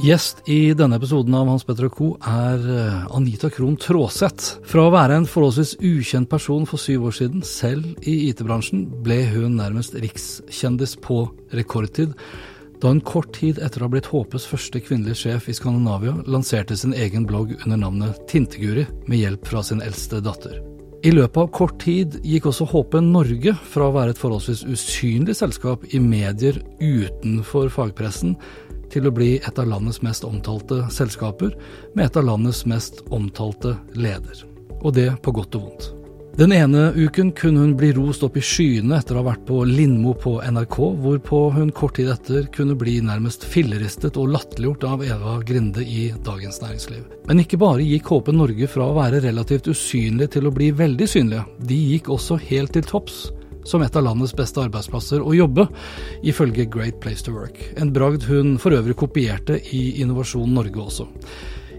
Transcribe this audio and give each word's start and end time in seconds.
Gjest 0.00 0.48
i 0.48 0.72
denne 0.72 0.96
episoden 0.96 1.34
av 1.36 1.48
Hans 1.50 1.66
Petter 1.68 1.90
Co. 1.92 2.14
er 2.24 2.62
eh, 2.72 3.16
Anita 3.16 3.50
Krohn 3.52 3.74
Traaseth. 3.76 4.62
Fra 4.64 4.86
å 4.86 4.92
være 4.94 5.18
en 5.20 5.26
forholdsvis 5.28 5.74
ukjent 5.84 6.30
person 6.30 6.64
for 6.68 6.80
syv 6.80 7.10
år 7.10 7.16
siden, 7.18 7.42
selv 7.44 8.08
i 8.08 8.14
IT-bransjen, 8.30 8.86
ble 9.04 9.18
hun 9.34 9.58
nærmest 9.58 9.98
rikskjendis 10.00 10.96
på 11.04 11.26
rekordtid 11.52 12.16
da 12.80 12.94
hun 12.94 13.02
kort 13.04 13.34
tid 13.36 13.58
etter 13.60 13.82
å 13.82 13.90
ha 13.90 13.92
blitt 13.92 14.08
HPs 14.08 14.46
første 14.48 14.80
kvinnelige 14.80 15.20
sjef 15.20 15.50
i 15.52 15.56
Skandinavia, 15.58 16.14
lanserte 16.24 16.78
sin 16.80 16.96
egen 16.96 17.26
blogg 17.28 17.52
under 17.58 17.76
navnet 17.82 18.22
Tinteguri, 18.30 18.86
med 19.04 19.20
hjelp 19.20 19.44
fra 19.52 19.60
sin 19.66 19.84
eldste 19.84 20.22
datter. 20.24 20.56
I 21.04 21.12
løpet 21.12 21.42
av 21.42 21.52
kort 21.52 21.76
tid 21.80 22.16
gikk 22.24 22.48
også 22.48 22.70
HP 22.72 22.98
Norge 23.04 23.52
fra 23.68 23.90
å 23.90 23.92
være 23.98 24.14
et 24.14 24.20
forholdsvis 24.20 24.64
usynlig 24.64 25.36
selskap 25.36 25.84
i 25.92 26.00
medier 26.00 26.56
utenfor 26.80 27.68
fagpressen, 27.72 28.34
til 28.92 29.08
å 29.08 29.14
bli 29.14 29.36
et 29.38 29.58
av 29.58 29.68
landets 29.70 30.02
mest 30.06 30.26
omtalte 30.26 30.82
selskaper, 30.92 31.54
med 31.94 32.10
et 32.10 32.20
av 32.20 32.26
landets 32.26 32.66
mest 32.68 33.04
omtalte 33.10 33.76
leder. 33.94 34.44
Og 34.80 34.94
det 34.96 35.12
på 35.24 35.34
godt 35.36 35.58
og 35.58 35.66
vondt. 35.68 35.90
Den 36.38 36.52
ene 36.54 36.92
uken 36.94 37.32
kunne 37.36 37.60
hun 37.60 37.72
bli 37.76 37.90
rost 37.92 38.22
opp 38.22 38.36
i 38.38 38.42
skyene 38.44 38.96
etter 38.96 39.16
å 39.16 39.20
ha 39.20 39.32
vært 39.32 39.42
på 39.48 39.64
Lindmo 39.66 40.14
på 40.16 40.36
NRK, 40.40 40.76
hvorpå 41.02 41.40
hun 41.56 41.72
kort 41.74 41.98
tid 41.98 42.12
etter 42.14 42.46
kunne 42.54 42.76
bli 42.78 42.94
nærmest 43.04 43.44
filleristet 43.44 44.16
og 44.16 44.30
latterliggjort 44.36 44.86
av 44.88 45.02
Eva 45.04 45.34
Grinde 45.44 45.82
i 45.82 46.06
Dagens 46.24 46.62
Næringsliv. 46.62 47.02
Men 47.28 47.42
ikke 47.42 47.60
bare 47.60 47.84
gikk 47.84 48.08
HP 48.14 48.30
Norge 48.32 48.70
fra 48.70 48.86
å 48.86 48.96
være 48.96 49.20
relativt 49.26 49.68
usynlig 49.74 50.30
til 50.36 50.46
å 50.48 50.54
bli 50.54 50.70
veldig 50.78 51.10
synlige, 51.10 51.44
de 51.66 51.82
gikk 51.96 52.08
også 52.14 52.38
helt 52.46 52.72
til 52.78 52.88
topps 52.88 53.26
som 53.70 53.84
et 53.86 53.96
av 53.96 54.04
landets 54.08 54.34
beste 54.36 54.60
arbeidsplasser 54.64 55.22
å 55.22 55.36
jobbe, 55.36 55.68
ifølge 56.26 56.68
Great 56.70 56.98
Place 57.00 57.24
to 57.26 57.34
Work. 57.36 57.62
En 57.78 57.94
bragd 57.94 58.26
hun 58.30 58.56
for 58.60 58.74
øvrig 58.74 58.98
kopierte 58.98 59.60
i 59.76 60.02
Innovasjon 60.02 60.52
Norge 60.58 60.82
også. 60.82 61.08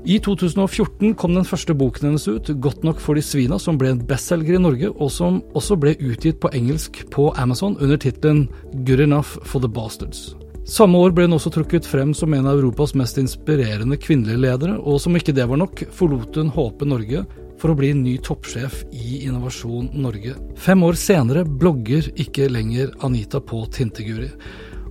I 0.02 0.16
2014 0.18 1.14
kom 1.14 1.36
den 1.36 1.46
første 1.46 1.76
boken 1.78 2.08
hennes 2.08 2.24
ut, 2.26 2.48
Godt 2.64 2.82
nok 2.84 2.98
for 3.04 3.14
de 3.14 3.22
svina, 3.22 3.60
som 3.62 3.78
ble 3.78 3.92
en 3.94 4.02
bestselger 4.10 4.58
i 4.58 4.62
Norge, 4.62 4.90
og 4.90 5.12
som 5.14 5.44
også 5.54 5.78
ble 5.78 5.94
utgitt 6.02 6.40
på 6.42 6.50
engelsk 6.58 7.04
på 7.14 7.30
Amazon 7.38 7.78
under 7.78 8.02
tittelen 8.02 8.48
Good 8.88 9.04
enough 9.06 9.38
for 9.46 9.62
the 9.62 9.70
bastards. 9.70 10.32
Samme 10.66 10.98
år 10.98 11.14
ble 11.14 11.28
hun 11.28 11.38
også 11.38 11.52
trukket 11.54 11.86
frem 11.90 12.16
som 12.18 12.34
en 12.34 12.50
av 12.50 12.58
Europas 12.58 12.96
mest 12.98 13.18
inspirerende 13.22 13.98
kvinnelige 14.02 14.42
ledere, 14.42 14.80
og 14.80 14.98
som 15.02 15.16
ikke 15.18 15.36
det 15.38 15.46
var 15.50 15.62
nok, 15.62 15.86
forlot 15.94 16.38
hun 16.38 16.52
HP 16.56 16.86
Norge 16.90 17.24
for 17.62 17.72
å 17.72 17.78
bli 17.78 17.92
ny 17.94 18.16
toppsjef 18.26 18.82
i 18.90 19.22
Innovasjon 19.28 19.92
Norge. 20.02 20.34
Fem 20.58 20.82
år 20.84 20.98
senere 20.98 21.44
blogger 21.46 22.08
ikke 22.20 22.50
lenger 22.50 22.90
Anita 23.06 23.42
på 23.42 23.62
Tinteguri. 23.70 24.32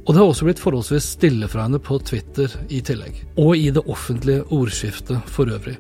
Og 0.05 0.15
det 0.15 0.21
har 0.21 0.31
også 0.31 0.47
blitt 0.47 0.63
forholdsvis 0.63 1.09
stille 1.17 1.49
fra 1.51 1.67
henne 1.67 1.81
på 1.83 1.99
Twitter 2.07 2.53
i 2.71 2.79
tillegg. 2.87 3.19
Og 3.43 3.59
i 3.59 3.69
det 3.75 3.83
offentlige 3.91 4.47
ordskiftet 4.55 5.27
for 5.31 5.51
øvrig. 5.51 5.77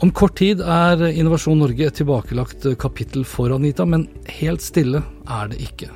Om 0.00 0.14
kort 0.16 0.38
tid 0.40 0.62
er 0.64 1.02
Innovasjon 1.10 1.60
Norge 1.60 1.90
et 1.90 1.98
tilbakelagt 2.00 2.64
kapittel 2.80 3.26
for 3.28 3.52
Anita, 3.52 3.84
men 3.84 4.06
helt 4.40 4.64
stille 4.64 5.02
er 5.28 5.52
det 5.52 5.60
ikke. 5.60 5.90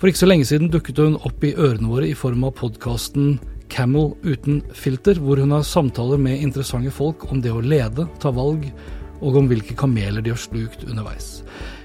For 0.00 0.10
ikke 0.10 0.24
så 0.24 0.28
lenge 0.28 0.48
siden 0.50 0.72
dukket 0.74 0.98
hun 0.98 1.14
opp 1.22 1.46
i 1.46 1.54
ørene 1.54 1.86
våre 1.92 2.10
i 2.10 2.18
form 2.18 2.42
av 2.48 2.56
podkasten 2.58 3.36
Camel 3.70 4.12
uten 4.26 4.58
filter, 4.74 5.22
hvor 5.22 5.38
hun 5.40 5.54
har 5.54 5.62
samtaler 5.66 6.18
med 6.20 6.42
interessante 6.42 6.90
folk 6.92 7.24
om 7.30 7.40
det 7.42 7.54
å 7.54 7.62
lede, 7.62 8.08
ta 8.22 8.34
valg 8.34 8.66
og 9.24 9.38
om 9.40 9.48
hvilke 9.48 9.76
kameler 9.78 10.24
de 10.24 10.34
har 10.34 10.40
slukt 10.40 10.84
underveis. 10.84 11.38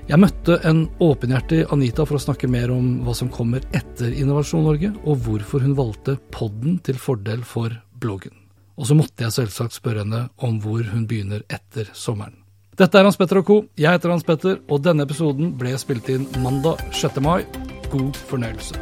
Jeg 0.10 0.20
møtte 0.20 0.58
en 0.66 0.88
åpenhjertig 1.06 1.64
Anita 1.74 2.04
for 2.10 2.18
å 2.18 2.24
snakke 2.24 2.50
mer 2.50 2.72
om 2.74 3.00
hva 3.06 3.14
som 3.16 3.30
kommer 3.32 3.64
etter 3.78 4.12
Innovasjon 4.12 4.66
Norge, 4.66 4.92
og 5.06 5.24
hvorfor 5.26 5.64
hun 5.64 5.78
valgte 5.78 6.18
podden 6.34 6.80
til 6.84 7.00
fordel 7.00 7.46
for 7.46 7.76
bloggen. 8.02 8.34
Og 8.80 8.90
så 8.90 8.98
måtte 8.98 9.26
jeg 9.26 9.36
selvsagt 9.36 9.76
spørre 9.78 10.06
henne 10.06 10.26
om 10.42 10.60
hvor 10.64 10.82
hun 10.92 11.06
begynner 11.08 11.44
etter 11.52 11.92
sommeren. 11.94 12.40
Dette 12.80 12.96
er 12.96 13.04
Hans 13.04 13.20
Petter 13.20 13.42
og 13.42 13.46
co. 13.46 13.56
Jeg 13.76 13.92
heter 13.92 14.14
Hans 14.14 14.24
Petter, 14.24 14.62
og 14.72 14.82
denne 14.86 15.04
episoden 15.04 15.52
ble 15.60 15.76
spilt 15.78 16.08
inn 16.14 16.26
mandag 16.40 16.80
6. 16.96 17.20
mai. 17.22 17.44
God 17.92 18.16
fornøyelse. 18.30 18.80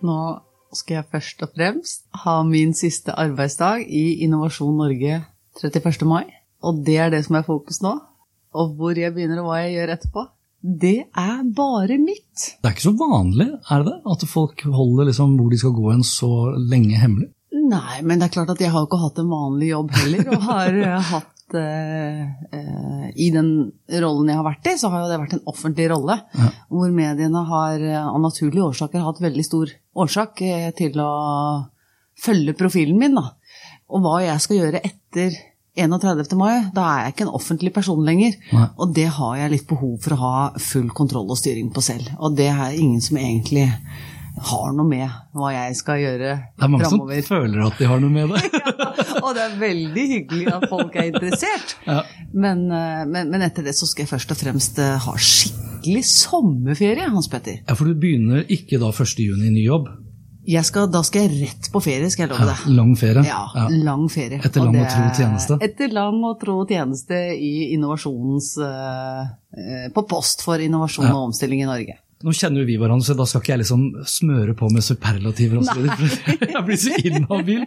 Nå 0.00 0.20
skal 0.76 1.00
jeg 1.00 1.08
først 1.12 1.42
og 1.44 1.54
fremst 1.56 2.04
ha 2.24 2.40
min 2.46 2.74
siste 2.76 3.14
arbeidsdag 3.18 3.86
i 3.86 4.20
Innovasjon 4.26 4.76
Norge 4.78 5.22
31. 5.58 6.06
mai. 6.06 6.26
Og 6.62 6.84
det 6.86 6.98
er 7.00 7.10
det 7.12 7.24
som 7.26 7.38
er 7.38 7.46
fokus 7.46 7.80
nå. 7.82 7.96
Og 8.54 8.76
hvor 8.78 8.98
jeg 8.98 9.14
begynner 9.14 9.42
og 9.42 9.50
hva 9.50 9.62
jeg 9.64 9.76
gjør 9.78 9.94
etterpå. 9.96 10.26
Det 10.60 10.96
er 11.16 11.42
bare 11.56 11.96
mitt. 11.98 12.56
Det 12.60 12.68
er 12.68 12.74
ikke 12.74 12.88
så 12.90 12.96
vanlig, 13.00 13.48
er 13.48 13.84
det 13.84 13.92
det? 13.94 13.98
At 14.12 14.24
folk 14.28 14.64
holder 14.68 15.08
liksom 15.08 15.38
hvor 15.38 15.52
de 15.52 15.60
skal 15.60 15.76
gå 15.76 15.92
en 15.94 16.04
så 16.04 16.32
lenge 16.58 16.98
hemmelig? 17.00 17.30
Nei, 17.70 18.00
men 18.02 18.20
det 18.20 18.28
er 18.28 18.34
klart 18.34 18.50
at 18.52 18.60
jeg 18.60 18.72
har 18.74 18.84
ikke 18.84 18.98
hatt 19.00 19.20
en 19.22 19.30
vanlig 19.30 19.70
jobb 19.70 19.94
heller. 20.02 20.32
Og 20.34 20.44
har 20.50 20.80
hatt 21.14 21.39
eh, 21.58 22.22
eh, 22.54 23.04
I 23.14 23.28
den 23.34 23.50
rollen 24.02 24.30
jeg 24.30 24.38
har 24.38 24.46
vært 24.46 24.70
i, 24.70 24.76
så 24.80 24.90
har 24.92 25.04
jo 25.04 25.10
det 25.10 25.20
vært 25.22 25.36
en 25.36 25.44
offentlig 25.50 25.88
rolle. 25.92 26.16
Ja. 26.36 26.48
Hvor 26.70 26.94
mediene 26.94 27.44
har 27.48 27.84
av 28.04 28.18
naturlige 28.22 28.68
årsaker 28.70 29.04
hatt 29.06 29.22
veldig 29.22 29.44
stor 29.46 29.72
årsak 30.04 30.42
eh, 30.46 30.70
til 30.78 30.98
å 31.02 31.12
følge 32.20 32.56
profilen 32.58 32.98
min. 33.00 33.18
Da. 33.18 33.30
Og 33.90 34.04
hva 34.04 34.18
jeg 34.24 34.44
skal 34.44 34.60
gjøre 34.60 34.84
etter 34.86 35.38
31. 35.80 36.34
mai, 36.36 36.66
da 36.74 36.84
er 36.84 37.04
jeg 37.04 37.14
ikke 37.14 37.26
en 37.28 37.36
offentlig 37.38 37.72
person 37.74 38.00
lenger. 38.04 38.34
Nei. 38.52 38.68
Og 38.82 38.94
det 38.96 39.06
har 39.16 39.36
jeg 39.38 39.54
litt 39.54 39.68
behov 39.70 39.98
for 40.04 40.16
å 40.16 40.20
ha 40.20 40.34
full 40.60 40.90
kontroll 40.96 41.30
og 41.30 41.38
styring 41.38 41.70
på 41.74 41.84
selv. 41.84 42.10
Og 42.18 42.34
det 42.38 42.50
er 42.52 42.76
ingen 42.76 43.00
som 43.04 43.20
egentlig 43.20 43.68
har 44.48 44.72
noe 44.76 44.88
med 44.88 45.18
hva 45.36 45.52
jeg 45.52 45.76
skal 45.78 46.00
gjøre 46.00 46.30
framover. 46.30 46.56
Det 46.56 46.64
er 46.64 46.72
mange 46.72 46.88
fremover. 46.88 47.20
som 47.20 47.34
føler 47.34 47.64
at 47.66 47.80
de 47.80 47.88
har 47.90 48.02
noe 48.02 48.14
med 48.14 48.34
det. 48.34 48.42
ja, 48.80 48.90
og 49.20 49.30
det 49.36 49.44
er 49.44 49.56
veldig 49.60 50.04
hyggelig 50.14 50.46
at 50.56 50.66
folk 50.70 50.96
er 50.96 51.08
interessert. 51.10 51.74
Ja. 51.86 52.02
Men, 52.32 52.66
eh, 52.72 53.02
men, 53.06 53.32
men, 53.32 53.46
etter 53.46 53.66
det 53.66 53.76
så 53.76 53.88
skal 53.90 54.06
jeg 54.06 54.12
først 54.14 54.34
og 54.34 54.40
fremst 54.40 54.80
eh, 54.82 54.96
ha 55.04 55.16
skikkelig 55.16 56.04
sommerferie, 56.08 57.08
Hans 57.12 57.30
Petter. 57.32 57.60
Ja, 57.66 57.76
For 57.76 57.90
du 57.90 57.98
begynner 58.00 58.46
ikke 58.48 58.80
da 58.80 58.92
1. 58.94 59.18
juni 59.20 59.50
i 59.50 59.56
ny 59.58 59.66
jobb? 59.66 59.90
Skal, 60.66 60.88
da 60.90 61.02
skal 61.06 61.28
jeg 61.28 61.44
rett 61.44 61.68
på 61.70 61.82
ferie, 61.84 62.08
skal 62.10 62.24
jeg 62.24 62.32
love 62.32 62.46
deg. 62.48 62.62
Ja, 62.64 62.74
lang 62.74 62.94
ferie? 62.98 63.22
Ja, 63.28 63.42
ja, 63.54 63.66
lang 63.86 64.06
ferie. 64.10 64.40
Etter 64.40 64.64
lang 64.64 64.78
og, 64.78 64.86
og 64.86 64.94
tro 64.94 65.10
tjeneste? 65.14 65.58
Etter 65.62 65.92
lang 65.94 66.22
og 66.26 66.38
tro 66.40 66.56
tjeneste 66.66 67.18
i 67.36 67.52
innovasjonens 67.76 68.54
uh, 68.64 69.90
På 69.94 70.06
post 70.10 70.42
for 70.42 70.62
innovasjon 70.64 71.10
og 71.12 71.28
omstilling 71.28 71.62
i 71.62 71.68
Norge. 71.68 72.00
Nå 72.20 72.34
kjenner 72.36 72.60
jo 72.60 72.68
vi 72.68 72.74
hverandre, 72.76 73.06
så 73.06 73.14
da 73.16 73.24
skal 73.24 73.40
ikke 73.40 73.52
jeg 73.54 73.60
liksom 73.62 73.84
smøre 74.04 74.52
på 74.58 74.68
med 74.74 74.84
superlativer. 74.84 75.62
og 75.62 75.86
Jeg 76.52 76.64
blir 76.66 76.76
så 76.76 76.98
inhabil. 77.00 77.62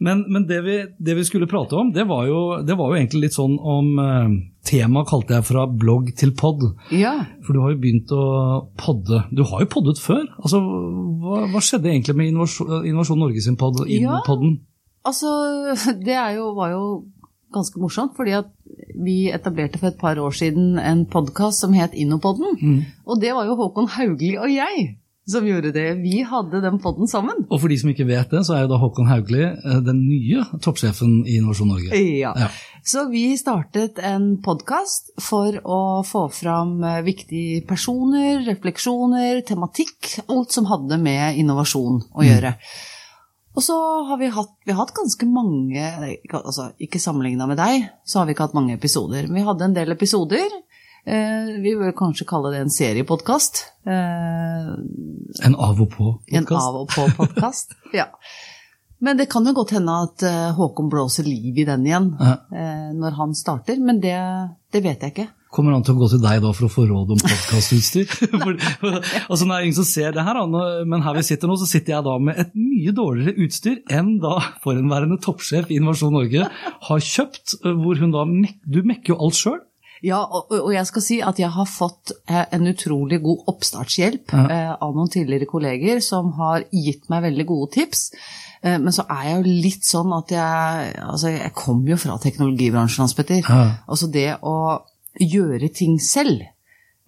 Men, 0.00 0.22
men 0.32 0.46
det, 0.48 0.60
vi, 0.64 0.76
det, 0.96 1.16
vi, 1.18 1.24
skulle 1.28 1.48
prate 1.50 1.76
om, 1.76 1.90
det 1.92 2.06
var 2.08 2.24
jo, 2.30 2.38
det 2.64 2.78
var 2.80 2.88
jo 2.88 2.96
egentlig 2.96 3.26
litt 3.26 3.36
sånn 3.36 3.58
om 3.60 3.90
uh, 4.00 4.32
Temaet 4.64 5.10
kalte 5.10 5.36
jeg 5.36 5.48
fra 5.50 5.66
blogg 5.68 6.14
til 6.16 6.32
pod. 6.36 6.64
Ja. 6.96 7.12
For 7.44 7.52
du 7.52 7.60
har 7.60 7.74
jo 7.74 7.82
begynt 7.82 8.14
å 8.16 8.24
podde. 8.80 9.20
Du 9.36 9.44
har 9.50 9.66
jo 9.66 9.70
poddet 9.76 10.00
før. 10.00 10.24
Altså, 10.40 10.62
hva, 10.64 11.44
hva 11.52 11.64
skjedde 11.64 11.92
egentlig 11.92 12.16
med 12.16 12.32
Innovasjon, 12.32 12.88
Innovasjon 12.88 13.20
Norge 13.20 13.44
sin 13.44 13.60
pod? 13.60 13.82
Ja, 13.92 14.22
altså, 15.04 15.34
det 16.08 16.16
jo, 16.38 16.54
var 16.56 16.72
jo 16.72 16.84
ganske 17.52 17.82
morsomt, 17.82 18.16
fordi 18.16 18.38
at 18.38 18.48
vi 19.04 19.30
etablerte 19.32 19.80
for 19.80 19.90
et 19.90 20.00
par 20.00 20.20
år 20.20 20.34
siden 20.36 20.78
en 20.78 21.04
podkast 21.10 21.64
som 21.64 21.76
het 21.76 21.96
Innopodden. 21.96 22.56
Mm. 22.60 22.80
Og 23.06 23.20
det 23.22 23.34
var 23.36 23.48
jo 23.48 23.58
Håkon 23.58 23.90
Haugli 23.96 24.36
og 24.38 24.50
jeg 24.52 24.90
som 25.30 25.46
gjorde 25.46 25.72
det. 25.74 25.86
Vi 26.02 26.22
hadde 26.26 26.60
den 26.64 26.78
podden 26.82 27.08
sammen. 27.08 27.44
Og 27.48 27.60
for 27.62 27.70
de 27.70 27.78
som 27.80 27.90
ikke 27.92 28.08
vet 28.08 28.32
det, 28.32 28.42
så 28.46 28.56
er 28.56 28.64
jo 28.64 28.72
da 28.72 28.80
Håkon 28.80 29.10
Haugli 29.10 29.42
eh, 29.46 29.80
den 29.86 30.02
nye 30.08 30.44
toppsjefen 30.64 31.20
i 31.26 31.38
Innovasjon 31.38 31.70
Norge. 31.70 32.00
Ja. 32.20 32.32
ja. 32.38 32.48
Så 32.86 33.06
vi 33.12 33.24
startet 33.38 34.00
en 34.02 34.32
podkast 34.44 35.12
for 35.22 35.56
å 35.62 35.80
få 36.06 36.26
fram 36.34 36.80
eh, 36.84 37.02
viktige 37.06 37.60
personer, 37.68 38.40
refleksjoner, 38.48 39.42
tematikk. 39.46 40.16
Alt 40.28 40.56
som 40.56 40.70
hadde 40.70 40.98
med 41.02 41.38
innovasjon 41.40 42.02
å 42.10 42.26
gjøre. 42.26 42.56
Mm. 42.56 42.98
Og 43.56 43.64
så 43.66 43.76
har 44.06 44.18
vi 44.20 44.30
hatt, 44.30 44.52
vi 44.64 44.72
har 44.72 44.84
hatt 44.84 44.94
ganske 44.94 45.26
mange 45.26 45.82
altså 46.30 46.68
Ikke 46.78 47.00
sammenligna 47.02 47.48
med 47.50 47.58
deg, 47.58 47.88
så 48.06 48.20
har 48.20 48.28
vi 48.28 48.36
ikke 48.36 48.46
hatt 48.46 48.58
mange 48.58 48.76
episoder. 48.76 49.26
Men 49.26 49.40
vi 49.40 49.46
hadde 49.48 49.66
en 49.66 49.74
del 49.74 49.96
episoder. 49.96 50.54
Eh, 51.04 51.50
vi 51.64 51.74
bør 51.80 51.96
kanskje 51.96 52.28
kalle 52.28 52.52
det 52.54 52.62
en 52.62 52.72
seriepodkast. 52.72 53.64
Eh, 53.88 54.70
en 55.48 55.56
av 55.56 55.80
og 55.80 55.90
på-podkast? 55.96 56.36
En 56.36 56.48
av 56.60 56.80
og 56.82 56.88
på-podkast, 56.94 57.76
ja. 58.00 58.06
Men 59.00 59.16
det 59.16 59.30
kan 59.32 59.46
jo 59.48 59.54
godt 59.56 59.72
hende 59.72 59.92
at 60.04 60.22
uh, 60.28 60.50
Håkon 60.58 60.90
blåser 60.92 61.24
liv 61.24 61.56
i 61.56 61.64
den 61.64 61.86
igjen 61.88 62.10
ja. 62.20 62.34
eh, 62.52 62.88
når 62.92 63.16
han 63.16 63.30
starter, 63.36 63.78
men 63.80 64.00
det, 64.02 64.16
det, 64.72 64.82
vet 64.84 65.06
jeg 65.06 65.14
ikke. 65.14 65.28
Kommer 65.50 65.74
han 65.74 65.82
til 65.82 65.96
å 65.96 66.00
gå 66.04 66.08
til 66.12 66.20
deg 66.22 66.42
da 66.44 66.52
for 66.54 66.68
å 66.68 66.70
få 66.70 66.84
råd 66.86 67.14
om 67.16 67.22
podkastutstyr? 67.22 68.12
altså, 69.30 69.44
det 69.44 69.54
er 69.56 69.64
ingen 69.64 69.78
som 69.80 69.88
ser 69.88 70.14
det 70.14 70.26
her, 70.26 70.38
men 70.86 71.02
her 71.02 71.16
vi 71.18 71.24
sitter 71.26 71.50
nå, 71.50 71.56
så 71.58 71.66
sitter 71.66 71.96
jeg 71.96 72.06
da 72.06 72.18
med 72.22 72.38
et 72.38 72.52
mye 72.54 72.94
dårligere 72.94 73.46
utstyr 73.46 73.80
enn 73.90 74.12
da 74.22 74.36
forhenværende 74.62 75.18
toppsjef 75.24 75.70
i 75.70 75.80
Innovasjon 75.80 76.14
Norge 76.14 76.46
har 76.90 77.02
kjøpt, 77.10 77.58
hvor 77.82 77.98
hun 77.98 78.14
da 78.14 78.22
Du 78.70 78.80
mekker 78.86 79.14
jo 79.14 79.18
alt 79.26 79.38
sjøl. 79.40 79.58
Ja, 80.04 80.20
og, 80.24 80.70
jeg 80.72 80.86
skal 80.88 81.04
si 81.04 81.18
at 81.24 81.40
jeg 81.40 81.50
har 81.52 81.66
fått 81.68 82.14
eh, 82.30 82.46
en 82.56 82.68
utrolig 82.70 83.20
god 83.24 83.50
oppstartshjelp 83.52 84.32
ja. 84.32 84.44
eh, 84.46 84.70
av 84.72 84.94
noen 84.96 85.10
tidligere 85.12 85.48
kolleger 85.50 86.00
som 86.04 86.32
har 86.38 86.64
gitt 86.72 87.10
meg 87.12 87.26
veldig 87.26 87.46
gode 87.48 87.68
tips. 87.74 88.06
Eh, 88.62 88.78
men 88.80 88.94
så 88.96 89.04
er 89.12 89.26
jeg 89.26 89.34
jo 89.36 89.58
litt 89.66 89.88
sånn 89.88 90.14
at 90.16 90.32
jeg 90.32 90.94
Altså, 91.04 91.34
jeg 91.34 91.52
kommer 91.56 91.92
jo 91.92 92.00
fra 92.00 92.16
teknologibransjen, 92.22 93.04
Hans 93.04 93.16
Petter. 93.18 93.44
Ja. 93.44 93.82
Altså 93.90 94.08
det 94.12 94.30
å 94.40 94.56
gjøre 95.18 95.70
ting 95.74 95.98
selv. 96.02 96.44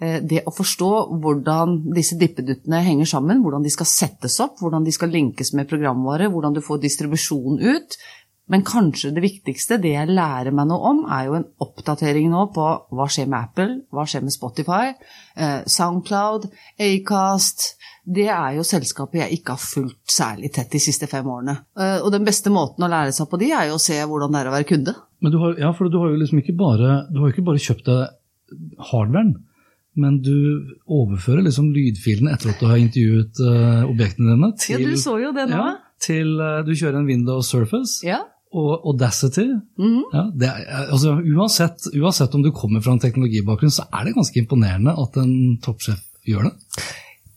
Eh, 0.03 0.19
det 0.23 0.43
å 0.49 0.55
forstå 0.55 0.91
hvordan 1.23 1.79
disse 1.95 2.19
dippeduttene 2.19 2.83
henger 2.83 3.13
sammen, 3.13 3.43
hvordan 3.45 3.63
de 3.63 3.73
skal 3.75 3.89
settes 3.89 4.41
opp, 4.43 4.59
hvordan 4.63 4.87
de 4.87 4.95
skal 4.95 5.13
linkes 5.15 5.53
med 5.55 5.71
programvare, 5.71 6.31
hvordan 6.33 6.57
du 6.57 6.63
får 6.65 6.83
distribusjon 6.83 7.61
ut, 7.63 7.99
men 8.51 8.65
kanskje 8.67 9.13
det 9.15 9.23
viktigste, 9.23 9.79
det 9.81 9.95
jeg 9.95 10.11
lærer 10.11 10.53
meg 10.55 10.67
noe 10.69 10.91
om, 10.91 11.05
er 11.07 11.29
jo 11.29 11.37
en 11.39 11.47
oppdatering 11.63 12.27
nå 12.33 12.49
på 12.55 12.65
hva 12.93 13.07
skjer 13.09 13.31
med 13.31 13.39
Apple, 13.39 13.77
hva 13.95 14.05
skjer 14.09 14.25
med 14.27 14.35
Spotify, 14.35 14.91
eh, 15.37 15.63
Soundcloud, 15.67 16.51
Acast 16.81 17.77
Det 18.03 18.27
er 18.35 18.57
jo 18.57 18.65
selskaper 18.67 19.21
jeg 19.21 19.37
ikke 19.37 19.55
har 19.55 19.63
fulgt 19.63 20.11
særlig 20.11 20.49
tett 20.51 20.73
de 20.73 20.81
siste 20.83 21.07
fem 21.07 21.23
årene. 21.23 21.53
Eh, 21.79 22.01
og 22.03 22.11
den 22.11 22.25
beste 22.27 22.51
måten 22.51 22.83
å 22.83 22.91
lære 22.91 23.15
seg 23.15 23.29
på 23.31 23.39
de, 23.39 23.53
er 23.55 23.69
jo 23.71 23.77
å 23.79 23.83
se 23.85 23.95
hvordan 23.95 24.35
det 24.35 24.41
er 24.41 24.51
å 24.51 24.55
være 24.57 24.67
kunde. 24.67 24.95
Men 25.23 25.33
du 25.33 25.39
har, 25.39 25.57
ja, 25.61 25.71
for 25.77 25.91
du 25.91 26.01
har 26.03 26.13
jo 26.13 26.19
liksom 26.21 26.43
ikke 26.43 26.57
bare, 26.59 27.05
du 27.13 27.23
har 27.23 27.33
ikke 27.33 27.47
bare 27.47 27.63
kjøpt 27.63 27.89
deg 27.89 28.59
hardwaren. 28.91 29.37
Men 30.03 30.19
du 30.25 30.35
overfører 30.89 31.45
liksom 31.45 31.69
lydfilene 31.75 32.33
etter 32.33 32.55
at 32.55 32.61
du 32.63 32.69
har 32.71 32.81
intervjuet 32.81 33.41
uh, 33.45 33.83
objektene 33.91 34.35
dine. 34.35 34.53
Til, 34.61 34.81
ja, 34.81 34.93
du 34.93 35.01
så 35.01 35.19
jo 35.21 35.33
det 35.37 35.47
nå. 35.51 35.59
Ja, 35.59 35.97
til 36.03 36.33
uh, 36.41 36.63
Du 36.65 36.73
kjører 36.73 37.03
en 37.03 37.11
Windows 37.11 37.53
Surface. 37.53 38.01
Ja 38.07 38.23
og 38.53 38.87
Audacity. 38.91 39.47
Mm. 39.81 40.03
Ja, 40.13 40.27
er, 40.45 40.89
altså, 40.93 41.15
uansett, 41.17 41.89
uansett, 41.97 42.35
om 42.37 42.45
du 42.45 42.51
kommer 42.53 42.83
fra 42.85 42.93
en 42.97 43.01
teknologibakgrunn, 43.01 43.73
så 43.73 43.87
er 43.89 44.09
det 44.09 44.17
ganske 44.17 44.43
imponerende 44.43 44.93
at 44.93 45.17
en 45.23 45.57
toppsjef 45.65 46.03
gjør 46.29 46.51
det. 46.51 46.83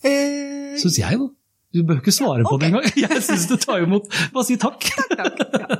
Eh, 0.06 0.76
Syns 0.82 1.00
jeg, 1.00 1.20
da. 1.22 1.30
Du 1.76 1.82
bør 1.84 2.00
ikke 2.00 2.14
svare 2.16 2.46
på 2.46 2.56
okay. 2.56 2.70
det 2.70 2.72
engang. 2.72 2.88
Jeg 3.04 3.24
syns 3.26 3.50
du 3.52 3.58
tar 3.60 3.84
imot. 3.84 4.08
Bare 4.32 4.48
si 4.48 4.56
takk. 4.62 4.88
takk, 5.12 5.36
takk 5.42 5.60
ja. 5.60 5.80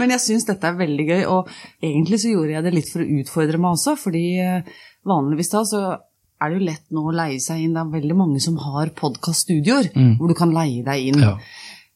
Men 0.00 0.12
jeg 0.14 0.22
syns 0.22 0.46
dette 0.48 0.68
er 0.68 0.76
veldig 0.78 1.06
gøy, 1.08 1.22
og 1.28 1.48
egentlig 1.82 2.20
så 2.22 2.30
gjorde 2.32 2.54
jeg 2.54 2.64
det 2.66 2.72
litt 2.74 2.90
for 2.92 3.02
å 3.02 3.08
utfordre 3.20 3.60
meg 3.60 3.74
også, 3.76 3.96
fordi 4.00 4.24
eh, 4.40 4.70
vanligvis 5.08 5.52
da 5.52 5.64
så 5.68 5.80
er 6.40 6.52
det 6.52 6.56
jo 6.56 6.68
lett 6.68 6.86
nå 6.94 7.02
å 7.04 7.14
leie 7.14 7.40
seg 7.42 7.64
inn. 7.64 7.74
Det 7.76 7.82
er 7.82 7.96
veldig 7.96 8.16
mange 8.16 8.40
som 8.42 8.56
har 8.62 8.92
podkaststudioer 8.96 9.90
mm. 9.92 10.14
hvor 10.20 10.30
du 10.30 10.36
kan 10.38 10.54
leie 10.54 10.84
deg 10.86 11.10
inn. 11.10 11.20
Ja. 11.24 11.34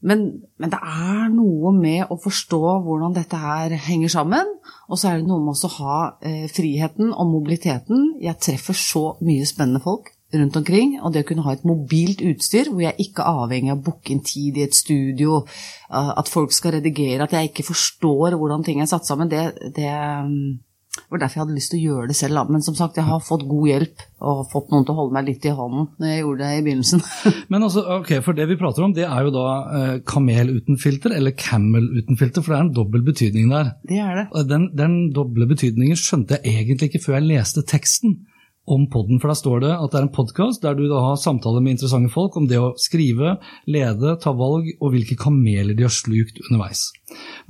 Men, 0.05 0.27
men, 0.61 0.73
det 0.73 0.81
er 0.85 1.31
noe 1.33 1.73
med 1.77 2.13
å 2.13 2.19
forstå 2.21 2.61
hvordan 2.85 3.15
dette 3.17 3.41
her 3.41 3.73
henger 3.87 4.13
sammen. 4.13 4.51
Og 4.93 5.01
så 5.01 5.11
er 5.11 5.23
det 5.23 5.31
noe 5.31 5.41
med 5.41 5.57
å 5.57 5.73
ha 5.79 6.01
eh, 6.21 6.45
friheten 6.53 7.15
og 7.15 7.31
mobiliteten. 7.31 8.11
Jeg 8.21 8.41
treffer 8.45 8.77
så 8.77 9.07
mye 9.25 9.49
spennende 9.49 9.81
folk 9.85 10.13
rundt 10.41 10.59
omkring. 10.61 10.99
Og 11.03 11.15
det 11.15 11.25
å 11.25 11.29
kunne 11.31 11.47
ha 11.47 11.55
et 11.55 11.65
mobilt 11.69 12.23
utstyr 12.25 12.71
hvor 12.73 12.85
jeg 12.85 13.07
ikke 13.07 13.25
er 13.25 13.43
avhengig 13.45 13.73
av 13.75 13.81
å 13.81 13.87
booke 13.89 14.15
inn 14.15 14.23
tid 14.27 14.61
i 14.61 14.67
et 14.67 14.77
studio, 14.77 15.43
uh, 15.91 16.13
at 16.19 16.31
folk 16.31 16.55
skal 16.55 16.79
redigere, 16.79 17.25
at 17.25 17.35
jeg 17.37 17.51
ikke 17.51 17.69
forstår 17.71 18.39
hvordan 18.39 18.67
ting 18.67 18.83
er 18.83 18.91
satt 18.91 19.09
sammen, 19.09 19.33
det, 19.33 19.49
det 19.77 19.91
det 20.95 21.11
var 21.11 21.21
derfor 21.25 21.39
jeg 21.39 21.43
hadde 21.43 21.55
lyst 21.57 21.71
til 21.73 21.81
å 21.81 21.85
gjøre 21.89 22.09
det 22.11 22.15
selv. 22.17 22.51
Men 22.55 22.63
som 22.63 22.75
sagt, 22.79 22.99
jeg 22.99 23.07
har 23.09 23.23
fått 23.23 23.45
god 23.49 23.67
hjelp 23.67 24.03
og 24.25 24.45
fått 24.53 24.71
noen 24.71 24.85
til 24.87 24.95
å 24.95 24.99
holde 25.01 25.17
meg 25.17 25.27
litt 25.27 25.47
i 25.47 25.55
hånden 25.55 25.89
når 26.01 26.11
jeg 26.11 26.21
gjorde 26.21 26.43
det 26.45 26.51
i 26.59 26.63
begynnelsen. 26.69 27.03
Men 27.53 27.67
altså, 27.67 27.83
ok, 27.97 28.13
for 28.25 28.39
det 28.39 28.47
vi 28.51 28.59
prater 28.61 28.87
om, 28.87 28.95
det 28.95 29.07
er 29.09 29.27
jo 29.27 29.33
da 29.35 29.47
eh, 29.79 29.97
kamel 30.07 30.53
uten 30.55 30.79
filter, 30.81 31.17
eller 31.19 31.35
camel 31.39 31.89
uten 31.99 32.21
filter, 32.21 32.45
for 32.45 32.55
det 32.55 32.61
er 32.61 32.67
en 32.69 32.77
dobbel 32.79 33.03
betydning 33.07 33.51
der. 33.51 33.73
Det 33.91 33.99
er 34.05 34.21
det. 34.21 34.45
Den, 34.51 34.69
den 34.79 34.97
doble 35.17 35.51
betydningen 35.51 35.99
skjønte 35.99 36.39
jeg 36.39 36.63
egentlig 36.63 36.93
ikke 36.93 37.03
før 37.09 37.19
jeg 37.19 37.29
leste 37.33 37.67
teksten 37.75 38.21
om 38.65 38.87
podden, 38.89 39.21
for 39.21 39.31
da 39.31 39.37
står 39.37 39.65
det 39.65 39.73
at 39.75 39.93
det 39.93 39.99
er 39.99 40.07
en 40.07 40.15
podkast 40.15 40.63
der 40.65 40.77
du 40.79 40.87
da 40.89 41.03
har 41.05 41.21
samtaler 41.21 41.65
med 41.65 41.77
interessante 41.77 42.13
folk 42.13 42.37
om 42.41 42.47
det 42.49 42.61
å 42.61 42.73
skrive, 42.81 43.37
lede, 43.69 44.17
ta 44.23 44.33
valg 44.37 44.71
og 44.79 44.95
hvilke 44.95 45.19
kameler 45.21 45.77
de 45.77 45.85
har 45.85 45.93
slukt 45.93 46.41
underveis. 46.47 46.87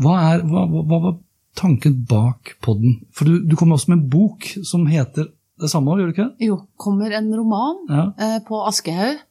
Hva, 0.02 0.16
er, 0.32 0.42
hva, 0.48 0.66
hva, 0.70 1.00
hva 1.04 1.14
tanken 1.58 2.00
bak 2.10 2.56
podden? 2.64 2.98
For 3.14 3.30
du, 3.30 3.44
du 3.46 3.54
kommer 3.58 3.78
også 3.78 3.92
med 3.92 4.00
en 4.00 4.10
bok 4.10 4.48
som 4.66 4.88
heter 4.90 5.30
det 5.62 5.70
samme, 5.70 5.94
gjør 6.00 6.10
du 6.10 6.16
ikke? 6.16 6.30
Jo, 6.42 6.58
kommer 6.80 7.14
en 7.14 7.30
roman 7.30 7.84
ja. 7.86 8.08
eh, 8.18 8.40
på 8.46 8.58
Aschehoug 8.66 9.14
eh, 9.14 9.22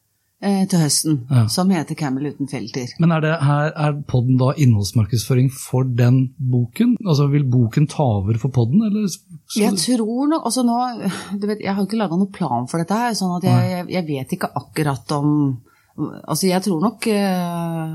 til 0.44 0.82
høsten 0.82 1.18
ja. 1.30 1.46
som 1.48 1.70
heter 1.72 1.96
'Camel 1.96 2.28
uten 2.34 2.48
filter'. 2.50 2.92
Men 3.00 3.14
er, 3.16 3.24
det, 3.24 3.32
her, 3.40 3.72
er 3.72 3.98
podden 4.08 4.36
da 4.40 4.50
innholdsmarkedsføring 4.60 5.48
for 5.52 5.88
den 5.88 6.34
boken? 6.36 6.96
Altså 7.00 7.30
Vil 7.32 7.46
boken 7.48 7.88
ta 7.88 8.04
over 8.20 8.36
for 8.38 8.52
podden, 8.52 8.82
eller? 8.84 9.08
Jeg 9.56 9.72
tror 9.80 10.28
nok 10.28 10.44
altså 10.44 10.64
nå, 10.66 10.78
du 11.40 11.46
vet, 11.48 11.64
Jeg 11.64 11.74
har 11.74 11.84
ikke 11.84 12.00
laga 12.00 12.18
noen 12.18 12.32
plan 12.32 12.68
for 12.68 12.82
dette 12.82 12.98
her, 12.98 13.14
sånn 13.16 13.38
at 13.38 13.46
jeg, 13.48 13.70
jeg, 13.70 13.86
jeg, 13.96 14.06
vet 14.08 14.36
ikke 14.36 14.52
akkurat 14.54 15.16
om 15.16 15.30
Altså 16.28 16.48
jeg 16.48 16.62
tror 16.64 16.80
nok 16.82 17.06
eh, 17.06 17.94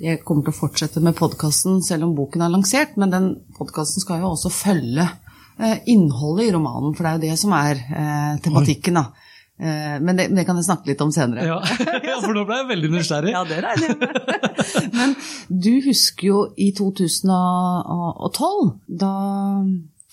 jeg 0.00 0.22
kommer 0.24 0.46
til 0.46 0.54
å 0.54 0.56
fortsette 0.56 1.02
med 1.04 1.16
podkasten 1.18 1.82
selv 1.84 2.08
om 2.08 2.14
boken 2.16 2.42
er 2.42 2.52
lansert, 2.52 2.96
men 3.00 3.12
den 3.12 3.26
podkasten 3.58 4.02
skal 4.02 4.22
jo 4.22 4.32
også 4.32 4.50
følge 4.52 5.04
eh, 5.04 5.76
innholdet 5.92 6.48
i 6.48 6.54
romanen, 6.54 6.94
for 6.96 7.04
det 7.04 7.10
er 7.10 7.18
jo 7.18 7.24
det 7.28 7.40
som 7.42 7.52
er 7.58 7.82
eh, 7.84 8.38
tematikken. 8.42 8.96
da. 8.96 9.10
Eh, 9.60 10.00
men 10.00 10.16
det, 10.16 10.30
det, 10.32 10.46
kan 10.48 10.56
jeg 10.56 10.64
snakke 10.70 10.88
litt 10.88 11.02
om 11.04 11.10
senere. 11.12 11.44
Ja, 11.44 11.58
ja 12.08 12.16
for 12.22 12.32
nå 12.36 12.46
ble 12.48 12.62
jeg 12.62 12.68
veldig 12.70 12.90
nysgjerrig. 12.94 13.32
ja, 13.36 13.42
det 13.44 13.60
regner 13.66 13.92
jeg 13.92 13.98
med. 14.00 14.12
Men 14.96 15.14
du 15.48 15.72
husker 15.84 16.26
jo 16.26 16.38
i 16.56 16.70
2012, 16.76 18.70
da 19.02 19.14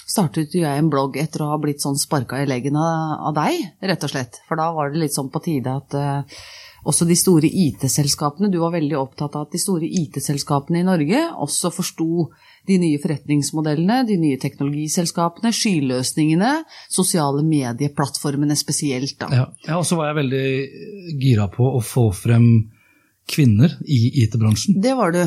startet 0.08 0.56
jo 0.56 0.63
jeg 0.63 0.82
en 0.82 0.92
blogg 0.92 1.18
etter 1.20 1.44
å 1.44 1.51
ha 1.51 1.58
blitt 1.62 1.84
sånn 1.84 2.00
sparka 2.00 2.39
i 2.42 2.48
leggen 2.48 2.77
av, 2.80 3.34
deg, 3.36 3.60
rett 3.92 4.04
og 4.08 4.12
slett. 4.12 4.39
For 4.48 4.60
da 4.60 4.70
var 4.75 4.92
det 4.92 5.01
litt 5.04 5.16
sånn 5.16 5.32
på 5.32 5.42
tide 5.44 5.74
at 5.82 5.96
uh, 6.00 6.44
også 6.88 7.08
de 7.10 7.18
store 7.20 7.50
IT-selskapene. 7.51 8.51
Du 8.51 8.62
var 8.63 8.75
veldig 8.75 8.96
opptatt 9.00 9.36
av 9.36 9.48
at 9.48 9.56
de 9.56 9.62
store 9.62 9.88
IT-selskapene 9.88 10.80
i 10.80 10.88
Norge 10.88 11.25
også 11.44 11.74
forsto 11.75 12.30
de 12.68 12.78
nye 12.82 13.00
forretningsmodellene, 13.02 14.02
de 14.08 14.18
nye 14.20 14.40
teknologiselskapene, 14.42 15.54
skyløsningene, 15.56 16.54
sosiale 16.92 17.44
medieplattformene 17.48 18.58
spesielt. 18.60 19.24
Ja, 19.32 19.48
ja 19.68 19.80
og 19.80 19.88
så 19.88 20.00
var 20.00 20.12
jeg 20.12 20.20
veldig 20.22 20.48
gira 21.22 21.48
på 21.54 21.70
å 21.78 21.84
få 21.84 22.10
frem 22.16 22.48
kvinner 23.28 23.76
i 23.84 24.24
IT-bransjen. 24.24 24.80
Det 24.84 24.96
var 24.98 25.16
du. 25.16 25.24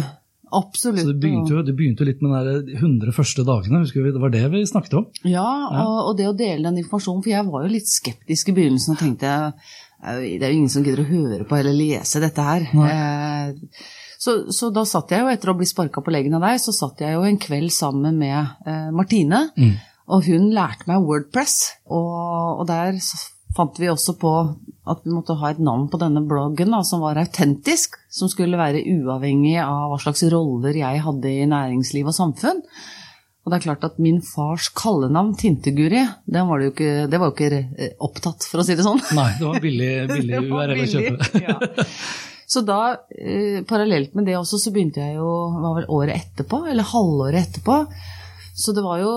Absolutt. 0.51 1.05
Så 1.05 1.13
det 1.13 1.21
begynte, 1.23 1.55
jo, 1.55 1.63
det 1.63 1.77
begynte 1.79 2.07
litt 2.09 2.23
med 2.25 2.49
de 2.67 2.75
100 2.75 3.15
første 3.15 3.45
dagene, 3.47 3.85
husker 3.85 4.03
vi, 4.03 4.11
det 4.15 4.23
var 4.23 4.33
det 4.35 4.43
vi 4.51 4.65
snakket 4.67 4.97
om? 4.99 5.07
Ja, 5.23 5.47
og, 5.69 5.99
og 6.11 6.17
det 6.19 6.27
å 6.27 6.35
dele 6.35 6.67
den 6.67 6.81
informasjonen, 6.83 7.23
for 7.23 7.33
jeg 7.33 7.47
var 7.47 7.67
jo 7.67 7.71
litt 7.77 7.91
skeptisk 7.91 8.51
i 8.51 8.57
begynnelsen 8.57 8.97
og 8.97 9.05
tenkte 9.05 9.37
det 10.01 10.41
er 10.41 10.49
jo 10.49 10.57
ingen 10.63 10.73
som 10.73 10.85
gidder 10.85 11.03
å 11.03 11.11
høre 11.11 11.45
på 11.45 11.59
eller 11.59 11.77
lese 11.77 12.23
dette 12.23 12.45
her. 12.45 12.63
Eh, 12.73 13.51
så, 14.21 14.35
så, 14.53 14.69
da 14.75 14.85
satt 14.85 15.15
jeg 15.15 15.25
jo, 15.25 15.31
etter 15.33 15.53
å 15.53 15.57
bli 15.57 15.69
sparka 15.69 16.03
på 16.05 16.13
leggen 16.13 16.37
av 16.37 16.45
deg, 16.45 16.59
så 16.61 16.75
satt 16.77 17.01
jeg 17.01 17.17
jo 17.17 17.25
en 17.25 17.41
kveld 17.41 17.73
sammen 17.73 18.19
med 18.21 18.67
eh, 18.69 18.91
Martine. 18.93 19.47
Mm. 19.57 19.79
Og 20.13 20.27
hun 20.29 20.51
lærte 20.53 20.85
meg 20.91 21.07
Wordpress, 21.07 21.57
og, 21.89 22.61
og, 22.61 22.67
der 22.69 22.99
fant 23.57 23.81
vi 23.81 23.89
også 23.91 24.19
på 24.21 24.35
at 24.91 25.03
vi 25.07 25.15
måtte 25.15 25.39
ha 25.41 25.51
et 25.51 25.63
navn 25.63 25.89
på 25.91 25.99
denne 26.03 26.21
bloggen 26.29 26.75
da, 26.75 26.83
som 26.85 27.01
var 27.05 27.19
autentisk. 27.21 27.97
Som 28.13 28.29
skulle 28.29 28.61
være 28.61 28.83
uavhengig 28.91 29.57
av 29.63 29.89
hva 29.93 30.01
slags 30.03 30.25
roller 30.33 30.77
jeg 30.77 31.05
hadde 31.05 31.31
i 31.31 31.49
næringsliv 31.49 32.11
og 32.11 32.17
samfunn. 32.17 32.61
Og 33.41 33.53
det 33.53 33.57
er 33.57 33.67
klart 33.71 33.87
at 33.87 34.01
min 34.03 34.19
fars 34.21 34.69
kallenavn, 34.77 35.33
Tinteguri, 35.39 36.03
det 36.29 36.43
var, 36.45 36.61
jo 36.61 36.75
ikke, 36.75 37.07
det 37.09 37.21
var 37.23 37.31
jo 37.31 37.37
ikke 37.39 37.63
eh, 37.63 37.95
opptatt, 38.05 38.45
for 38.45 38.61
å 38.61 38.67
si 38.67 38.77
det 38.77 38.85
sånn. 38.85 39.01
Nei, 39.17 39.31
det 39.39 39.47
var 39.47 39.63
billig, 39.65 39.93
billig 40.11 40.43
URL 40.51 40.83
å 40.85 40.91
kjøpe. 40.93 41.47
ja. 41.47 41.57
Så 42.51 42.65
da, 42.67 42.97
eh, 43.15 43.61
parallelt 43.69 44.15
med 44.19 44.27
det 44.27 44.35
også, 44.35 44.59
så 44.59 44.73
begynte 44.75 44.99
jeg 45.05 45.15
jo, 45.21 45.29
var 45.63 45.77
vel 45.79 45.87
året 45.89 46.17
etterpå, 46.19 46.65
eller 46.71 46.83
halvåret 46.91 47.45
etterpå. 47.47 47.77
Så 48.61 48.75
det 48.75 48.83
var 48.83 48.99
jo 49.01 49.13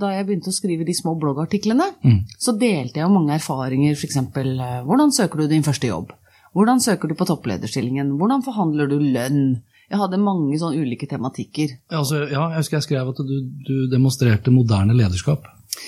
da 0.00 0.14
jeg 0.16 0.26
begynte 0.26 0.48
å 0.50 0.56
skrive 0.56 0.86
de 0.88 0.94
små 0.96 1.12
bloggartiklene, 1.20 1.90
Mm. 2.02 2.22
så 2.40 2.54
delte 2.58 2.96
jeg 2.98 3.04
jo 3.04 3.12
mange 3.12 3.34
erfaringer, 3.36 3.92
f.eks. 3.94 4.16
Eh, 4.16 4.80
hvordan 4.88 5.12
søker 5.12 5.36
du 5.42 5.46
din 5.48 5.62
første 5.62 5.86
jobb? 5.90 6.10
Hvordan 6.56 6.80
søker 6.80 7.06
du 7.08 7.14
på 7.14 7.26
topplederstillingen? 7.28 8.16
Hvordan 8.18 8.42
forhandler 8.42 8.88
du 8.88 8.98
lønn? 8.98 9.60
Jeg 9.90 9.98
hadde 9.98 10.18
mange 10.22 10.56
sånne 10.58 10.80
ulike 10.80 11.06
tematikker. 11.06 11.76
Ja, 11.90 11.98
Altså, 11.98 12.24
ja, 12.30 12.48
jeg 12.50 12.58
husker 12.62 12.76
jeg 12.78 12.86
skrev 12.88 13.08
at 13.12 13.16
du, 13.26 13.36
du 13.66 13.76
demonstrerte 13.92 14.50
moderne 14.50 14.94
lederskap. 14.96 15.44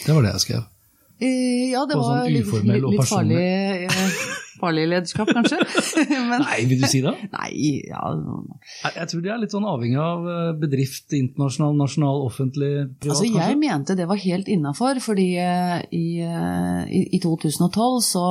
Det 0.07 0.15
var 0.15 0.23
det 0.23 0.33
jeg 0.37 0.45
skrev. 0.45 0.65
Eh, 1.23 1.71
Ja, 1.73 1.87
det 1.87 1.97
var 1.97 2.27
sånn 2.27 2.33
litt, 2.35 2.47
litt, 2.53 2.85
litt 2.85 3.09
farlig, 3.09 3.89
farlig 4.63 4.87
lederskap, 4.89 5.29
kanskje. 5.35 5.59
Men, 6.31 6.45
Nei, 6.47 6.61
vil 6.71 6.81
du 6.83 6.87
si 6.91 7.03
det? 7.05 7.13
nei, 7.35 7.51
ja 7.91 8.03
Jeg, 8.15 8.93
jeg 8.97 9.09
tror 9.13 9.25
de 9.27 9.33
er 9.35 9.41
litt 9.43 9.55
sånn 9.55 9.67
avhengig 9.69 9.99
av 10.01 10.29
eh, 10.31 10.53
bedrift, 10.63 11.09
internasjonal, 11.19 11.75
nasjonal, 11.83 12.23
offentlig, 12.29 12.71
privat, 13.03 13.17
Altså, 13.17 13.27
jeg 13.29 13.37
kanskje? 13.37 13.59
mente 13.67 13.99
det 13.99 14.07
var 14.11 14.23
helt 14.23 14.49
innafor, 14.55 15.03
fordi 15.05 15.29
eh, 15.43 15.77
i, 15.99 16.07
eh, 16.25 16.83
i, 16.89 17.03
i 17.19 17.23
2012 17.23 18.01
så 18.13 18.27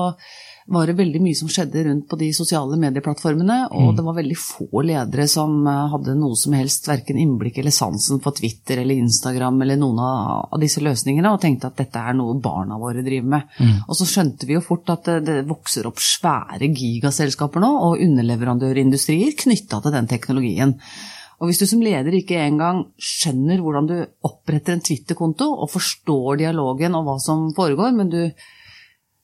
var 0.68 0.88
det 0.88 0.94
veldig 1.00 1.22
mye 1.24 1.38
som 1.38 1.50
skjedde 1.50 1.84
rundt 1.88 2.08
på 2.10 2.18
de 2.20 2.30
sosiale 2.34 2.78
medieplattformene, 2.78 3.68
og 3.72 3.92
Mm. 3.92 3.96
det 3.98 4.04
var 4.06 4.16
veldig 4.16 4.38
få 4.38 4.84
ledere 4.86 5.28
som 5.28 5.68
eh, 5.68 5.88
hadde 5.90 6.16
noe 6.16 6.36
som 6.36 6.54
helst, 6.54 6.88
verken 6.88 7.18
innblikk 7.18 7.58
eller 7.58 7.72
sansen 7.72 8.22
for 8.22 8.32
Twitter 8.32 8.78
eller 8.78 8.96
Instagram 8.96 9.62
eller 9.62 9.78
noen 9.78 10.00
av, 10.00 10.50
av 10.54 10.60
disse 10.60 10.82
løsningene, 10.82 11.32
og 11.34 11.42
tenkte 11.42 11.68
at 11.68 11.78
dette 11.78 12.00
er 12.00 12.14
noe 12.14 12.40
barna 12.40 12.78
våre 12.78 13.02
driver 13.02 13.28
med. 13.28 13.42
Mm. 13.60 13.80
Og 13.88 13.96
så 13.98 14.06
skjønte 14.06 14.46
vi 14.46 14.54
jo 14.54 14.62
fort 14.62 14.90
at 14.90 15.04
det, 15.10 15.18
det 15.26 15.40
vokser 15.50 15.88
opp 15.90 15.98
svære 15.98 16.70
gigaselskaper 16.70 17.60
nå, 17.64 17.72
og 17.90 18.00
underleverandørindustrier 18.06 19.34
knytta 19.38 19.82
til 19.82 19.92
den 19.98 20.08
teknologien. 20.08 20.78
Og 21.42 21.50
hvis 21.50 21.58
du 21.58 21.66
som 21.66 21.82
leder 21.82 22.14
ikke 22.14 22.38
engang 22.38 22.84
skjønner 23.02 23.62
hvordan 23.64 23.88
du 23.90 23.96
oppretter 24.28 24.76
en 24.76 24.84
Twitter-konto, 24.86 25.48
og 25.50 25.72
forstår 25.74 26.38
dialogen 26.44 26.94
og 26.96 27.08
hva 27.08 27.16
som 27.20 27.48
foregår, 27.58 27.96
men 27.98 28.12
du 28.14 28.20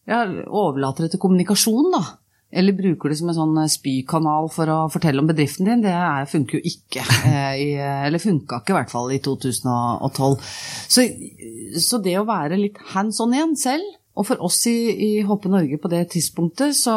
ja, 0.08 0.24
overlater 0.48 1.06
det 1.06 1.14
til 1.14 1.22
kommunikasjon, 1.22 1.92
da, 1.94 2.04
eller 2.48 2.76
bruker 2.78 3.12
det 3.12 3.18
som 3.20 3.30
en 3.32 3.36
sånn 3.36 3.58
spykanal 3.72 4.48
for 4.54 4.72
å 4.72 4.78
fortelle 4.92 5.20
om 5.20 5.28
bedriften 5.28 5.68
din, 5.68 5.84
det 5.84 5.92
er, 5.92 6.28
funker 6.32 6.60
jo 6.60 6.74
ikke. 6.74 7.04
Eh, 7.28 7.54
i, 7.60 7.70
eller 7.78 8.22
funka 8.24 8.62
ikke 8.62 8.72
i 8.72 8.78
hvert 8.78 8.92
fall 8.92 9.12
i 9.12 9.20
2012. 9.24 10.36
Så, 10.88 11.04
så 11.84 12.00
det 12.04 12.16
å 12.20 12.28
være 12.28 12.60
litt 12.60 12.80
hands 12.94 13.20
on 13.24 13.36
igjen 13.36 13.58
selv, 13.60 13.98
og 14.18 14.26
for 14.30 14.42
oss 14.48 14.64
i, 14.70 14.78
i 14.96 15.10
Hoppe 15.28 15.52
Norge 15.52 15.78
på 15.82 15.92
det 15.92 16.06
tidspunktet, 16.16 16.74
så, 16.78 16.96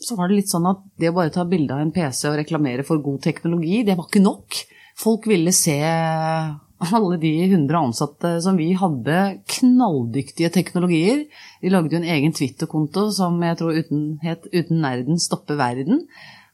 så 0.00 0.16
var 0.16 0.30
det 0.30 0.38
litt 0.38 0.52
sånn 0.52 0.70
at 0.70 0.80
det 1.00 1.10
å 1.10 1.16
bare 1.18 1.34
ta 1.34 1.44
bilde 1.48 1.74
av 1.74 1.82
en 1.82 1.92
PC 1.92 2.30
og 2.30 2.38
reklamere 2.38 2.86
for 2.86 3.02
god 3.04 3.20
teknologi, 3.26 3.82
det 3.84 3.98
var 3.98 4.08
ikke 4.08 4.22
nok. 4.24 4.62
Folk 5.02 5.26
ville 5.28 5.52
se 5.56 5.76
alle 6.90 7.18
de 7.22 7.32
100 7.46 7.78
ansatte 7.78 8.34
som 8.44 8.58
vi 8.58 8.72
hadde, 8.78 9.18
knalldyktige 9.58 10.50
teknologier. 10.54 11.24
De 11.62 11.72
lagde 11.72 11.96
jo 11.96 12.02
en 12.02 12.12
egen 12.16 12.34
Twitter-konto 12.36 13.08
som 13.14 13.40
jeg 13.42 13.58
tror 13.60 13.78
uten, 13.78 14.18
het 14.22 14.46
'Uten 14.52 14.80
nerden 14.80 15.18
stopper 15.18 15.56
verden'. 15.56 16.06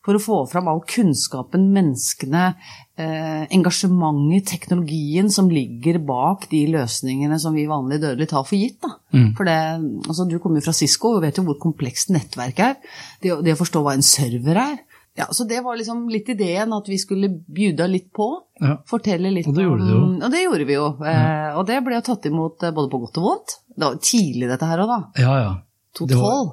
For 0.09 0.17
å 0.17 0.23
få 0.23 0.37
fram 0.49 0.69
all 0.71 0.81
kunnskapen, 0.89 1.67
menneskene, 1.75 2.55
eh, 2.97 3.45
engasjementet, 3.53 4.47
teknologien 4.47 5.29
som 5.31 5.51
ligger 5.51 5.99
bak 5.99 6.49
de 6.49 6.67
løsningene 6.67 7.39
som 7.39 7.53
vi 7.53 7.67
vanlig 7.67 8.01
dødelig 8.01 8.29
tar 8.29 8.45
for 8.45 8.57
gitt. 8.57 8.81
Da. 8.81 8.95
For 9.37 9.45
det, 9.45 9.59
altså, 10.09 10.27
du 10.29 10.39
kommer 10.39 10.61
jo 10.61 10.65
fra 10.71 10.73
Cisco 10.73 11.17
og 11.17 11.23
vet 11.23 11.37
jo 11.37 11.45
hvor 11.45 11.59
komplekst 11.61 12.09
nettverk 12.09 12.59
er. 12.59 12.77
Det, 13.21 13.45
det 13.45 13.53
å 13.53 13.61
forstå 13.61 13.83
hva 13.85 13.99
en 13.99 14.03
server 14.03 14.57
er. 14.57 14.79
Ja, 15.19 15.27
så 15.35 15.45
det 15.51 15.59
var 15.67 15.77
liksom 15.81 16.05
litt 16.13 16.29
ideen 16.31 16.73
at 16.77 16.87
vi 16.89 16.99
skulle 17.03 17.29
bjuda 17.29 17.89
litt 17.91 18.13
på. 18.15 18.29
Ja. 18.63 18.77
Fortelle 18.87 19.33
litt 19.35 19.49
Og 19.51 19.57
det 19.57 19.65
gjorde 19.67 19.83
om 19.83 19.89
det 19.89 19.95
jo. 19.97 20.27
Og 20.27 20.31
det 20.37 20.43
gjorde 20.45 20.67
vi 20.69 20.77
jo. 20.77 20.85
Eh, 21.03 21.57
og 21.59 21.65
det 21.67 21.81
ble 21.87 21.97
jo 21.99 22.05
tatt 22.07 22.29
imot 22.31 22.63
eh, 22.69 22.75
både 22.77 22.93
på 22.93 23.01
godt 23.03 23.19
og 23.19 23.27
vondt. 23.27 23.57
Det 23.75 23.85
var 23.89 23.99
tidlig 24.03 24.49
dette 24.53 24.69
her 24.71 24.85
òg, 24.85 24.93
da. 24.95 25.01
Ja, 25.25 25.35
ja. 25.43 25.51
2012. 25.99 26.53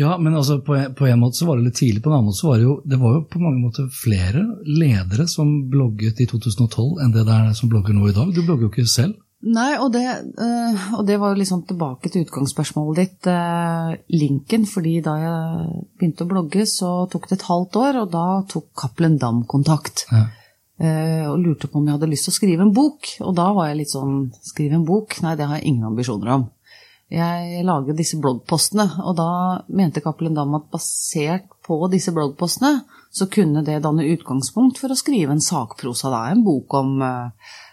Ja, 0.00 0.14
men 0.22 0.36
altså 0.38 0.60
på, 0.64 0.74
en- 0.78 0.92
på 0.94 1.06
en 1.10 1.18
måte 1.18 1.36
så 1.40 1.46
var 1.48 1.58
det 1.58 1.64
litt 1.66 1.76
tidlig, 1.80 2.00
på 2.04 2.08
en 2.12 2.14
annen 2.20 2.28
måte 2.30 2.38
så 2.40 2.48
var 2.52 2.60
det 2.60 2.64
jo 2.68 2.76
det 2.86 2.98
var 3.00 3.16
jo 3.16 3.22
på 3.32 3.40
mange 3.42 3.58
måter 3.58 3.88
flere 3.90 4.44
ledere 4.64 5.26
som 5.28 5.50
blogget 5.72 6.20
i 6.22 6.26
2012 6.30 7.00
enn 7.02 7.10
det 7.16 7.24
det 7.26 7.34
er 7.34 7.52
som 7.58 7.68
blogger 7.72 7.96
nå 7.98 8.06
i 8.08 8.14
dag. 8.14 8.30
Du 8.32 8.40
blogger 8.46 8.68
jo 8.68 8.70
ikke 8.70 8.86
selv. 8.86 9.16
Nei, 9.40 9.70
og 9.80 9.88
det, 9.94 10.04
eh, 10.04 10.80
og 10.98 11.06
det 11.08 11.16
var 11.16 11.32
jo 11.32 11.40
liksom 11.40 11.62
tilbake 11.64 12.10
til 12.12 12.26
utgangsspørsmålet 12.26 12.98
ditt, 12.98 13.26
eh, 13.26 13.94
linken. 14.12 14.66
fordi 14.66 15.00
da 15.00 15.14
jeg 15.16 15.86
begynte 15.96 16.26
å 16.26 16.28
blogge, 16.28 16.66
så 16.66 17.08
tok 17.08 17.28
det 17.28 17.38
et 17.40 17.48
halvt 17.48 17.76
år, 17.76 18.02
og 18.02 18.10
da 18.10 18.42
tok 18.46 18.68
Cappelen 18.76 19.16
Dam 19.16 19.44
kontakt. 19.44 20.04
Ja. 20.12 20.26
eh, 20.78 21.26
og 21.30 21.38
lurte 21.40 21.68
på 21.68 21.76
om 21.76 21.86
jeg 21.86 21.98
hadde 21.98 22.10
lyst 22.10 22.24
til 22.24 22.32
å 22.32 22.38
skrive 22.38 22.60
en 22.62 22.72
bok. 22.72 23.16
Og 23.20 23.34
da 23.34 23.52
var 23.52 23.68
jeg 23.68 23.76
litt 23.78 23.90
sånn 23.90 24.32
Skrive 24.42 24.74
en 24.74 24.84
bok? 24.84 25.20
Nei, 25.22 25.36
det 25.36 25.46
har 25.46 25.56
jeg 25.56 25.66
ingen 25.68 25.84
ambisjoner 25.84 26.28
om. 26.28 26.50
Jeg 27.10 27.64
lager 27.64 27.96
disse 27.96 28.20
bloggpostene, 28.20 29.02
og 29.04 29.16
da 29.16 29.64
mente 29.68 30.00
Cappelen 30.00 30.34
Dam 30.34 30.54
at 30.54 30.70
basert 30.70 31.48
på 31.64 31.88
disse 31.90 32.12
bloggpostene, 32.12 32.84
så 33.10 33.26
kunne 33.26 33.64
det 33.64 33.82
danne 33.82 34.06
utgangspunkt 34.06 34.78
for 34.78 34.92
å 34.92 34.96
skrive 34.96 35.32
en 35.32 35.40
sakprosa, 35.40 36.10
da, 36.10 36.30
en 36.30 36.44
bok 36.44 36.72
om 36.74 37.02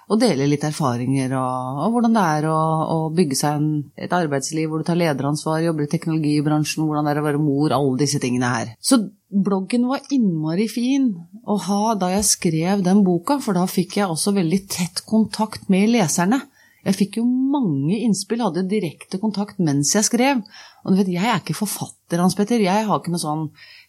å 0.08 0.16
dele 0.20 0.48
litt 0.48 0.64
erfaringer 0.64 1.34
og, 1.36 1.82
og 1.84 1.96
hvordan 1.96 2.16
det 2.16 2.26
er 2.38 2.48
å, 2.52 2.58
å 2.94 2.98
bygge 3.16 3.38
seg 3.40 3.60
en, 3.60 3.70
et 4.00 4.14
arbeidsliv 4.16 4.70
hvor 4.72 4.82
du 4.82 4.88
tar 4.88 5.00
lederansvar, 5.00 5.60
jobber 5.66 5.88
i 5.88 5.92
teknologibransjen, 5.92 6.86
hvordan 6.88 7.08
det 7.08 7.14
er 7.14 7.22
å 7.22 7.26
være 7.28 7.44
mor, 7.44 7.76
alle 7.76 8.00
disse 8.00 8.22
tingene 8.24 8.52
her. 8.54 8.74
Så 8.80 9.02
bloggen 9.28 9.90
var 9.90 10.06
innmari 10.16 10.70
fin 10.72 11.10
å 11.44 11.58
ha 11.68 11.96
da 12.00 12.14
jeg 12.16 12.30
skrev 12.30 12.86
den 12.86 13.04
boka, 13.08 13.42
for 13.44 13.58
da 13.58 13.66
fikk 13.68 14.00
jeg 14.00 14.08
også 14.14 14.36
veldig 14.38 14.62
tett 14.72 15.04
kontakt 15.08 15.68
med 15.74 15.92
leserne. 15.92 16.46
Jeg 16.88 16.96
fikk 16.96 17.18
jo 17.20 17.26
mange 17.28 17.98
innspill, 18.00 18.40
hadde 18.46 18.64
direkte 18.72 19.20
kontakt 19.20 19.58
mens 19.60 19.92
jeg 19.96 20.08
skrev. 20.08 20.40
Og 20.86 20.94
du 20.94 21.02
vet, 21.02 21.10
jeg 21.12 21.28
er 21.28 21.42
ikke 21.42 21.58
forfatter, 21.58 22.22
Hans 22.24 22.38
Petter. 22.38 22.64
Jeg 22.64 22.86
har 22.88 23.02
ikke 23.02 23.12
noe 23.12 23.20
sånn 23.20 23.44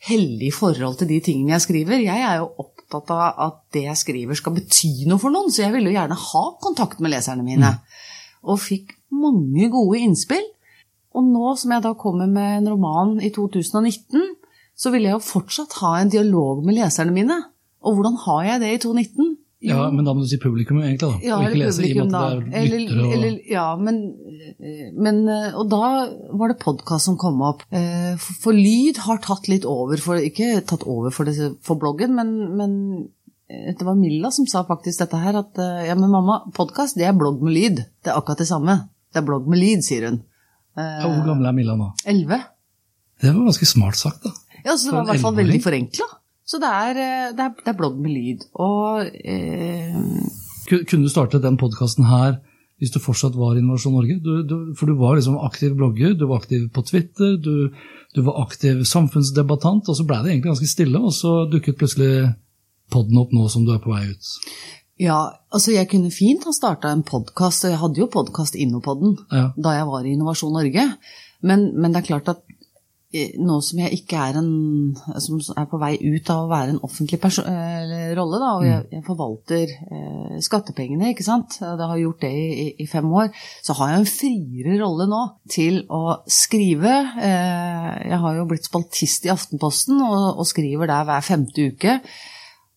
hellig 0.08 0.50
forhold 0.56 0.98
til 0.98 1.10
de 1.12 1.20
tingene 1.22 1.54
jeg 1.54 1.66
skriver. 1.68 2.02
Jeg 2.02 2.24
er 2.26 2.40
jo 2.40 2.48
opptatt 2.64 3.12
av 3.14 3.38
at 3.46 3.60
det 3.76 3.84
jeg 3.86 4.02
skriver 4.02 4.40
skal 4.40 4.56
bety 4.56 5.06
noe 5.06 5.22
for 5.22 5.30
noen, 5.34 5.52
så 5.54 5.62
jeg 5.62 5.76
ville 5.76 5.92
jo 5.92 5.98
gjerne 5.98 6.18
ha 6.24 6.44
kontakt 6.64 6.98
med 7.04 7.14
leserne 7.14 7.46
mine. 7.46 7.76
Og 8.42 8.58
fikk 8.62 8.96
mange 9.14 9.70
gode 9.70 10.02
innspill. 10.02 10.44
Og 11.14 11.24
nå 11.26 11.54
som 11.58 11.72
jeg 11.74 11.86
da 11.86 11.94
kommer 11.98 12.26
med 12.30 12.60
en 12.60 12.72
roman 12.74 13.16
i 13.22 13.30
2019, 13.34 14.34
så 14.78 14.90
vil 14.94 15.06
jeg 15.06 15.16
jo 15.16 15.22
fortsatt 15.22 15.78
ha 15.84 16.00
en 16.00 16.10
dialog 16.10 16.66
med 16.66 16.80
leserne 16.80 17.14
mine. 17.14 17.38
Og 17.86 17.94
hvordan 17.94 18.18
har 18.26 18.42
jeg 18.52 18.64
det 18.64 18.74
i 18.74 18.82
2019? 18.82 19.36
Ja, 19.64 19.88
men 19.90 20.06
da 20.06 20.12
må 20.14 20.22
du 20.22 20.28
si 20.30 20.38
publikum 20.38 20.78
egentlig, 20.78 21.02
da. 21.02 21.18
Ja, 21.26 21.38
og 21.40 21.48
ikke 21.48 21.64
lese 21.64 21.82
i 21.82 21.88
og 21.90 22.04
publikum, 22.04 22.12
med 22.12 22.14
da. 22.14 22.26
at 22.28 22.44
det 22.46 22.60
er 22.60 22.68
lyttere 22.70 23.06
og 23.06 23.14
eller, 23.16 23.38
ja, 23.50 23.64
men, 23.74 23.96
men 24.94 25.16
Og 25.58 25.64
da 25.72 25.80
var 26.38 26.52
det 26.52 26.60
podkast 26.62 27.08
som 27.08 27.16
kom 27.18 27.40
opp. 27.42 27.64
Eh, 27.74 28.12
For, 28.22 28.38
for 28.44 28.58
lyd 28.58 29.00
har 29.02 29.18
tatt 29.24 29.50
litt 29.50 29.66
over 29.66 29.98
for 29.98 30.22
Ikke 30.22 30.60
tatt 30.62 30.86
over 30.86 31.10
for, 31.14 31.26
det, 31.26 31.56
for 31.66 31.80
bloggen, 31.80 32.14
men, 32.14 32.30
men 32.60 32.76
eh, 33.50 33.72
det 33.74 33.82
var 33.88 33.98
Milla 33.98 34.30
som 34.34 34.46
sa 34.46 34.62
faktisk 34.68 35.02
dette 35.02 35.18
her, 35.24 35.40
at 35.42 35.58
eh, 35.58 35.88
ja, 35.88 35.98
men 35.98 36.14
mamma, 36.14 36.44
podkast 36.54 36.94
det 37.00 37.08
er 37.10 37.18
blogg 37.18 37.42
med 37.42 37.56
lyd. 37.56 37.82
Det 37.98 38.14
er 38.14 38.20
akkurat 38.20 38.44
det 38.44 38.50
samme. 38.52 38.78
Det 39.10 39.24
er 39.24 39.26
blogg 39.26 39.50
med 39.50 39.58
lyd, 39.58 39.82
sier 39.82 40.06
hun. 40.06 40.22
ja, 40.78 41.02
Hvor 41.02 41.26
gammel 41.32 41.50
er 41.50 41.58
Milla 41.58 41.74
nå? 41.74 41.90
Elleve. 42.06 42.44
Det 43.18 43.34
var 43.34 43.50
ganske 43.50 43.66
smart 43.66 43.98
sagt, 43.98 44.22
da. 44.22 44.30
Ja, 44.62 44.76
så 44.76 44.92
det 44.92 44.94
var 44.94 45.02
i 45.02 45.10
hvert 45.12 45.26
fall 45.26 45.38
veldig 45.38 45.60
forenkla. 45.66 46.06
Så 46.48 46.60
det 46.62 46.68
er, 46.72 47.00
eh, 47.04 47.30
det, 47.36 47.44
er, 47.44 47.56
det 47.60 47.72
er 47.72 47.76
blogg 47.78 47.98
med 48.00 48.14
lyd. 48.14 48.46
Og 48.56 49.08
eh, 49.24 49.98
Kunne 50.68 51.04
du 51.04 51.12
startet 51.12 51.44
den 51.44 51.58
podkasten 51.60 52.08
her 52.08 52.38
hvis 52.78 52.92
du 52.94 53.00
fortsatt 53.02 53.34
var 53.34 53.56
Innovasjon 53.58 53.96
Norge? 53.96 54.20
Du, 54.22 54.44
du, 54.46 54.56
for 54.78 54.86
du 54.86 54.94
var 55.00 55.16
liksom 55.18 55.38
aktiv 55.42 55.72
blogger, 55.74 56.12
du 56.14 56.28
var 56.30 56.38
aktiv 56.44 56.68
på 56.70 56.84
Twitter, 56.86 57.34
du, 57.42 57.72
du 58.14 58.20
var 58.22 58.38
aktiv 58.44 58.84
samfunnsdebattant, 58.86 59.88
og 59.90 59.98
så 59.98 60.06
ble 60.06 60.20
det 60.22 60.30
egentlig 60.30 60.52
ganske 60.52 60.70
stille, 60.70 61.00
og 61.02 61.10
så 61.16 61.32
dukket 61.50 61.78
plutselig 61.80 62.28
podden 62.94 63.18
opp 63.18 63.34
nå 63.34 63.48
som 63.50 63.66
du 63.66 63.72
er 63.74 63.82
på 63.82 63.90
vei 63.90 64.04
ut. 64.12 64.30
Ja, 65.02 65.18
altså 65.54 65.74
jeg 65.74 65.90
kunne 65.90 66.14
fint 66.14 66.46
ha 66.46 66.54
starta 66.54 66.94
en 66.94 67.02
podkast, 67.06 67.66
og 67.66 67.74
jeg 67.74 67.82
hadde 67.82 68.00
jo 68.04 68.08
podkast 68.14 68.54
Innopodden 68.58 69.18
Ja. 69.34 69.48
da 69.58 69.74
jeg 69.74 69.90
var 69.90 70.06
i 70.06 70.14
Innovasjon 70.14 70.54
Norge. 70.54 70.86
Men, 71.42 71.68
men 71.74 71.94
det 71.94 72.04
er 72.04 72.08
klart 72.12 72.30
at 72.30 72.40
nå 73.08 73.54
som 73.64 73.78
jeg 73.80 74.02
ikke 74.02 74.18
er 74.20 74.36
en 74.36 74.48
Som 75.24 75.38
er 75.56 75.64
på 75.70 75.78
vei 75.80 75.94
ut 75.96 76.28
av 76.28 76.42
å 76.44 76.50
være 76.50 76.74
en 76.74 76.80
offentlig 76.84 77.16
eh, 77.16 78.12
rolle, 78.18 78.40
da, 78.42 78.50
og 78.58 78.66
jeg, 78.66 78.84
jeg 78.92 79.04
forvalter 79.06 79.72
eh, 79.72 80.36
skattepengene, 80.44 81.14
ikke 81.14 81.24
sant, 81.24 81.56
det 81.60 81.88
har 81.88 82.02
gjort 82.02 82.20
det 82.26 82.32
i, 82.36 82.66
i, 82.84 82.86
fem 82.90 83.08
år, 83.08 83.30
så 83.64 83.76
har 83.78 83.92
jeg 83.94 84.02
en 84.02 84.10
friere 84.10 84.76
rolle 84.82 85.08
nå 85.08 85.22
til 85.48 85.80
å 85.88 86.20
skrive. 86.28 86.94
Eh, 87.16 87.90
jeg 88.12 88.20
har 88.24 88.36
jo 88.36 88.48
blitt 88.50 88.68
spaltist 88.68 89.24
i 89.24 89.32
Aftenposten 89.32 90.02
og, 90.04 90.42
og 90.42 90.48
skriver 90.48 90.90
der 90.90 91.08
hver 91.08 91.24
femte 91.24 91.70
uke. 91.72 92.00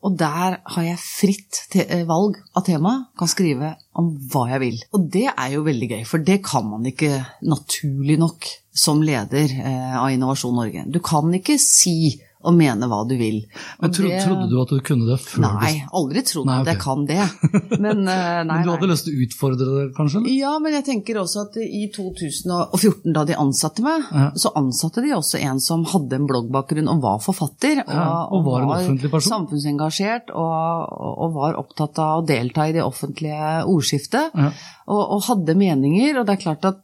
Og 0.02 0.16
der 0.18 0.58
har 0.64 0.86
jeg 0.86 0.98
fritt 0.98 1.60
te 1.70 1.86
valg 2.10 2.40
av 2.58 2.66
tema, 2.66 2.96
kan 3.20 3.30
skrive 3.30 3.76
om 4.00 4.10
hva 4.32 4.48
jeg 4.56 4.64
vil. 4.64 4.82
Og 4.98 5.06
det 5.14 5.28
er 5.30 5.54
jo 5.54 5.68
veldig 5.68 5.92
gøy, 5.92 6.04
for 6.10 6.26
det 6.26 6.40
kan 6.48 6.66
man 6.72 6.88
ikke 6.90 7.20
naturlig 7.46 8.18
nok 8.22 8.48
som 8.74 9.04
leder 9.04 9.52
eh, 9.60 9.96
av 10.00 10.12
Innovasjon 10.12 10.56
Norge. 10.56 10.86
Du 10.88 11.00
kan 11.04 11.34
ikke 11.36 11.58
si 11.62 12.20
og 12.42 12.56
mene 12.58 12.88
hva 12.90 13.02
du 13.06 13.14
vil. 13.20 13.44
Men 13.82 13.94
tro, 13.94 14.08
det, 14.10 14.22
Trodde 14.26 14.48
du 14.50 14.56
at 14.62 14.72
du 14.74 14.80
kunne 14.86 15.08
det 15.10 15.18
før? 15.22 15.44
Nei, 15.46 15.74
aldri 15.98 16.24
trodd 16.26 16.50
at 16.50 16.64
okay. 16.64 16.72
jeg 16.72 16.82
kan 16.82 17.04
det. 17.10 17.20
Men, 17.84 18.04
uh, 18.06 18.42
nei, 18.46 18.58
men 18.58 18.66
du 18.66 18.72
hadde 18.74 18.90
lyst 18.90 19.08
til 19.08 19.16
å 19.16 19.26
utfordre 19.26 19.68
det, 19.68 19.86
kanskje? 19.98 20.22
Eller? 20.22 20.34
Ja, 20.36 20.52
men 20.62 20.76
jeg 20.76 20.84
tenker 20.86 21.18
også 21.22 21.46
at 21.48 21.56
i 21.62 21.86
2014, 21.94 23.14
da 23.16 23.24
de 23.28 23.38
ansatte 23.40 23.84
meg, 23.86 24.04
ja. 24.12 24.28
så 24.38 24.52
ansatte 24.60 25.04
de 25.06 25.14
også 25.16 25.40
en 25.42 25.62
som 25.64 25.86
hadde 25.90 26.20
en 26.20 26.28
bloggbakgrunn 26.30 26.90
og 26.92 27.02
var 27.06 27.22
forfatter. 27.24 27.82
Og, 27.86 27.96
ja, 27.96 28.20
og 28.28 28.46
var 28.48 28.68
offentlig 28.68 29.12
person. 29.14 29.32
Samfunnsengasjert 29.32 30.34
og, 30.36 30.94
og, 31.16 31.28
var 31.38 31.58
opptatt 31.62 32.02
av 32.04 32.22
å 32.22 32.28
delta 32.28 32.68
i 32.70 32.76
det 32.76 32.86
offentlige 32.86 33.64
ordskiftet. 33.72 34.36
Ja. 34.36 34.52
Og, 34.92 35.02
og 35.02 35.28
hadde 35.30 35.58
meninger. 35.58 36.22
Og 36.22 36.28
det 36.28 36.38
er 36.38 36.46
klart 36.46 36.70
at 36.70 36.82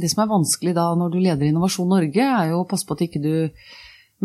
det 0.00 0.10
som 0.12 0.24
er 0.24 0.32
vanskelig 0.32 0.74
da 0.76 0.88
når 0.98 1.12
du 1.12 1.20
leder 1.20 1.48
Innovasjon 1.48 1.90
Norge, 1.90 2.24
er 2.24 2.52
jo 2.52 2.62
å 2.62 2.68
passe 2.68 2.88
på 2.88 2.96
at 2.96 3.04
ikke 3.08 3.22
du 3.22 3.32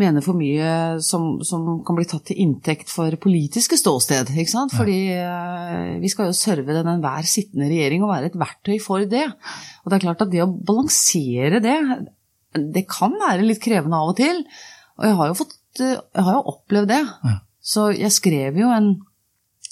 mener 0.00 0.24
for 0.24 0.34
mye 0.34 0.98
som, 1.06 1.36
som, 1.46 1.66
kan 1.86 1.94
bli 1.94 2.06
tatt 2.10 2.24
til 2.30 2.40
inntekt 2.42 2.90
for 2.90 3.14
politiske 3.22 3.78
ståsted. 3.78 4.32
ikke 4.34 4.50
sant? 4.50 4.74
Fordi 4.74 4.98
eh, 5.14 5.94
vi 6.02 6.10
skal 6.10 6.30
jo 6.30 6.36
serve 6.36 6.74
den 6.74 6.90
enhver 6.96 7.26
sittende 7.30 7.68
regjering 7.70 8.02
og 8.02 8.10
være 8.10 8.32
et 8.32 8.38
verktøy 8.40 8.80
for 8.82 9.06
det. 9.06 9.28
Og 9.84 9.90
det 9.90 9.98
er 9.98 10.04
klart 10.08 10.24
at 10.26 10.32
det 10.32 10.42
å 10.42 10.50
balansere 10.50 11.62
det, 11.62 11.78
det 12.74 12.86
kan 12.90 13.14
være 13.22 13.46
litt 13.46 13.62
krevende 13.62 14.00
av 14.00 14.10
og 14.10 14.18
til. 14.18 14.42
Og 14.98 15.08
jeg 15.08 15.18
har 15.20 15.30
jo, 15.30 15.38
fått, 15.44 15.56
uh, 15.82 15.94
jeg 15.94 16.26
har 16.26 16.38
jo 16.40 16.44
opplevd 16.56 16.90
det. 16.90 17.02
Ja. 17.30 17.38
Så 17.64 17.88
jeg 17.94 18.12
skrev 18.14 18.58
jo 18.60 18.74
en, 18.74 18.90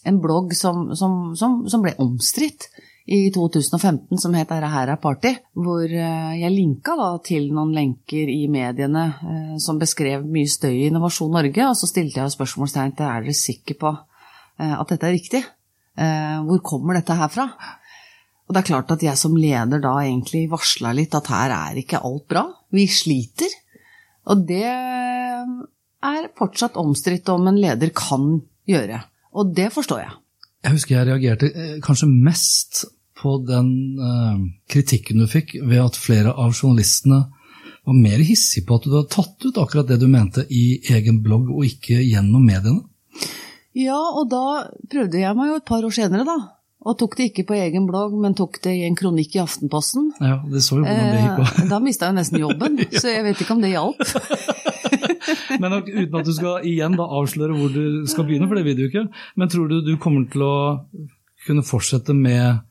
en 0.07 0.23
blogg 0.23 0.55
som, 0.57 0.93
som, 0.99 1.35
som 1.69 1.83
ble 1.83 1.97
omstridt 2.03 2.71
i 3.07 3.31
2015 3.35 4.19
som 4.19 4.35
het 4.35 4.49
'Dette 4.49 4.69
her 4.71 4.89
er 4.89 4.97
party', 4.97 5.37
hvor 5.55 5.85
eh, 5.85 6.41
jeg 6.41 6.53
linka 6.53 6.95
da 6.97 7.19
til 7.19 7.53
noen 7.53 7.73
lenker 7.75 8.29
i 8.31 8.47
mediene 8.49 9.05
eh, 9.23 9.57
som 9.59 9.79
beskrev 9.79 10.25
mye 10.25 10.47
støy 10.47 10.85
i 10.85 10.87
Innovasjon 10.87 11.33
Norge, 11.33 11.69
og 11.69 11.77
så 11.77 11.87
stilte 11.87 12.21
jeg 12.21 12.31
spørsmålstegn 12.31 12.97
til 12.97 13.07
er 13.07 13.23
dere 13.23 13.35
sikre 13.35 13.75
på 13.75 13.91
eh, 14.59 14.81
at 14.81 14.89
dette 14.89 15.07
er 15.07 15.13
riktig? 15.13 15.45
Hvor 15.93 16.63
kommer 16.65 16.95
dette 16.95 17.13
her 17.13 17.29
fra? 17.29 17.45
Og 18.49 18.55
det 18.55 18.63
er 18.63 18.69
klart 18.71 18.91
at 18.95 19.03
jeg 19.03 19.19
som 19.19 19.37
leder 19.37 19.79
da 19.79 19.93
egentlig 20.01 20.49
varsla 20.49 20.95
litt 20.97 21.15
at 21.15 21.29
her 21.29 21.53
er 21.53 21.77
ikke 21.77 22.01
alt 22.01 22.25
bra. 22.29 22.47
Vi 22.73 22.87
sliter. 22.89 23.53
Og 24.25 24.47
det 24.49 24.65
er 24.65 26.31
fortsatt 26.39 26.81
omstridt 26.81 27.29
om 27.29 27.45
en 27.47 27.61
leder 27.61 27.93
kan 27.93 28.41
gjøre. 28.65 29.03
Og 29.37 29.53
det 29.53 29.69
forstår 29.75 30.01
jeg. 30.01 30.17
Jeg 30.62 30.76
husker 30.76 30.97
jeg 30.97 31.09
reagerte 31.11 31.50
eh, 31.50 31.78
kanskje 31.83 32.09
mest 32.11 32.85
på 33.19 33.37
den 33.47 33.69
uh, 34.02 34.38
kritikken 34.71 35.23
du 35.23 35.28
fikk 35.31 35.54
ved 35.61 35.78
at 35.83 35.99
flere 35.99 36.33
av 36.35 36.54
journalistene 36.57 37.21
var 37.87 37.99
mer 37.99 38.23
hissige 38.23 38.66
på 38.66 38.78
at 38.78 38.87
du 38.87 38.95
hadde 38.95 39.11
tatt 39.12 39.47
ut 39.47 39.59
akkurat 39.59 39.90
det 39.90 39.99
du 40.02 40.09
mente 40.11 40.45
i 40.50 40.81
egen 40.95 41.21
blogg, 41.23 41.50
og 41.50 41.66
ikke 41.66 41.99
gjennom 41.99 42.45
mediene. 42.47 42.83
Ja, 43.78 43.99
og 43.99 44.28
da 44.31 44.69
prøvde 44.92 45.23
jeg 45.23 45.38
meg 45.38 45.50
jo 45.50 45.59
et 45.59 45.69
par 45.69 45.87
år 45.87 45.95
senere, 45.95 46.26
da. 46.28 46.37
Og 46.83 46.97
tok 46.99 47.14
det 47.19 47.28
ikke 47.31 47.47
på 47.47 47.57
egen 47.59 47.87
blogg, 47.87 48.14
men 48.19 48.35
tok 48.38 48.59
det 48.64 48.75
i 48.81 48.87
en 48.88 48.97
kronikk 48.99 49.37
i 49.37 49.42
Aftenposten. 49.42 50.11
Ja, 50.19 50.40
det 50.50 50.64
så 50.66 50.81
jo 50.81 50.87
hvordan 50.87 51.12
det 51.14 51.21
gikk 51.23 51.45
også. 51.45 51.62
Eh, 51.62 51.69
da 51.71 51.78
mista 51.83 52.09
jeg 52.11 52.19
nesten 52.19 52.42
jobben, 52.42 52.81
så 53.02 53.12
jeg 53.12 53.26
vet 53.28 53.42
ikke 53.42 53.54
om 53.54 53.62
det 53.62 53.75
hjalp. 53.75 54.02
men 55.62 55.79
uten 55.79 56.19
at 56.19 56.29
du 56.29 56.35
skal 56.37 56.67
igjen 56.69 56.99
da 56.99 57.07
avsløre 57.21 57.57
hvor 57.57 57.73
du 57.73 58.05
skal 58.11 58.26
begynne, 58.29 58.49
for 58.50 58.59
det 58.59 58.67
vil 58.67 58.79
du 58.79 58.85
ikke. 58.88 59.07
Men 59.38 59.52
tror 59.52 59.71
du 59.71 59.81
du 59.87 59.95
kommer 60.02 60.26
til 60.33 60.45
å 60.47 60.57
kunne 61.47 61.64
fortsette 61.67 62.14
med 62.14 62.62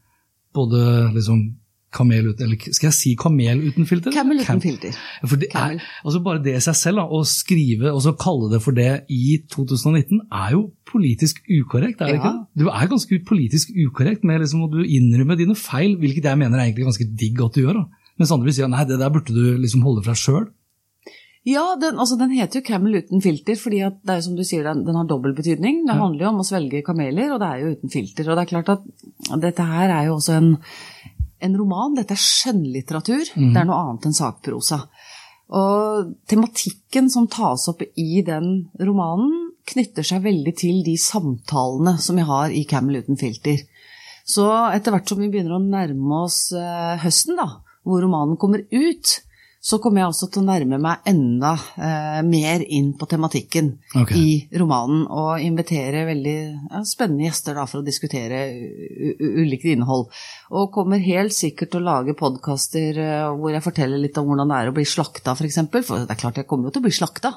både 0.55 1.12
liksom 1.15 1.50
kamel 1.91 2.29
uten 2.31 2.46
Eller 2.46 2.72
skal 2.72 2.88
jeg 2.88 2.96
si 2.96 3.12
kamel 3.20 3.62
uten 3.67 3.88
filter? 3.88 4.13
Kamel 4.15 4.41
uten 4.41 4.62
filter. 4.63 4.96
For 5.25 5.39
det 5.41 5.50
er, 5.51 5.77
altså 6.05 6.22
Bare 6.24 6.43
det 6.43 6.55
i 6.55 6.63
seg 6.63 6.77
selv, 6.79 7.01
da, 7.01 7.05
å 7.08 7.22
skrive 7.27 7.91
og 7.91 8.01
så 8.05 8.13
kalle 8.20 8.51
det 8.53 8.62
for 8.63 8.75
det 8.77 8.89
i 9.12 9.41
2019, 9.51 10.22
er 10.31 10.53
jo 10.55 10.63
politisk 10.91 11.41
ukorrekt, 11.48 12.01
er 12.01 12.13
det 12.13 12.17
ja. 12.17 12.22
ikke? 12.22 12.62
Du 12.63 12.70
er 12.72 12.91
ganske 12.91 13.20
politisk 13.27 13.74
ukorrekt 13.75 14.25
med 14.27 14.43
liksom, 14.43 14.63
at 14.67 14.75
du 14.75 14.81
innrømmer 14.84 15.39
dine 15.39 15.55
feil, 15.60 15.98
hvilket 16.00 16.27
jeg 16.31 16.39
mener 16.39 16.60
er 16.60 16.70
egentlig 16.70 16.88
ganske 16.89 17.08
digg 17.20 17.43
at 17.43 17.55
du 17.55 17.63
gjør. 17.65 17.81
da. 17.81 18.08
Mens 18.20 18.34
andre 18.36 18.50
vil 18.50 18.58
si 18.58 18.65
at 18.65 18.72
nei, 18.72 18.88
det 18.88 19.00
der 19.01 19.13
burde 19.13 19.36
du 19.36 19.60
liksom 19.60 19.86
holde 19.88 20.03
fra 20.05 20.15
sjøl. 20.17 20.50
Ja, 21.48 21.63
den, 21.81 21.98
altså, 21.98 22.19
den, 22.19 22.36
heter 22.38 22.60
jo 22.60 22.67
Camel 22.67 23.00
uten 23.01 23.24
filter, 23.24 23.57
fordi 23.57 23.79
det 23.81 24.13
er 24.13 24.21
som 24.21 24.36
du 24.38 24.43
sier, 24.45 24.67
den, 24.67 24.83
den 24.86 25.00
har 25.00 25.07
dobbel 25.10 25.33
betydning. 25.38 25.81
Det 25.88 25.98
handler 25.98 26.27
jo 26.27 26.33
om 26.36 26.43
å 26.43 26.45
svelge 26.45 26.83
kameler, 26.86 27.31
og 27.33 27.41
det 27.41 27.50
er 27.50 27.63
jo 27.63 27.71
uten 27.77 27.93
filter. 27.93 28.29
Og 28.29 28.38
det 28.38 28.43
er 28.43 28.51
klart 28.51 28.69
at 28.75 29.41
dette 29.41 29.65
her 29.65 29.89
er 29.89 30.10
jo 30.10 30.19
også 30.19 30.38
en 30.38 30.54
en 31.41 31.58
roman. 31.58 31.95
Dette 31.97 32.15
er 32.15 32.21
skjønnlitteratur. 32.21 33.34
Mm. 33.36 33.49
Det 33.54 33.62
er 33.62 33.67
noe 33.67 33.80
annet 33.82 34.08
enn 34.08 34.17
sakprosa. 34.17 34.84
Og 35.51 36.13
tematikken 36.32 37.10
som 37.12 37.27
tas 37.32 37.67
opp 37.71 37.84
i 37.84 38.23
den 38.25 38.54
romanen, 38.80 39.49
knytter 39.71 40.06
seg 40.08 40.23
veldig 40.23 40.54
til 40.58 40.80
de 40.86 40.95
samtalene 40.99 41.97
som 42.01 42.17
jeg 42.17 42.27
har 42.27 42.54
i 42.56 42.63
Camel 42.69 43.01
uten 43.04 43.19
filter. 43.19 43.60
Så 44.27 44.47
etter 44.71 44.93
hvert 44.93 45.12
som 45.12 45.19
vi 45.21 45.30
begynner 45.32 45.58
å 45.58 45.63
nærme 45.63 46.23
oss 46.23 46.47
eh, 46.56 46.95
høsten, 47.04 47.38
da, 47.38 47.62
hvor 47.86 48.01
romanen 48.04 48.39
kommer 48.41 48.63
ut, 48.71 49.13
så 49.62 49.78
kommer 49.78 50.02
jeg 50.02 50.10
også 50.10 50.28
til 50.34 50.41
å 50.41 50.47
nærme 50.47 50.80
meg 50.82 51.04
enda 51.06 51.52
eh, 51.78 52.21
mer 52.26 52.63
inn 52.65 52.95
på 52.97 53.06
tematikken 53.10 53.67
okay. 54.00 54.17
i 54.17 54.58
romanen. 54.58 55.04
Og 55.06 55.43
invitere 55.45 56.02
veldig 56.08 56.34
ja, 56.41 56.82
spennende 56.88 57.28
gjester 57.28 57.60
da, 57.60 57.67
for 57.69 57.84
å 57.84 57.86
diskutere 57.86 58.41
ulikt 59.21 59.69
innhold. 59.69 60.10
Og 60.58 60.74
kommer 60.74 61.04
helt 61.06 61.38
sikkert 61.38 61.76
til 61.76 61.84
å 61.84 61.89
lage 61.91 62.17
podkaster 62.17 62.97
eh, 63.06 63.28
hvor 63.38 63.54
jeg 63.54 63.65
forteller 63.67 64.02
litt 64.02 64.17
om 64.17 64.32
hvordan 64.32 64.50
det 64.50 64.58
er 64.63 64.74
å 64.74 64.76
bli 64.80 64.88
slakta, 64.89 65.36
f.eks. 65.36 65.43
For, 65.43 65.52
eksempel. 65.52 65.86
for 65.86 66.10
det 66.10 66.17
er 66.17 66.24
klart 66.26 66.41
jeg 66.41 66.50
kommer 66.50 66.69
jo 66.69 66.76
til 66.76 66.82
å 66.82 66.89
bli 66.89 66.97
slakta. 66.97 67.36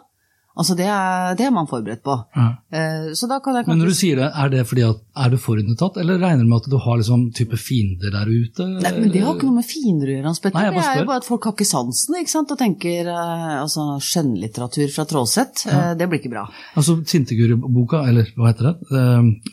Altså 0.55 0.77
det 0.79 0.87
er, 0.87 1.35
det 1.35 1.49
er, 1.49 1.51
man 1.55 1.67
forberedt 1.67 2.05
på. 2.07 2.15
Ja. 2.37 2.45
Eh, 2.71 3.09
kanskje... 3.11 3.65
Men 3.67 3.81
når 3.81 3.91
du 3.91 3.97
sier 3.99 4.21
det, 4.21 4.29
er 4.39 4.53
det 4.53 4.61
fordi 4.71 4.85
at 4.87 5.01
er 5.25 5.33
du 5.33 5.39
forutinntatt, 5.43 5.99
eller 5.99 6.21
regner 6.23 6.47
du 6.47 6.51
med 6.53 6.63
at 6.63 6.69
du 6.71 6.77
har 6.79 7.01
liksom 7.01 7.25
type 7.35 7.59
fiender 7.59 8.15
der 8.15 8.31
ute? 8.31 8.69
Nei, 8.85 8.93
men 9.01 9.11
Det 9.11 9.25
har 9.25 9.35
ikke 9.35 9.49
noe 9.49 9.59
med 9.59 9.67
fiender 9.67 10.13
å 10.13 10.15
gjøre, 10.15 10.27
Hans 10.31 10.43
Petter. 10.45 10.71
Det 10.71 10.85
er 10.85 11.01
jo 11.01 11.09
bare 11.11 11.23
at 11.25 11.27
folk 11.27 11.49
har 11.49 11.57
ikke 11.57 11.67
sansen 11.67 12.21
ikke 12.21 12.35
sant? 12.37 12.55
og 12.55 12.61
tenker 12.61 13.11
eh, 13.11 13.51
altså, 13.65 13.89
skjønnlitteratur 14.13 14.95
fra 14.95 15.07
Tråseth, 15.11 15.67
ja. 15.67 15.81
Eh, 15.81 15.97
det 15.99 16.09
blir 16.11 16.23
ikke 16.23 16.35
bra. 16.37 16.47
Altså 16.79 17.01
Tinteguri-boka, 17.03 18.05
eller 18.13 18.31
hva 18.39 18.53
heter 18.53 18.71
det, 18.71 19.03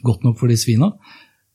Godt 0.05 0.25
nok 0.27 0.37
for 0.37 0.53
de 0.53 0.59
svina 0.59 0.93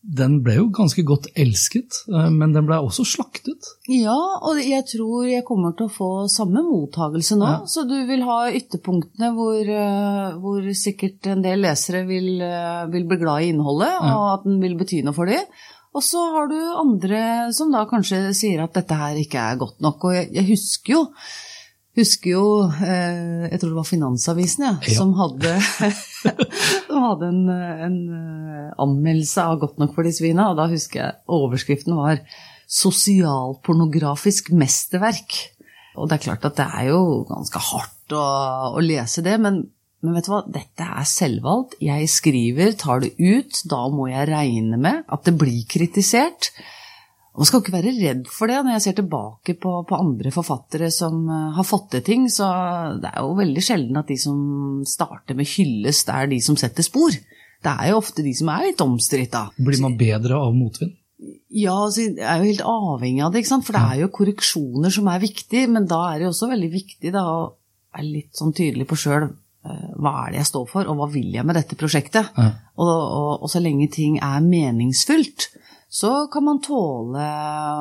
den 0.07 0.39
ble 0.47 0.55
jo 0.61 0.67
ganske 0.75 1.03
godt 1.07 1.27
elsket, 1.39 2.03
eh, 2.13 2.29
men 2.31 2.53
den 2.55 2.67
ble 2.69 2.79
også 2.85 3.05
slaktet. 3.09 3.71
Ja, 3.91 4.17
og 4.47 4.61
jeg 4.63 4.85
tror 4.93 5.27
jeg 5.27 5.45
kommer 5.49 5.75
til 5.77 5.89
å 5.89 5.93
få 5.93 6.11
samme 6.31 6.63
mottagelse 6.67 7.39
nå. 7.39 7.49
Ja. 7.51 7.63
Så 7.71 7.87
du 7.91 7.97
vil 8.09 8.23
ha 8.27 8.39
ytterpunktene 8.55 9.33
hvor, 9.35 9.59
eh, 9.61 10.37
hvor 10.43 10.69
sikkert 10.79 11.27
en 11.33 11.43
del 11.43 11.65
lesere 11.67 12.05
vil, 12.07 12.41
eh, 12.41 12.85
vil, 12.93 13.09
bli 13.11 13.19
glad 13.19 13.43
i 13.43 13.51
innholdet, 13.55 13.91
ja. 13.97 14.15
og 14.15 14.29
at 14.37 14.47
den 14.47 14.61
vil 14.63 14.79
bety 14.79 15.03
noe 15.03 15.17
for 15.17 15.27
dem. 15.27 15.43
Og 15.97 16.05
så 16.05 16.23
har 16.35 16.49
du 16.53 16.59
andre 16.77 17.21
som 17.57 17.73
da 17.73 17.87
kanskje 17.89 18.31
sier 18.37 18.63
at 18.63 18.77
dette 18.77 18.95
her 18.95 19.17
ikke 19.19 19.41
er 19.41 19.59
godt 19.59 19.81
nok. 19.81 20.05
Og 20.05 20.15
jeg, 20.15 20.31
jeg 20.37 20.51
husker 20.53 20.93
jo 20.93 21.05
husker 21.97 22.33
jo 22.33 22.47
eh, 22.69 23.47
Jeg 23.51 23.61
tror 23.61 23.73
det 23.73 23.79
var 23.79 23.89
Finansavisen 23.89 24.67
ja, 24.67 24.75
ja. 24.81 24.97
som 24.97 25.15
hadde, 25.19 25.55
som 26.87 27.07
hadde 27.09 27.31
en, 27.33 27.43
en, 27.87 27.99
eh, 28.19 28.69
anmeldelse 28.83 29.47
av 29.47 29.61
Godt 29.63 29.81
nok 29.83 29.95
for 29.97 30.07
de 30.07 30.13
svina. 30.15 30.51
Og 30.53 30.61
da 30.61 30.69
husker 30.73 31.03
jeg 31.03 31.19
overskriften 31.39 31.97
var 31.99 32.23
'Sosialpornografisk 32.67 34.51
mesterverk'. 34.51 35.37
Og 35.97 36.09
det 36.11 36.17
er 36.17 36.25
klart 36.25 36.45
at 36.45 36.57
det 36.59 36.67
er 36.67 36.89
jo 36.91 37.25
ganske 37.29 37.61
hardt 37.71 38.15
å, 38.15 38.25
å 38.77 38.83
lese 38.83 39.23
det, 39.25 39.37
men, 39.41 39.63
men, 40.03 40.17
vet 40.17 40.27
du 40.27 40.33
hva, 40.33 40.43
dette 40.51 40.83
er 40.85 41.07
selvvalgt. 41.09 41.79
Jeg 41.81 42.11
skriver, 42.11 42.75
tar 42.77 43.05
det 43.05 43.15
ut. 43.17 43.63
Da 43.71 43.87
må 43.93 44.11
jeg 44.11 44.29
regne 44.29 44.81
med 44.83 45.07
at 45.07 45.25
det 45.29 45.37
blir 45.39 45.63
kritisert. 45.71 46.51
Man 47.37 47.49
skal 47.49 47.61
ikke 47.61 47.75
være 47.75 47.93
redd 47.99 48.29
for 48.33 48.49
det. 48.49 48.59
Når 48.65 48.77
jeg 48.77 48.85
ser 48.87 48.99
tilbake 49.01 49.57
på, 49.61 49.73
på, 49.89 49.97
andre 50.01 50.33
forfattere 50.33 50.89
som 50.95 51.27
uh, 51.29 51.53
har 51.57 51.67
fått 51.69 51.91
til 51.93 52.05
ting, 52.07 52.29
så 52.33 52.49
det 53.03 53.11
er 53.13 53.25
jo 53.25 53.37
veldig 53.37 53.65
sjelden 53.65 54.01
at 54.01 54.09
de 54.09 54.17
som 54.21 54.39
starter 54.89 55.37
med 55.37 55.49
hyllest, 55.51 56.09
er 56.13 56.31
de 56.33 56.41
som 56.45 56.57
setter 56.61 56.87
spor. 56.87 57.13
Det 57.67 57.73
er 57.73 57.91
jo 57.91 57.99
ofte 58.01 58.25
de 58.25 58.33
som 58.37 58.53
er 58.55 58.71
litt 58.71 58.85
omstridt, 58.85 59.37
Blir 59.57 59.83
man 59.85 59.99
bedre 60.01 60.39
av 60.39 60.55
motvind? 60.57 60.95
Ja, 61.57 61.73
altså, 61.87 62.05
jeg 62.05 62.21
er 62.21 62.43
jo 62.43 62.51
helt 62.51 62.67
avhengig 62.69 63.23
av 63.25 63.33
det, 63.33 63.47
for 63.49 63.77
det 63.77 63.83
er 63.83 64.01
jo 64.03 64.13
korreksjoner 64.13 64.93
som 64.93 65.09
er 65.09 65.23
viktig. 65.23 65.65
Men 65.73 65.89
da 65.89 66.03
er 66.11 66.19
det 66.19 66.29
jo 66.29 66.33
også 66.35 66.51
veldig 66.53 66.71
viktig 66.73 67.13
da, 67.15 67.25
å 67.25 67.97
være 67.97 68.09
litt 68.09 68.37
sånn 68.37 68.55
tydelig 68.57 68.89
på 68.89 68.99
sjøl. 69.01 69.31
Uh, 69.67 69.93
hva 69.99 70.13
er 70.23 70.35
det 70.35 70.43
jeg 70.43 70.51
står 70.53 70.67
for, 70.71 70.89
og 70.89 71.01
hva 71.01 71.09
vil 71.13 71.33
jeg 71.37 71.45
med 71.49 71.59
dette 71.59 71.79
prosjektet? 71.79 72.33
Ja. 72.37 72.51
Og, 72.77 72.93
og, 72.93 73.31
og 73.47 73.51
så 73.53 73.63
lenge 73.65 73.89
ting 73.93 74.21
er 74.23 74.45
meningsfylt, 74.45 75.49
så 75.97 76.27
kan 76.29 76.45
man 76.45 76.59
tåle 76.61 77.25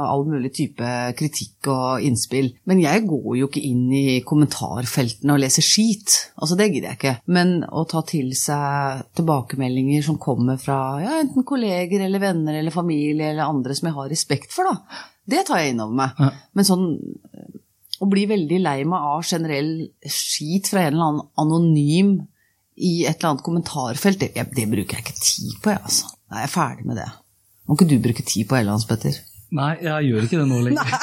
all 0.07 0.21
mulig 0.29 0.53
type 0.55 0.91
kritikk 1.19 1.67
og 1.71 2.03
innspill. 2.05 2.53
Men 2.69 2.79
jeg 2.79 3.03
går 3.09 3.31
jo 3.41 3.49
ikke 3.49 3.63
inn 3.67 3.89
i 3.91 4.21
kommentarfeltene 4.27 5.35
og 5.35 5.41
leser 5.43 5.65
skit. 5.65 6.13
Altså, 6.39 6.55
det 6.55 6.69
gidder 6.69 6.93
jeg 6.93 6.99
ikke. 6.99 7.15
Men 7.35 7.57
å 7.67 7.83
ta 7.91 8.05
til 8.07 8.31
seg 8.39 9.01
tilbakemeldinger 9.19 10.05
som 10.05 10.19
kommer 10.21 10.61
fra 10.61 10.77
ja, 11.03 11.17
enten 11.25 11.43
kolleger 11.47 12.05
eller 12.05 12.23
venner 12.23 12.61
eller 12.61 12.75
familie 12.75 13.33
eller 13.33 13.49
andre 13.49 13.75
som 13.75 13.89
jeg 13.89 13.97
har 13.97 14.13
respekt 14.13 14.55
for, 14.55 14.71
da, 14.71 15.03
det 15.27 15.43
tar 15.49 15.59
jeg 15.59 15.73
inn 15.73 15.83
over 15.83 15.99
meg. 15.99 16.15
Ja. 16.21 16.31
Men 16.55 16.69
sånn 16.69 16.87
å 17.99 18.09
bli 18.11 18.25
veldig 18.31 18.61
lei 18.63 18.77
meg 18.87 19.11
av 19.11 19.27
generell 19.27 19.73
skit 20.07 20.71
fra 20.71 20.85
en 20.85 20.95
eller 20.95 21.09
annen 21.09 21.27
anonym 21.43 22.15
i 22.75 22.95
et 23.03 23.17
eller 23.17 23.33
annet 23.33 23.43
kommentarfelt, 23.43 24.23
det, 24.23 24.47
det 24.55 24.71
bruker 24.71 24.99
jeg 24.99 25.03
ikke 25.03 25.19
tid 25.19 25.53
på, 25.59 25.75
jeg, 25.75 25.83
altså. 25.83 26.15
Da 26.25 26.39
er 26.39 26.47
jeg 26.47 26.55
ferdig 26.55 26.87
med 26.87 26.99
det. 27.03 27.11
Må 27.65 27.77
ikke 27.77 27.89
du 27.89 27.95
bruke 28.03 28.25
tid 28.25 28.45
på 28.49 28.59
Hellands, 28.59 28.85
Petter? 28.89 29.17
Nei, 29.55 29.71
jeg 29.85 30.09
gjør 30.09 30.25
ikke 30.25 30.39
det 30.41 30.45
nå 30.49 30.59
lenger. 30.65 30.93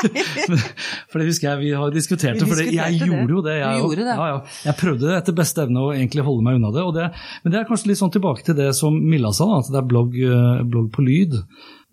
for 1.11 1.23
det 1.23 1.29
husker 1.29 1.49
jeg 1.49 1.61
vi 1.63 1.71
har 1.79 1.93
diskutert 1.95 2.41
det, 2.41 2.49
for 2.51 2.61
jeg 2.61 2.99
gjorde 2.99 3.37
jo 3.37 3.43
det. 3.47 3.57
Jeg, 3.61 3.81
gjorde 3.81 4.03
det. 4.03 4.17
Ja, 4.19 4.27
ja. 4.33 4.41
jeg 4.67 4.79
prøvde 4.81 5.09
det 5.09 5.19
etter 5.21 5.37
beste 5.39 5.65
evne 5.65 5.85
å 5.85 5.93
egentlig 5.95 6.27
holde 6.27 6.45
meg 6.47 6.59
unna 6.59 6.73
det, 6.75 6.85
det. 6.99 7.09
Men 7.45 7.55
det 7.55 7.61
er 7.61 7.69
kanskje 7.71 7.93
litt 7.93 8.03
sånn 8.03 8.13
tilbake 8.15 8.45
til 8.47 8.59
det 8.59 8.73
som 8.77 8.99
Milla 8.99 9.33
sa, 9.37 9.49
at 9.61 9.71
det 9.73 9.81
er 9.81 9.89
blogg, 9.89 10.19
eh, 10.19 10.63
blogg 10.69 10.91
på 10.95 11.07
lyd. 11.07 11.39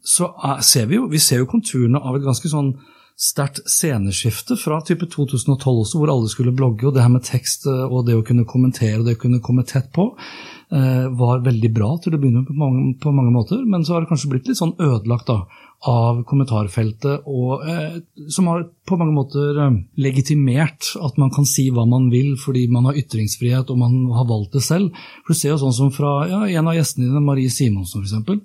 Så 0.06 0.32
ser 0.66 0.90
vi 0.90 0.98
jo, 0.98 1.08
vi 1.12 1.22
ser 1.22 1.44
jo 1.44 1.52
konturene 1.52 2.02
av 2.02 2.18
et 2.18 2.26
ganske 2.26 2.52
sånn 2.52 2.74
sterkt 3.20 3.60
sceneskifte 3.68 4.56
fra 4.56 4.80
type 4.88 5.08
2012 5.12 5.82
også, 5.84 6.00
hvor 6.00 6.12
alle 6.14 6.30
skulle 6.32 6.56
blogge, 6.56 6.88
og 6.88 6.96
det 6.96 7.04
her 7.04 7.12
med 7.12 7.26
tekst 7.28 7.68
eh, 7.68 7.84
og 7.86 8.08
det 8.08 8.16
å 8.16 8.24
kunne 8.26 8.48
kommentere 8.48 9.02
og 9.02 9.10
det 9.10 9.18
å 9.18 9.24
kunne 9.26 9.42
komme 9.44 9.66
tett 9.68 9.92
på, 9.96 10.10
eh, 10.16 10.59
var 10.70 11.40
veldig 11.42 11.70
bra 11.74 11.88
til 11.98 12.14
å 12.14 12.20
begynne 12.22 12.44
på 12.46 12.54
mange, 12.54 12.92
på 13.02 13.10
mange 13.10 13.32
måter, 13.34 13.64
men 13.66 13.82
så 13.82 13.96
har 13.96 14.04
det 14.04 14.12
kanskje 14.12 14.30
blitt 14.30 14.52
litt 14.52 14.60
sånn 14.60 14.76
ødelagt 14.78 15.26
da, 15.26 15.40
av 15.88 16.24
kommentarfeltet, 16.28 17.24
og, 17.24 17.64
eh, 17.64 18.02
som 18.28 18.50
har 18.52 18.66
på 18.88 18.98
mange 19.00 19.16
måter 19.16 19.56
eh, 19.56 19.78
legitimert 19.96 20.92
at 21.00 21.16
man 21.22 21.32
kan 21.32 21.48
si 21.48 21.70
hva 21.72 21.86
man 21.88 22.10
vil 22.12 22.36
fordi 22.40 22.66
man 22.68 22.90
har 22.90 23.00
ytringsfrihet 23.00 23.72
og 23.72 23.80
man 23.80 23.96
har 24.12 24.28
valgt 24.28 24.58
det 24.58 24.64
selv. 24.66 24.92
For 25.24 25.34
Du 25.34 25.40
ser 25.40 25.54
jo 25.54 25.62
sånn 25.64 25.78
som 25.78 25.94
fra 25.96 26.28
ja, 26.28 26.44
en 26.60 26.68
av 26.68 26.76
gjestene 26.76 27.08
dine, 27.08 27.24
Marie 27.24 27.50
Simonsen 27.54 28.04
f.eks. 28.04 28.44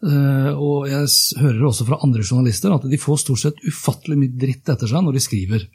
Uh, 0.00 0.56
og 0.56 0.86
jeg 0.88 1.10
hører 1.42 1.64
også 1.68 1.84
fra 1.84 1.98
andre 2.00 2.22
journalister 2.24 2.72
at 2.72 2.86
de 2.88 2.96
får 2.96 3.18
stort 3.20 3.42
sett 3.42 3.58
ufattelig 3.68 4.16
mye 4.16 4.32
dritt 4.32 4.70
etter 4.72 4.88
seg 4.88 5.02
når 5.04 5.18
de 5.18 5.20
skriver. 5.26 5.66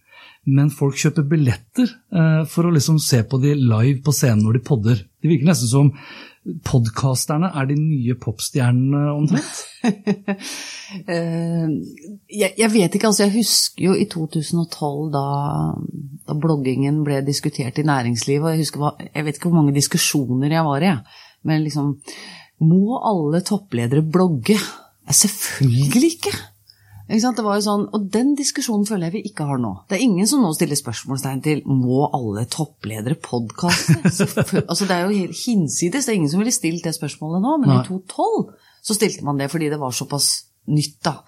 Men 0.46 0.70
folk 0.74 0.98
kjøper 1.02 1.26
billetter 1.26 1.90
uh, 2.14 2.44
for 2.50 2.68
å 2.68 2.74
liksom 2.76 3.00
se 3.02 3.24
på 3.26 3.40
de 3.42 3.56
live 3.58 4.02
på 4.06 4.14
scenen 4.14 4.44
når 4.46 4.60
de 4.60 4.64
podder. 4.68 5.02
Det 5.18 5.32
virker 5.32 5.50
nesten 5.50 5.72
som 5.72 5.92
podkasterne 6.66 7.50
er 7.58 7.66
de 7.72 7.76
nye 7.80 8.14
popstjernene 8.22 9.02
omtrent. 9.16 9.64
uh, 11.10 11.68
jeg, 12.30 12.70
vet 12.76 12.98
ikke, 12.98 13.10
altså 13.10 13.26
jeg 13.26 13.36
husker 13.40 13.88
jo 13.88 13.98
i 13.98 14.06
2012 14.12 15.10
da, 15.16 15.26
da 16.30 16.38
bloggingen 16.38 17.02
ble 17.08 17.24
diskutert 17.26 17.82
i 17.82 17.88
næringslivet, 17.90 18.46
og 18.46 18.54
jeg, 18.54 18.68
husker, 18.68 19.06
jeg 19.10 19.26
vet 19.26 19.40
ikke 19.40 19.50
hvor 19.50 19.64
mange 19.64 19.78
diskusjoner 19.78 20.54
jeg 20.54 20.68
var 20.70 20.86
i. 20.86 20.96
Men 21.46 21.66
liksom 21.66 21.96
må 22.66 23.00
alle 23.02 23.42
toppledere 23.46 24.06
blogge? 24.06 24.60
Selvfølgelig 25.12 26.12
ikke! 26.16 26.38
Sånn, 27.08 27.89
Og 27.94 28.08
den 28.12 28.36
diskusjonen 28.36 28.86
føler 28.86 29.08
jeg 29.08 29.13
vi 29.13 29.30
ikke 29.30 29.46
har 29.46 29.60
nå. 29.62 29.74
Det 29.89 29.98
er 29.98 30.06
ingen 30.06 30.28
som 30.28 30.41
nå 30.41 30.54
stiller 30.54 30.76
spørsmålstegn 30.76 31.41
til 31.46 31.62
må 31.65 32.10
alle 32.12 32.46
toppledere 32.46 33.15
podkaste. 33.15 34.00
altså, 34.70 34.86
det 34.86 34.96
er 34.96 35.06
jo 35.06 35.20
helt 35.20 35.38
hinsides. 35.38 36.06
Det 36.06 36.12
er 36.12 36.18
ingen 36.20 36.32
som 36.32 36.41
ville 36.41 36.56
stilt 36.56 36.84
det 36.84 36.96
spørsmålet 36.98 37.44
nå, 37.46 37.58
men 37.62 37.70
Nei. 37.70 37.82
i 37.84 37.88
2012 37.88 38.56
så 38.86 38.98
stilte 38.98 39.26
man 39.26 39.38
det 39.38 39.52
fordi 39.54 39.70
det 39.70 39.80
var 39.82 39.94
såpass 39.94 40.32
nytt. 40.68 40.98
da. 41.06 41.20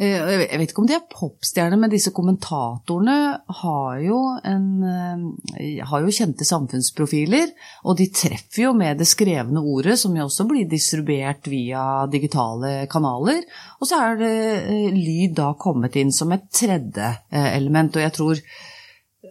Eh, 0.00 0.30
jeg 0.46 0.56
vet 0.56 0.70
ikke 0.72 0.80
om 0.80 0.86
de 0.88 0.94
er 0.96 1.08
popstjerner, 1.12 1.76
men 1.76 1.92
disse 1.92 2.12
kommentatorene 2.16 3.16
har 3.60 3.98
jo, 4.00 4.20
en, 4.48 4.68
eh, 4.88 5.82
har 5.84 6.00
jo 6.06 6.14
kjente 6.16 6.46
samfunnsprofiler. 6.48 7.52
Og 7.84 7.98
de 7.98 8.06
treffer 8.08 8.64
jo 8.64 8.72
med 8.72 8.96
det 9.02 9.08
skrevne 9.10 9.60
ordet, 9.60 9.98
som 10.00 10.16
jo 10.16 10.24
også 10.24 10.48
blir 10.48 10.68
distribuert 10.70 11.44
via 11.52 12.06
digitale 12.06 12.86
kanaler. 12.88 13.44
Og 13.80 13.90
så 13.90 14.00
er 14.00 14.16
det 14.16 14.34
eh, 14.72 14.90
lyd 14.96 15.36
da 15.36 15.52
kommet 15.60 15.98
inn 16.00 16.12
som 16.16 16.32
et 16.32 16.48
tredje 16.48 17.10
element. 17.30 17.96
Og 17.96 18.02
jeg 18.06 18.14
tror 18.16 18.40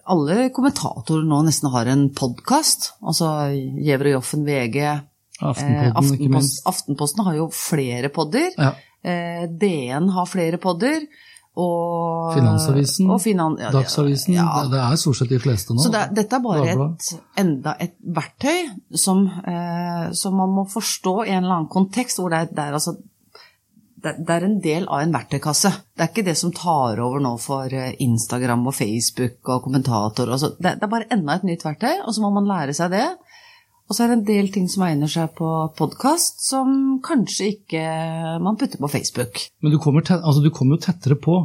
alle 0.05 0.51
kommentatorer 0.53 1.25
nå 1.25 1.39
nesten 1.47 1.73
har 1.73 1.89
en 1.89 2.11
podkast. 2.13 2.91
Altså 3.01 3.49
Gjever 3.57 4.11
og 4.11 4.19
Joffen, 4.19 4.45
VG, 4.45 4.77
Aftenposten, 5.39 5.95
Aftenposten, 5.95 6.61
Aftenposten 6.69 7.25
har 7.25 7.39
jo 7.39 7.49
flere 7.55 8.13
podder. 8.13 8.53
Ja. 8.53 8.75
Eh, 9.03 9.47
DN 9.49 10.09
har 10.15 10.29
flere 10.29 10.59
podder. 10.61 11.03
Og, 11.59 12.33
Finansavisen, 12.37 13.09
og 13.11 13.19
finan, 13.19 13.57
ja, 13.59 13.71
Dagsavisen. 13.73 14.35
Ja. 14.37 14.45
Det 14.69 14.79
er 14.79 14.99
stort 15.01 15.17
sett 15.19 15.31
de 15.33 15.39
fleste 15.43 15.75
nå. 15.75 15.81
Så 15.83 15.91
det, 15.91 16.05
dette 16.15 16.37
er 16.37 16.43
bare 16.43 16.67
et, 16.71 17.09
enda 17.41 17.73
et 17.83 17.97
verktøy 17.99 18.69
som, 18.95 19.25
eh, 19.27 20.05
som, 20.15 20.37
man 20.39 20.53
må 20.55 20.63
forstå 20.71 21.15
i 21.25 21.33
en 21.33 21.43
eller 21.43 21.57
annen 21.57 21.71
kontekst. 21.73 22.21
hvor 22.21 22.31
det 22.31 22.45
er, 22.45 22.53
det 22.53 22.67
er 22.67 22.77
altså 22.79 22.95
det, 23.99 24.13
er 24.31 24.45
en 24.45 24.59
del 24.63 24.87
av 24.87 25.03
en 25.03 25.13
verktøykasse. 25.17 25.71
Det 25.97 26.05
er 26.05 26.11
ikke 26.13 26.27
det 26.29 26.37
som 26.39 26.53
tar 26.55 27.01
over 27.03 27.19
nå 27.23 27.33
for 27.41 27.73
eh, 27.75 27.97
Instagram 28.05 28.67
og 28.69 28.77
Facebook 28.77 29.51
og 29.51 29.65
kommentatorer. 29.65 30.31
Altså, 30.37 30.53
det, 30.55 30.77
det, 30.79 30.87
er 30.87 30.93
bare 30.93 31.09
enda 31.11 31.35
et 31.35 31.47
nytt 31.49 31.65
verktøy, 31.65 32.05
og 32.05 32.15
så 32.15 32.23
må 32.23 32.31
man 32.37 32.47
lære 32.47 32.77
seg 32.77 32.93
det. 32.95 33.07
Og 33.89 33.97
så 33.97 34.03
er 34.05 34.11
det 34.11 34.17
en 34.19 34.27
del 34.27 34.49
ting 34.53 34.67
som 34.69 34.83
egner 34.85 35.09
seg 35.09 35.31
på 35.37 35.47
podkast, 35.77 36.43
som 36.45 36.99
kanskje 37.01 37.47
ikke 37.55 37.85
man 38.45 38.57
putter 38.59 38.77
på 38.77 38.89
Facebook. 38.91 39.39
Men 39.65 39.73
du 39.73 39.79
kommer, 39.81 40.05
altså 40.05 40.43
du 40.43 40.51
kommer, 40.53 40.77
jo 40.77 40.83
tettere 40.83 41.17
på. 41.17 41.39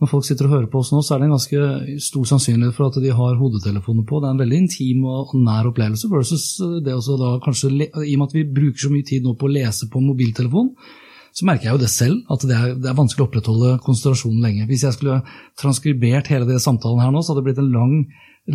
Når 0.00 0.08
folk 0.08 0.24
sitter 0.24 0.46
og 0.46 0.54
hører 0.54 0.70
på 0.72 0.80
oss 0.80 0.92
nå, 0.94 1.02
så 1.04 1.14
er 1.14 1.20
det 1.20 1.26
en 1.26 1.34
ganske 1.34 1.98
stor 2.00 2.28
sannsynlighet 2.30 2.76
for 2.76 2.88
at 2.88 2.96
de 3.02 3.10
har 3.12 3.36
hodetelefoner 3.36 4.06
på. 4.08 4.20
Det 4.22 4.30
er 4.30 4.36
en 4.36 4.40
veldig 4.40 4.60
intim 4.62 5.02
og 5.10 5.34
nær 5.36 5.68
opplevelse 5.68 6.08
versus 6.08 6.46
det 6.86 6.94
også 6.94 7.18
da 7.20 7.34
kanskje 7.44 7.72
I 7.74 8.14
og 8.14 8.14
med 8.14 8.24
at 8.30 8.38
vi 8.38 8.46
bruker 8.46 8.86
så 8.86 8.92
mye 8.94 9.08
tid 9.10 9.26
nå 9.26 9.34
på 9.36 9.50
å 9.50 9.52
lese 9.58 9.90
på 9.92 10.00
mobiltelefon, 10.00 10.70
så 11.36 11.50
merker 11.50 11.68
jeg 11.68 11.76
jo 11.76 11.82
det 11.82 11.90
selv, 11.92 12.22
at 12.32 12.48
det 12.48 12.56
er, 12.56 12.72
det 12.80 12.88
er 12.88 12.96
vanskelig 12.96 13.26
å 13.26 13.28
opprettholde 13.28 13.74
konsentrasjonen 13.84 14.40
lenge. 14.46 14.70
Hvis 14.70 14.86
jeg 14.86 14.96
skulle 14.96 15.20
transkribert 15.60 16.32
hele 16.32 16.48
det 16.48 16.62
samtalen 16.64 17.02
her 17.04 17.12
nå, 17.12 17.20
så 17.20 17.34
hadde 17.34 17.42
det 17.42 17.50
blitt 17.50 17.60
en 17.60 17.74
lang, 17.74 17.94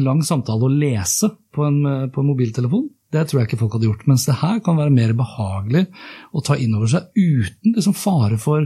lang 0.01 0.25
samtale 0.25 0.65
å 0.65 0.73
lese 0.73 1.29
på 1.53 1.67
en, 1.67 2.09
på 2.09 2.23
en 2.23 2.31
mobiltelefon. 2.31 2.89
Det 3.13 3.27
tror 3.29 3.41
jeg 3.41 3.51
ikke 3.51 3.61
folk 3.61 3.77
hadde 3.77 3.89
gjort. 3.89 4.07
Mens 4.09 4.25
det 4.29 4.39
her 4.41 4.59
kan 4.65 4.79
være 4.79 4.93
mer 4.93 5.13
behagelig 5.17 5.85
å 6.33 6.41
ta 6.45 6.57
inn 6.57 6.73
over 6.77 6.89
seg 6.89 7.13
uten, 7.13 7.75
liksom 7.75 7.95
fare 7.97 8.39
for, 8.41 8.65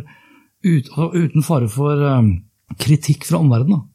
ut, 0.63 0.89
uten 0.95 1.45
fare 1.45 1.69
for 1.71 2.07
um, 2.07 2.33
kritikk 2.79 3.27
fra 3.27 3.41
omverdenen. 3.43 3.85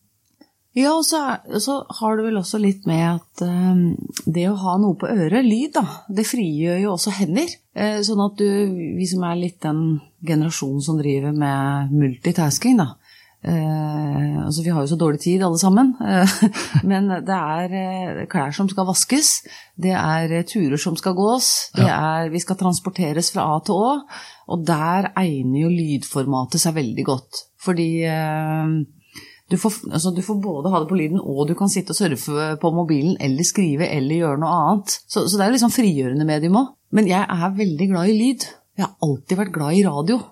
Ja, 0.73 0.95
og 0.97 1.05
så, 1.05 1.19
så, 1.61 1.83
har 1.99 2.17
du 2.17 2.23
vel 2.25 2.39
også 2.41 2.57
litt 2.61 2.87
med 2.89 3.03
at 3.05 3.43
um, 3.45 3.91
det 4.25 4.47
å 4.49 4.57
ha 4.57 4.79
noe 4.81 4.97
på 4.97 5.11
øret, 5.13 5.45
lyd, 5.45 5.75
da, 5.75 5.85
det 6.09 6.25
frigjør 6.25 6.79
jo 6.81 6.95
også 6.95 7.13
hender. 7.19 7.53
Eh, 7.77 7.99
sånn 8.05 8.23
at 8.25 8.41
du, 8.41 8.49
vi 8.97 9.09
som 9.09 9.27
er 9.29 9.37
litt 9.41 9.59
den 9.65 9.83
generasjonen 10.25 10.81
som 10.85 10.97
driver 11.01 11.37
med 11.37 11.93
multitasking, 11.93 12.81
da, 12.81 12.95
Eh, 13.43 14.39
altså 14.45 14.63
Vi 14.63 14.71
har 14.71 14.85
jo 14.85 14.91
så 14.93 14.99
dårlig 14.99 15.21
tid 15.25 15.43
alle 15.43 15.59
sammen. 15.59 15.93
Eh, 15.99 16.35
men 16.91 17.11
det 17.27 17.39
er 17.39 17.77
eh, 17.79 18.23
klær 18.31 18.55
som 18.55 18.69
skal 18.71 18.87
vaskes, 18.87 19.35
det 19.75 19.95
er 19.99 20.31
eh, 20.31 20.47
turer 20.47 20.79
som 20.81 20.97
skal 20.99 21.17
gås, 21.19 21.73
det 21.75 21.89
er, 21.89 22.31
vi 22.31 22.43
skal 22.43 22.59
transporteres 22.61 23.33
fra 23.35 23.49
A 23.57 23.61
til 23.67 23.79
Å. 23.79 23.93
Og 24.53 24.67
der 24.67 25.11
egner 25.19 25.65
jo 25.65 25.73
lydformatet 25.73 26.63
seg 26.63 26.77
veldig 26.79 27.07
godt. 27.09 27.45
Fordi 27.63 27.89
eh, 28.07 28.77
du, 29.51 29.59
får, 29.59 29.81
altså, 29.91 30.15
du 30.15 30.23
får, 30.23 30.39
både 30.45 30.71
ha 30.73 30.83
det 30.83 30.91
på 30.93 31.01
lyden, 31.01 31.19
og 31.19 31.49
du 31.51 31.57
kan 31.59 31.73
sitte 31.73 31.97
og 31.97 31.99
surfe 31.99 32.53
på 32.63 32.75
mobilen 32.75 33.19
eller 33.23 33.47
skrive 33.47 33.91
eller 33.91 34.23
gjøre 34.23 34.43
noe 34.43 34.59
annet. 34.61 35.01
Så, 35.03 35.27
så 35.27 35.39
det 35.39 35.49
er 35.49 35.57
liksom 35.57 35.75
frigjørende 35.75 36.29
medium 36.29 36.61
òg. 36.63 36.77
Men 36.95 37.11
jeg 37.11 37.27
er 37.27 37.59
veldig 37.59 37.91
glad 37.91 38.13
i 38.13 38.19
lyd. 38.19 38.47
Jeg 38.79 38.87
har 38.87 38.95
alltid 39.03 39.39
vært 39.41 39.55
glad 39.55 39.77
i 39.77 39.85
radio. 39.87 40.23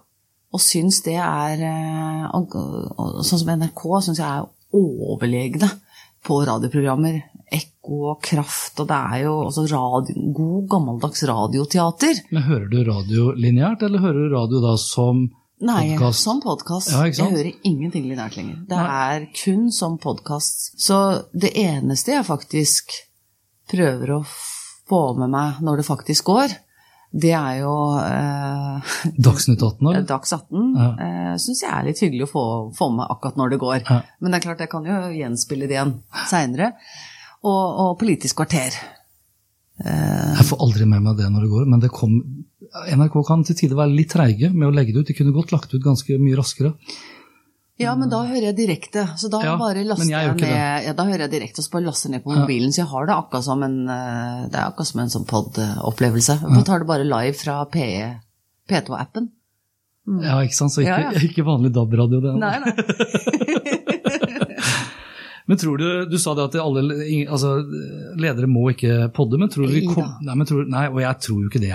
Og 0.51 0.63
syns 0.63 1.03
det 1.07 1.17
er 1.23 1.61
eh, 1.63 2.25
og, 2.35 2.57
og, 2.57 3.21
Sånn 3.27 3.43
som 3.43 3.53
NRK 3.61 3.85
syns 4.07 4.21
jeg 4.23 4.27
er 4.27 4.49
overlegne 4.77 5.69
på 6.27 6.41
radioprogrammer. 6.47 7.21
Ekko 7.51 8.13
og 8.13 8.21
Kraft, 8.23 8.79
og 8.79 8.87
det 8.87 8.97
er 8.97 9.23
jo 9.25 9.33
også 9.49 9.65
radio, 9.73 10.15
god, 10.37 10.67
gammeldags 10.71 11.25
radioteater. 11.27 12.21
Men 12.31 12.45
Hører 12.47 12.69
du 12.71 12.79
radio 12.87 13.25
lineært, 13.35 13.83
eller 13.87 14.05
hører 14.05 14.29
du 14.29 14.35
radio 14.37 14.61
da 14.63 14.77
som 14.79 15.25
Nei, 15.61 15.97
podcast? 15.97 16.23
som 16.25 16.39
podkast. 16.45 16.93
Ja, 16.95 17.09
jeg 17.11 17.35
hører 17.35 17.51
ingenting 17.67 18.07
lineært 18.07 18.39
lenger. 18.39 18.63
Det 18.71 18.79
Nei. 18.79 19.01
er 19.17 19.27
kun 19.43 19.67
som 19.75 19.99
podkast. 20.01 20.71
Så 20.81 21.01
det 21.35 21.51
eneste 21.59 22.15
jeg 22.15 22.29
faktisk 22.29 22.95
prøver 23.71 24.15
å 24.15 24.23
få 24.31 25.03
med 25.19 25.35
meg 25.35 25.61
når 25.65 25.83
det 25.83 25.89
faktisk 25.91 26.31
går, 26.31 26.55
det 27.11 27.33
er 27.35 27.57
jo 27.59 27.73
eh, 27.99 28.93
Dagsnytt 29.27 29.63
18, 29.63 29.81
eller? 29.83 30.05
Dags 30.07 30.33
18 30.37 30.77
ja. 30.79 30.91
eh, 31.07 31.33
syns 31.43 31.65
jeg 31.65 31.73
er 31.73 31.89
litt 31.89 32.03
hyggelig 32.05 32.29
å 32.29 32.31
få, 32.31 32.45
få, 32.77 32.91
med 32.95 33.11
akkurat 33.11 33.41
når 33.41 33.55
det 33.55 33.61
går. 33.65 33.79
Ja. 33.83 33.99
Men 34.21 34.31
det 34.31 34.39
er 34.39 34.47
klart, 34.47 34.63
jeg 34.63 34.71
kan 34.71 34.87
jo 34.87 35.01
gjenspille 35.17 35.67
det 35.67 35.79
igjen 35.79 35.97
seinere. 36.31 36.73
Og, 37.41 37.65
og, 37.67 37.91
Politisk 37.99 38.39
kvarter. 38.39 38.79
Eh, 39.83 40.33
jeg 40.39 40.47
får 40.53 40.63
aldri 40.63 40.87
med 40.87 41.03
meg 41.09 41.19
det 41.19 41.31
når 41.33 41.47
det 41.47 41.53
går, 41.57 41.67
men 41.73 41.83
det 41.83 41.93
kom 41.95 42.21
NRK 42.71 43.17
kan 43.27 43.43
til 43.43 43.57
tider 43.59 43.79
være 43.79 43.97
litt 43.97 44.13
treige 44.13 44.53
med 44.55 44.69
å 44.69 44.75
legge 44.75 44.95
det 44.95 45.03
ut. 45.03 45.09
De 45.11 45.17
kunne 45.19 45.35
godt 45.35 45.51
lagt 45.55 45.73
det 45.73 45.81
ut 45.81 45.89
ganske 45.89 46.21
mye 46.23 46.39
raskere. 46.39 46.77
Ja, 47.81 47.95
men 47.97 48.11
da 48.13 48.21
hører 48.29 48.51
jeg 48.51 48.57
direkte. 48.59 49.07
Så 49.17 49.31
da 49.33 49.41
Ja, 49.45 49.55
bare 49.61 49.83
laster 49.89 50.05
jeg 50.11 50.27
jeg, 50.29 50.37
ned 50.37 50.87
Ja, 50.87 50.93
da 50.97 51.07
hører 51.09 51.25
jeg 51.27 51.33
direkte, 51.35 51.65
så 51.65 51.73
bare 51.73 51.87
laster 51.89 52.13
ned 52.13 52.23
på 52.25 52.35
mobilen. 52.37 52.73
Så 52.75 52.83
jeg 52.83 52.91
har 52.93 53.07
det 53.09 53.17
akkurat 53.17 53.47
som 53.47 53.63
en 53.67 53.77
eh, 53.89 54.47
Det 54.53 54.59
er 54.61 54.67
akkurat 54.69 54.91
som 54.93 55.01
en 55.01 55.13
sånn 55.17 55.27
pod-opplevelse. 55.31 56.39
Jeg 56.45 56.65
tar 56.69 56.85
det 56.85 56.91
bare 56.91 57.09
live 57.09 57.37
fra 57.41 57.63
P2-appen. 57.73 59.31
Ja, 60.25 60.41
ikke 60.45 60.57
sant? 60.57 60.73
Så 60.75 60.83
ikke, 60.85 60.97
Mm. 61.01 61.13
Ja, 61.15 61.21
ikke 61.29 61.45
vanlig 61.45 61.71
DAB-radio. 61.77 62.21
det. 62.25 62.33
Nei, 62.41 62.59
nei. 62.65 62.73
Men 65.51 65.59
tror 65.59 65.79
du 65.79 66.07
Du 66.07 66.19
sa 66.19 66.35
det 66.39 66.45
at 66.45 66.55
alle 66.63 66.83
altså, 67.27 67.57
ledere 68.21 68.47
må 68.47 68.71
ikke 68.71 69.09
podde, 69.15 69.39
men 69.41 69.51
tror 69.51 69.67
du 69.67 69.73
vi 69.75 69.83
kom, 69.89 70.07
nei, 70.23 70.35
men 70.39 70.47
tror, 70.47 70.63
nei, 70.71 70.85
og 70.93 71.01
jeg 71.03 71.19
tror 71.27 71.41
jo 71.43 71.49
ikke 71.51 71.63
det. 71.65 71.75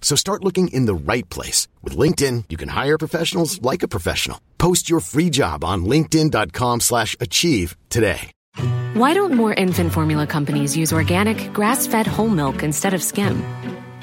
So 0.00 0.16
start 0.16 0.42
looking 0.42 0.66
in 0.74 0.86
the 0.86 0.94
right 0.94 1.28
place. 1.30 1.68
With 1.84 1.96
LinkedIn, 1.96 2.46
you 2.48 2.56
can 2.56 2.70
hire 2.70 2.98
professionals 2.98 3.62
like 3.62 3.84
a 3.84 3.88
professional. 3.88 4.40
Post 4.58 4.90
your 4.90 4.98
free 4.98 5.30
job 5.30 5.62
on 5.62 5.84
linkedin.com 5.84 6.80
slash 6.80 7.14
achieve 7.20 7.76
today. 7.90 8.32
Why 8.94 9.14
don't 9.14 9.32
more 9.34 9.54
infant 9.54 9.92
formula 9.92 10.26
companies 10.26 10.76
use 10.76 10.92
organic, 10.92 11.52
grass 11.52 11.86
fed 11.86 12.08
whole 12.08 12.28
milk 12.28 12.64
instead 12.64 12.92
of 12.92 13.04
skim? 13.04 13.40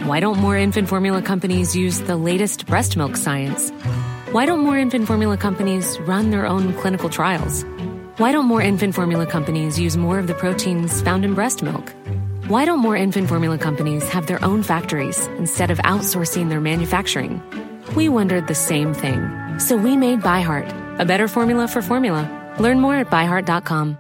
Why 0.04 0.22
don't 0.22 0.38
more 0.38 0.56
infant 0.56 0.88
formula 0.88 1.22
companies 1.22 1.76
use 1.76 2.00
the 2.00 2.16
latest 2.16 2.66
breast 2.66 2.96
milk 2.96 3.18
science? 3.18 3.72
Why 4.32 4.46
don't 4.46 4.62
more 4.62 4.78
infant 4.78 5.06
formula 5.06 5.38
companies 5.38 6.00
run 6.02 6.32
their 6.32 6.48
own 6.48 6.74
clinical 6.76 7.10
trials? 7.10 7.66
Why 8.18 8.32
don't 8.32 8.46
more 8.46 8.62
infant 8.62 8.96
formula 8.96 9.26
companies 9.26 9.78
use 9.78 9.98
more 9.98 10.20
of 10.20 10.28
the 10.28 10.34
proteins 10.34 11.02
found 11.02 11.26
in 11.26 11.34
breast 11.34 11.62
milk? 11.62 11.94
Why 12.50 12.64
don't 12.64 12.80
more 12.80 12.96
infant 12.96 13.28
formula 13.28 13.58
companies 13.58 14.08
have 14.08 14.28
their 14.28 14.40
own 14.42 14.64
factories 14.64 15.28
instead 15.38 15.70
of 15.70 15.80
outsourcing 15.80 16.48
their 16.48 16.62
manufacturing? 16.62 17.42
We 17.94 18.08
wondered 18.08 18.48
the 18.48 18.56
same 18.56 18.94
thing. 18.94 19.20
So 19.60 19.76
we 19.76 19.98
made 19.98 20.22
ByHeart, 20.22 21.00
a 21.00 21.04
better 21.04 21.28
formula 21.28 21.68
for 21.68 21.82
formula. 21.82 22.24
Learn 22.58 22.80
more 22.80 22.96
at 22.96 23.10
byheart.com. 23.10 23.98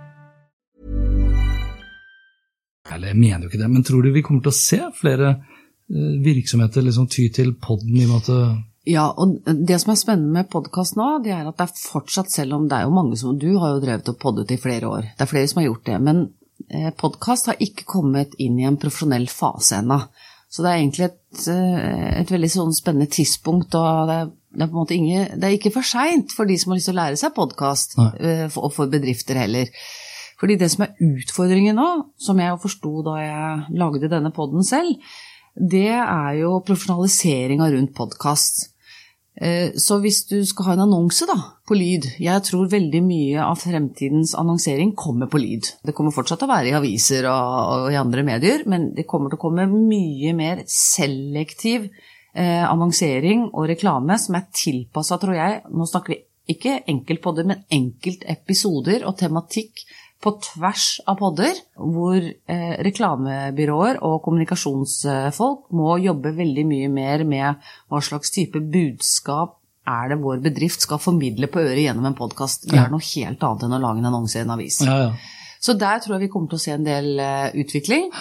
Eller 2.87 3.07
jeg 3.07 3.17
mener 3.17 3.39
jo 3.39 3.49
ikke 3.51 3.59
det, 3.59 3.69
men 3.69 3.83
tror 3.83 4.01
du 4.01 4.13
vi 4.15 4.23
kommer 4.23 4.41
til 4.41 4.53
å 4.53 4.55
se 4.55 4.79
flere 4.95 5.33
eh, 5.35 6.15
virksomheter 6.23 6.87
liksom 6.87 7.11
ty 7.11 7.27
til 7.35 7.51
podden 7.59 7.99
i 7.99 8.07
eh, 8.07 8.57
Ja, 8.87 9.09
og 9.11 9.43
det 9.43 9.81
som 9.83 9.91
er 9.91 9.99
spennende 9.99 10.31
med 10.39 10.47
podkast 10.47 10.95
nå, 10.95 11.17
det 11.19 11.35
er 11.35 11.43
at 11.51 11.59
det 11.59 11.67
er 11.67 11.83
fortsatt, 11.83 12.31
selv 12.31 12.55
om 12.55 12.71
det 12.71 12.79
er 12.79 12.87
jo 12.87 12.95
mange 12.95 13.19
som 13.19 13.35
Du 13.35 13.57
har 13.59 13.75
jo 13.75 13.83
drevet 13.83 14.07
og 14.07 14.21
poddet 14.23 14.55
i 14.55 14.61
flere 14.61 14.87
år. 14.87 15.11
Det 15.17 15.27
er 15.27 15.35
flere 15.35 15.51
som 15.51 15.59
har 15.59 15.67
gjort 15.73 15.89
det. 15.91 15.99
Men 15.99 16.29
podkast 16.99 17.51
har 17.51 17.61
ikke 17.63 17.85
kommet 17.87 18.33
inn 18.41 18.57
i 18.59 18.65
en 18.67 18.79
profesjonell 18.79 19.27
fase 19.31 19.81
ennå. 19.81 20.01
Så 20.47 20.63
det 20.63 20.71
er 20.71 20.79
egentlig 20.79 21.05
et, 21.09 21.47
eh, 21.51 22.19
et 22.21 22.31
veldig 22.31 22.49
sånn 22.51 22.75
spennende 22.75 23.11
tidspunkt, 23.11 23.75
og 23.75 24.07
det 24.07 24.17
er, 24.21 24.29
det 24.55 24.63
er 24.63 24.69
på 24.71 24.77
en 24.77 24.81
måte 24.81 24.95
ingen, 24.95 25.39
det 25.39 25.47
er 25.47 25.55
ikke 25.57 25.73
for 25.75 25.87
seint 25.87 26.31
for 26.35 26.47
de 26.47 26.55
som 26.57 26.71
har 26.71 26.79
lyst 26.79 26.87
til 26.89 26.95
å 26.95 27.01
lære 27.01 27.19
seg 27.19 27.35
podkast, 27.35 27.97
og 27.99 28.69
for 28.73 28.91
bedrifter 28.91 29.41
heller. 29.41 29.71
Fordi 30.39 30.55
det 30.61 30.69
som 30.71 30.85
er 30.85 30.95
utfordringen 31.03 31.77
nå, 31.77 31.87
som 32.21 32.39
jeg 32.39 32.61
forsto 32.61 33.01
da 33.05 33.17
jeg 33.19 33.77
lagde 33.81 34.11
denne 34.11 34.31
podden 34.33 34.65
selv, 34.65 34.95
det 35.57 35.89
er 35.97 36.33
jo 36.37 36.59
profesjonaliseringa 36.65 37.71
rundt 37.73 37.95
podkast. 37.97 38.67
Eh, 39.37 39.71
Så 39.77 39.99
hvis 40.01 40.23
du 40.29 40.39
skal 40.45 40.65
ha 40.65 40.73
en 40.73 40.85
annonse 40.87 41.27
da, 41.29 41.35
på 41.67 41.75
lyd 41.77 42.07
Jeg 42.17 42.43
tror 42.47 42.69
veldig 42.71 43.01
mye 43.05 43.43
av 43.43 43.59
fremtidens 43.61 44.33
annonsering 44.37 44.95
kommer 44.97 45.29
på 45.29 45.41
lyd. 45.41 45.69
Det 45.85 45.93
kommer 45.93 46.15
fortsatt 46.15 46.41
til 46.41 46.49
å 46.49 46.53
være 46.55 46.71
i 46.71 46.77
aviser 46.77 47.27
og, 47.29 47.91
i 47.93 47.99
andre 47.99 48.23
medier, 48.25 48.63
men 48.65 48.91
det 48.97 49.05
kommer 49.05 49.29
til 49.29 49.37
å 49.37 49.45
komme 49.45 49.67
mye 49.69 50.33
mer 50.33 50.63
selektiv 50.65 51.89
eh, 52.33 52.65
annonsering 52.65 53.49
og 53.51 53.69
reklame 53.69 54.17
som 54.21 54.39
er 54.39 54.49
tilpassa, 54.53 55.19
tror 55.21 55.37
jeg 55.37 55.61
Nå 55.69 55.85
snakker 55.85 56.15
vi 56.15 56.23
ikke 56.47 56.79
enkelt 56.87 57.21
på 57.21 57.33
det, 57.35 57.43
men 57.45 57.63
enkeltepisoder 57.75 59.03
og 59.05 59.17
tematikk 59.19 59.83
på 60.23 60.33
tvers 60.41 60.85
av 61.05 61.19
podder, 61.19 61.59
hvor 61.77 62.17
eh, 62.17 62.73
reklamebyråer 62.85 63.99
og 64.05 64.19
kommunikasjonsfolk 64.25 65.69
må 65.77 65.97
jobbe 66.01 66.33
veldig 66.37 66.65
mye 66.67 66.89
mer 66.89 67.23
med 67.27 67.69
hva 67.87 68.01
slags 68.03 68.33
type 68.33 68.61
budskap 68.73 69.55
er 69.87 70.11
det 70.11 70.19
vår 70.19 70.41
bedrift 70.43 70.83
skal 70.83 70.99
formidle 70.99 71.47
på 71.51 71.61
øret 71.63 71.85
gjennom 71.85 72.09
en 72.09 72.17
podkast. 72.17 72.67
Det 72.67 72.75
er 72.79 72.89
noe 72.91 73.03
helt 73.13 73.43
annet 73.43 73.67
enn 73.67 73.77
å 73.77 73.81
lage 73.83 74.01
en 74.01 74.09
annonse 74.09 74.39
i 74.39 74.43
en 74.43 74.55
avis. 74.57 74.81
Ja, 74.83 74.97
ja. 75.05 75.13
Så 75.63 75.73
der 75.79 76.01
tror 76.03 76.17
jeg 76.17 76.27
vi 76.27 76.31
kommer 76.33 76.51
til 76.51 76.59
å 76.59 76.63
se 76.65 76.73
en 76.75 76.85
del 76.85 77.21
eh, 77.23 77.55
utvikling. 77.63 78.11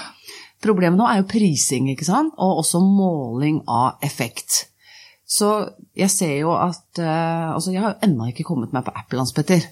Problemet 0.62 0.98
nå 0.98 1.09
er 1.09 1.20
jo 1.20 1.28
prising, 1.30 1.90
ikke 1.92 2.06
sant, 2.06 2.32
og 2.40 2.62
også 2.62 2.80
måling 2.80 3.61
av 3.68 4.00
effekt. 4.06 4.62
Så 5.26 5.50
jeg 5.98 6.12
ser 6.14 6.37
jo 6.38 6.54
at 6.54 7.00
eh, 7.02 7.50
Altså, 7.50 7.72
jeg 7.74 7.82
har 7.82 7.96
jo 7.96 8.06
ennå 8.06 8.30
ikke 8.30 8.46
kommet 8.46 8.72
meg 8.76 8.87
på 8.87 8.94
Apple, 8.94 9.20
Hans 9.20 9.35
Petter. 9.37 9.66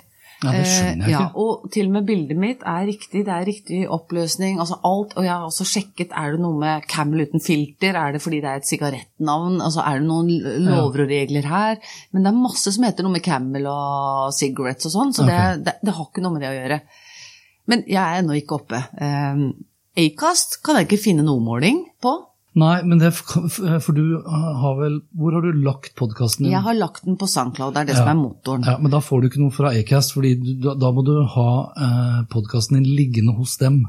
Ja, 0.45 0.53
det 0.61 0.69
skjønner 0.69 1.09
jeg 1.09 1.15
Eh, 1.15 1.15
ja, 1.15 1.23
og 1.41 1.69
til 1.75 1.89
og 1.89 1.95
med 1.97 2.07
bildet 2.09 2.41
mitt 2.41 2.65
er 2.69 2.87
riktig, 2.89 3.25
det 3.27 3.33
er 3.35 3.47
riktig 3.49 3.81
oppløsning, 3.97 4.59
altså 4.63 4.79
alt. 4.85 5.15
Og 5.17 5.27
jeg 5.27 5.33
har 5.33 5.47
også 5.49 5.67
sjekket, 5.69 6.15
er 6.15 6.35
det 6.35 6.43
noe 6.45 6.59
med 6.61 6.89
Camel 6.91 7.25
uten 7.27 7.43
filter, 7.45 7.99
er 7.99 8.17
det 8.17 8.23
fordi 8.25 8.41
det 8.45 8.51
er 8.51 8.63
et 8.63 8.69
sigarettnavn, 8.69 9.61
altså 9.65 9.85
er 9.85 10.01
det 10.01 10.09
noen 10.09 10.31
lover 10.69 11.05
og 11.07 11.15
regler 11.15 11.49
her? 11.51 11.81
Men 12.13 12.27
det 12.27 12.33
er 12.33 12.43
masse 12.45 12.75
som 12.75 12.87
heter 12.87 13.07
noe 13.07 13.17
med 13.17 13.25
Camel 13.25 13.69
og 13.71 14.35
cigarettes 14.37 14.91
og 14.91 14.97
sånn, 14.99 15.15
så 15.17 15.29
det, 15.29 15.41
det, 15.67 15.79
det 15.85 15.97
har 15.97 16.11
ikke 16.11 16.25
noe 16.25 16.37
med 16.37 16.45
det 16.45 16.53
å 16.53 16.59
gjøre. 16.59 16.81
Men 17.71 17.87
jeg 17.89 18.03
er 18.03 18.21
ennå 18.21 18.37
ikke 18.37 18.59
oppe. 18.59 18.83
Um, 19.01 19.49
Acast 19.97 20.59
kan 20.67 20.77
jeg 20.79 20.89
ikke 20.89 21.05
finne 21.05 21.25
noe 21.27 21.43
måling 21.43 21.85
på. 22.03 22.13
Nei, 22.55 22.77
men 22.87 23.01
det, 23.03 23.11
for 23.19 23.97
du 23.97 24.21
har 24.23 24.77
vel 24.79 25.01
Hvor 25.19 25.35
har 25.35 25.43
du 25.43 25.59
lagt 25.65 25.97
podkasten 25.99 26.47
din? 26.47 26.53
Jeg 26.55 26.63
har 26.63 26.77
lagt 26.79 27.03
den 27.07 27.19
på 27.19 27.27
SoundCloud, 27.27 27.75
det 27.75 27.83
er 27.83 27.91
det 27.91 27.99
som 27.99 28.13
er 28.13 28.21
motoren. 28.21 28.67
Ja, 28.69 28.77
men 28.79 28.95
da 28.95 29.03
får 29.03 29.23
du 29.23 29.29
ikke 29.31 29.43
noe 29.43 29.55
fra 29.55 29.75
Acast, 29.75 30.15
fordi 30.15 30.37
da, 30.63 30.93
må 30.95 31.03
du 31.07 31.17
ha 31.35 31.51
eh, 31.75 32.23
podkasten 32.31 32.79
din 32.79 32.95
liggende 32.95 33.35
hos 33.35 33.57
dem. 33.59 33.83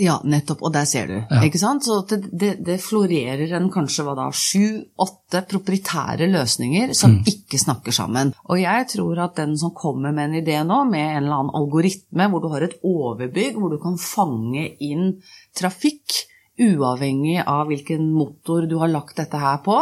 Ja, 0.00 0.14
nettopp, 0.24 0.62
og 0.64 0.72
der 0.72 0.86
ser 0.88 1.10
du. 1.10 1.16
Ja. 1.18 1.42
Ikke 1.44 1.58
sant? 1.60 1.84
Så 1.84 1.98
det, 2.08 2.22
det, 2.32 2.54
det 2.64 2.78
florerer 2.80 3.50
en 3.58 3.68
kanskje 3.72 4.06
hva 4.06 4.14
da, 4.16 4.30
sju-åtte 4.32 5.42
proprietære 5.50 6.30
løsninger 6.30 6.94
som 6.96 7.18
ikke 7.28 7.60
snakker 7.60 7.92
sammen. 7.92 8.32
Og 8.48 8.62
jeg 8.62 8.86
tror 8.94 9.20
at 9.26 9.36
den 9.42 9.58
som 9.60 9.74
kommer 9.76 10.14
med 10.16 10.30
en 10.30 10.38
idé 10.40 10.56
nå, 10.64 10.78
med 10.88 11.04
en 11.04 11.20
eller 11.26 11.36
annen 11.42 11.58
algoritme 11.58 12.30
hvor 12.32 12.40
du 12.40 12.48
har 12.54 12.64
et 12.64 12.78
overbygg, 12.80 13.60
hvor 13.60 13.74
du 13.74 13.76
kan 13.82 14.00
fange 14.00 14.70
inn 14.80 15.18
trafikk, 15.58 16.22
uavhengig 16.60 17.40
av 17.46 17.68
hvilken 17.70 18.10
motor 18.12 18.66
du 18.70 18.76
har 18.82 18.92
lagt 18.92 19.16
dette 19.20 19.40
her 19.40 19.58
på. 19.64 19.78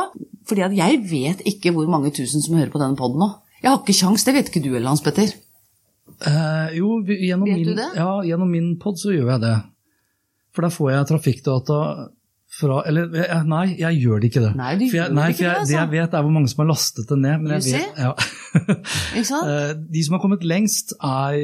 Fordi 0.49 0.65
at 0.65 0.77
jeg 0.79 1.03
vet 1.11 1.45
ikke 1.49 1.75
hvor 1.77 1.89
mange 1.91 2.13
tusen 2.17 2.45
som 2.45 2.57
hører 2.59 2.73
på 2.73 2.81
denne 2.83 2.99
poden 2.99 3.21
nå. 3.23 3.31
Jeg 3.63 3.73
har 3.73 3.81
ikke 3.83 3.97
kjangs, 3.99 4.25
det 4.25 4.37
vet 4.37 4.51
ikke 4.53 4.63
du 4.65 4.71
heller, 4.73 4.93
Hans 4.93 5.03
Petter. 5.03 5.33
Eh, 6.19 6.77
jo, 6.79 6.99
gjennom 7.07 7.49
Vet 7.49 7.65
du 7.65 7.73
min, 7.73 7.79
det? 7.79 7.89
Ja, 7.99 8.13
gjennom 8.27 8.51
min 8.51 8.71
pod 8.81 8.99
så 9.01 9.13
gjør 9.15 9.35
jeg 9.35 9.43
det. 9.45 9.57
For 10.57 10.67
da 10.67 10.71
får 10.75 10.93
jeg 10.95 11.09
trafikkdata 11.13 11.81
fra 12.59 12.79
Eller 12.89 13.11
nei, 13.45 13.75
jeg 13.77 13.99
gjør 14.01 14.23
det 14.23 14.31
ikke 14.31 14.41
det. 14.47 14.53
Nei, 14.57 14.71
du 14.81 14.87
for 14.89 14.97
jeg, 14.97 15.03
gjør 15.05 15.17
nei, 15.19 15.27
ikke 15.29 15.39
for 15.39 15.45
jeg, 15.45 15.51
det, 15.53 15.59
altså. 15.61 15.73
det 15.75 15.77
jeg 15.79 15.91
vet, 15.93 16.15
er 16.17 16.25
hvor 16.25 16.33
mange 16.35 16.51
som 16.51 16.63
har 16.63 16.69
lastet 16.71 17.11
det 17.11 17.19
ned. 17.21 17.43
Men 17.43 17.53
jeg 17.59 17.67
vet, 17.75 18.01
ja. 18.01 18.15
Ikke 19.19 19.29
sant? 19.29 19.51
Eh, 19.53 19.75
De 19.99 20.05
som 20.07 20.17
har 20.17 20.23
kommet 20.25 20.47
lengst, 20.49 20.95
er, 20.97 21.37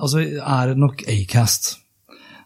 altså, 0.00 0.24
er 0.26 0.74
nok 0.80 1.04
Acast. 1.08 1.70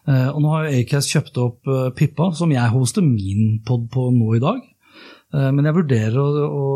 Eh, 0.07 0.29
Og 0.29 0.41
nå 0.43 0.53
har 0.53 0.67
jo 0.67 0.79
Acast 0.83 1.11
kjøpt 1.13 1.37
opp 1.41 1.67
eh, 1.71 1.89
Pippa, 1.97 2.31
som 2.37 2.51
jeg 2.53 2.73
hoster 2.73 3.05
min 3.05 3.59
pod 3.65 3.87
på 3.93 4.09
nå 4.13 4.35
i 4.37 4.41
dag. 4.43 4.59
Eh, 5.33 5.49
Men 5.51 5.65
jeg 5.65 5.77
vurderer 5.79 6.19
å, 6.21 6.27
å, 6.45 6.67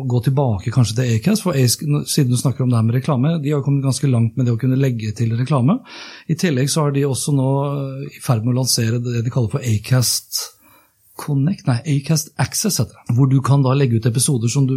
å 0.00 0.02
gå 0.10 0.20
tilbake 0.26 0.72
kanskje 0.74 0.98
til 0.98 1.14
Acast, 1.20 1.44
for 1.46 1.54
siden 1.54 2.32
du 2.34 2.38
snakker 2.40 2.64
om 2.66 2.72
det 2.72 2.80
her 2.80 2.88
med 2.88 2.98
reklame, 2.98 3.36
de 3.42 3.54
har 3.54 3.62
kommet 3.66 3.86
ganske 3.86 4.10
langt 4.10 4.36
med 4.36 4.46
det 4.48 4.56
å 4.56 4.60
kunne 4.60 4.78
legge 4.80 5.14
til 5.18 5.36
reklame. 5.38 5.78
I 6.30 6.34
tillegg 6.38 6.70
så 6.72 6.88
er 6.88 6.96
de 6.98 7.06
også 7.06 7.34
nå 7.36 7.48
i 8.10 8.20
ferd 8.22 8.44
med 8.44 8.54
å 8.56 8.60
lansere 8.60 9.00
det 9.02 9.22
de 9.26 9.32
kaller 9.34 9.54
for 9.54 9.66
Acast 9.66 10.42
Connect, 11.16 11.64
nei, 11.64 11.78
Acast 11.94 12.28
Access 12.36 12.76
heter 12.76 12.92
det. 12.92 13.14
Hvor 13.16 13.30
du 13.30 13.38
kan 13.40 13.62
da 13.64 13.70
legge 13.72 13.96
ut 13.96 14.06
episoder 14.10 14.50
som 14.52 14.66
du 14.68 14.74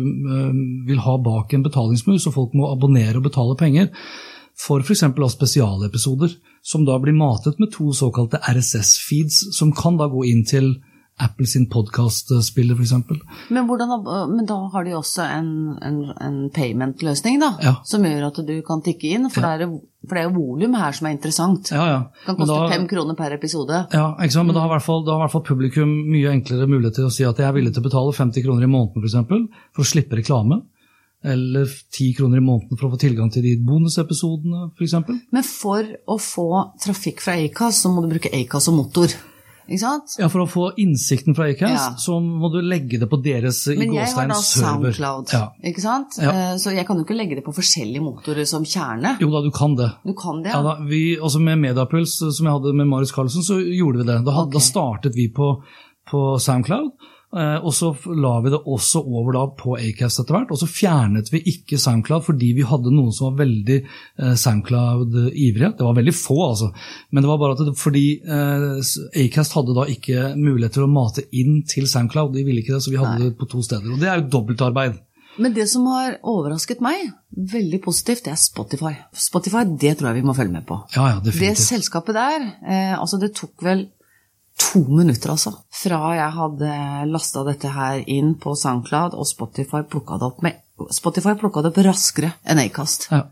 vil 0.87 1.01
ha 1.03 1.17
bak 1.19 1.51
en 1.51 1.65
betalingsmur, 1.65 2.15
så 2.23 2.31
folk 2.31 2.53
må 2.55 2.69
abonnere 2.71 3.19
og 3.19 3.25
betale 3.25 3.57
penger. 3.59 3.89
For 4.59 4.83
f.eks. 4.83 5.05
spesialepisoder, 5.35 6.35
som 6.61 6.83
da 6.85 6.97
blir 6.99 7.15
matet 7.15 7.59
med 7.63 7.71
to 7.71 7.93
såkalte 7.95 8.41
RSS-feeds, 8.43 9.53
som 9.55 9.71
kan 9.75 9.97
da 9.99 10.09
gå 10.11 10.25
inn 10.27 10.43
til 10.47 10.73
Apple 11.19 11.47
sin 11.51 11.65
podkastspiller, 11.71 12.77
f.eks. 12.79 12.93
Men, 13.51 13.65
hvordan, 13.67 13.91
men 14.31 14.47
da 14.47 14.55
har 14.71 14.85
de 14.87 14.93
også 14.95 15.25
en, 15.27 15.49
en, 15.83 15.97
en 16.15 16.37
payment-løsning, 16.55 17.39
da? 17.41 17.49
Ja. 17.63 17.73
Som 17.87 18.07
gjør 18.07 18.29
at 18.29 18.39
du 18.47 18.53
kan 18.67 18.83
tikke 18.85 19.11
inn? 19.17 19.27
For, 19.31 19.43
det, 19.43 19.67
er, 19.67 19.73
for 20.07 20.15
det 20.15 20.23
er 20.23 20.29
jo 20.29 20.35
volum 20.37 20.77
her 20.79 20.95
som 20.95 21.09
er 21.09 21.17
interessant. 21.17 21.73
Ja, 21.75 21.87
ja. 21.91 21.99
Det 22.21 22.29
kan 22.29 22.39
koste 22.39 22.55
da- 22.55 22.71
fem 22.71 22.87
kroner 22.91 23.19
per 23.19 23.35
episode. 23.35 23.83
Ja, 23.95 24.09
ikke 24.15 24.37
sant? 24.37 24.47
men 24.47 24.55
da 24.55 24.63
har, 24.63 24.71
i 24.71 24.75
hvert 24.77 24.87
fall, 24.87 25.03
da 25.07 25.17
har 25.17 25.23
i 25.23 25.27
hvert 25.27 25.35
fall 25.35 25.47
publikum 25.51 25.95
mye 26.07 26.35
enklere 26.35 26.67
mulighet 26.71 27.01
til 27.01 27.09
å 27.09 27.13
si 27.15 27.27
at 27.27 27.39
jeg 27.39 27.47
er 27.49 27.55
villig 27.59 27.75
til 27.75 27.83
å 27.83 27.89
betale 27.89 28.15
50 28.15 28.47
kroner 28.47 28.67
i 28.67 28.71
måneden 28.71 28.99
for, 28.99 29.09
eksempel, 29.11 29.47
for 29.75 29.83
å 29.83 29.91
slippe 29.91 30.19
reklame. 30.19 30.61
Eller 31.23 31.65
10 31.67 32.13
kroner 32.15 32.37
i 32.39 32.43
måneden 32.45 32.77
for 32.79 32.87
å 32.87 32.93
få 32.93 32.99
tilgang 33.01 33.27
til 33.33 33.43
de 33.43 33.57
bonusepisodene, 33.67 34.69
f.eks. 34.77 34.93
Men 35.35 35.43
for 35.43 35.83
å 36.07 36.15
få 36.21 36.45
trafikk 36.79 37.19
fra 37.25 37.33
Acast, 37.43 37.83
så 37.83 37.91
må 37.91 38.05
du 38.05 38.13
bruke 38.13 38.31
Acast 38.33 38.69
som 38.69 38.77
motor. 38.79 39.11
Ikke 39.69 39.83
sant? 39.83 40.15
Ja, 40.17 40.25
For 40.33 40.41
å 40.41 40.47
få 40.49 40.63
innsikten 40.81 41.35
fra 41.37 41.45
Acast, 41.51 41.75
Ja. 41.75 41.89
så 42.01 42.15
må 42.23 42.49
du 42.51 42.57
legge 42.65 42.97
det 42.99 43.09
på 43.11 43.19
deres 43.21 43.59
server. 43.65 43.83
Men 43.85 43.93
jeg 43.99 44.07
har 44.15 44.27
da. 44.31 44.33
Soundcloud, 44.33 45.29
Ja. 45.33 45.43
ikke 45.63 45.81
sant? 45.83 46.17
Ja. 46.17 46.31
Eh, 46.31 46.55
Så 46.57 46.73
jeg 46.73 46.87
kan 46.87 46.97
jo 46.97 47.03
ikke 47.03 47.15
legge 47.19 47.35
det 47.35 47.43
på 47.45 47.53
forskjellige 47.53 48.01
motorer 48.01 48.47
som 48.47 48.63
kjerne. 48.63 49.19
Jo 49.21 49.29
da, 49.29 49.41
du 49.43 49.51
kan 49.51 49.75
det. 49.75 49.91
Du 50.07 50.13
kan 50.13 50.41
det, 50.41 50.53
Ja, 50.55 50.63
da, 50.63 50.77
vi, 50.81 51.17
også 51.17 51.39
med 51.39 51.59
Mediapuls, 51.59 52.17
som 52.17 52.45
jeg 52.47 52.53
hadde 52.55 52.73
med 52.73 52.87
Marius 52.87 53.11
Carlsen, 53.11 53.43
så 53.43 53.59
gjorde 53.61 53.97
vi 53.99 54.03
det. 54.09 54.25
Da, 54.25 54.31
okay. 54.41 54.53
Da 54.53 54.59
startet 54.59 55.13
vi 55.13 55.27
på, 55.29 55.61
på 56.09 56.39
Soundcloud, 56.39 56.89
eh, 56.89 57.18
og 57.61 57.73
så 57.77 57.91
la 58.17 58.31
vi 58.41 58.49
det 58.49 58.61
også 58.65 59.03
over 59.05 59.35
da 59.35 59.43
på 59.57 59.75
Acast 59.77 60.23
etter 60.23 60.33
hvert. 60.33 60.53
Og 60.53 60.61
så 60.61 60.69
fjernet 60.69 61.29
vi 61.33 61.43
ikke 61.51 61.77
Soundcloud 61.81 62.25
fordi 62.25 62.53
vi 62.57 62.65
hadde 62.65 62.93
noen 62.93 63.13
som 63.13 63.29
var 63.29 63.43
veldig 63.43 63.77
eh, 63.79 64.33
Soundcloud-ivrige. 64.33 65.73
Det 65.77 65.85
var 65.85 65.99
veldig 65.99 66.15
få, 66.17 66.39
altså. 66.47 66.71
Men 67.11 67.25
det 67.25 67.29
var 67.29 67.41
bare 67.43 67.57
at 67.57 67.61
det, 67.67 67.75
fordi 67.77 68.05
eh, 68.25 68.95
Acast 69.25 69.53
hadde 69.57 69.77
da 69.77 69.85
ikke 69.93 70.31
mulighet 70.39 70.79
til 70.79 70.87
å 70.87 70.89
mate 70.91 71.27
inn 71.29 71.61
til 71.69 71.85
Soundcloud. 71.91 72.33
De 72.33 72.47
ville 72.47 72.63
ikke 72.63 72.73
det, 72.77 72.81
så 72.85 72.95
vi 72.95 73.01
hadde 73.01 73.21
det 73.27 73.37
på 73.37 73.49
to 73.51 73.61
steder. 73.65 73.93
Og 73.93 74.01
det 74.01 74.09
er 74.09 74.23
jo 74.23 74.31
dobbeltarbeid. 74.39 74.97
Men 75.39 75.53
det 75.55 75.69
som 75.71 75.85
har 75.87 76.17
overrasket 76.27 76.81
meg 76.83 77.11
veldig 77.53 77.79
positivt, 77.83 78.25
det 78.25 78.33
er 78.33 78.41
Spotify. 78.41 78.91
Spotify, 79.15 79.63
det 79.69 79.93
tror 79.99 80.09
jeg 80.09 80.19
vi 80.19 80.27
må 80.27 80.35
følge 80.35 80.57
med 80.57 80.65
på. 80.67 80.81
Ja, 80.97 81.13
ja, 81.13 81.21
definitivt. 81.23 81.61
Det 81.61 81.69
selskapet 81.69 82.17
der, 82.17 82.49
eh, 82.65 82.97
altså 82.97 83.21
det 83.21 83.31
tok 83.37 83.63
vel 83.63 83.85
to 84.59 84.83
minutter, 84.87 85.33
altså. 85.33 85.55
Fra 85.73 86.13
jeg 86.17 86.35
hadde 86.35 86.71
lasta 87.09 87.43
dette 87.47 87.71
her 87.73 88.03
inn 88.07 88.35
på 88.41 88.55
SoundCloud, 88.59 89.15
og 89.17 89.27
Spotify 89.27 89.83
plukka 89.87 90.19
det 90.19 90.27
opp 90.29 90.43
med 90.45 90.59
Spotify 90.95 91.35
plukka 91.35 91.63
det 91.63 91.73
opp 91.73 91.81
raskere 91.83 92.31
enn 92.47 92.61
Acast. 92.61 93.09
Ja. 93.11 93.25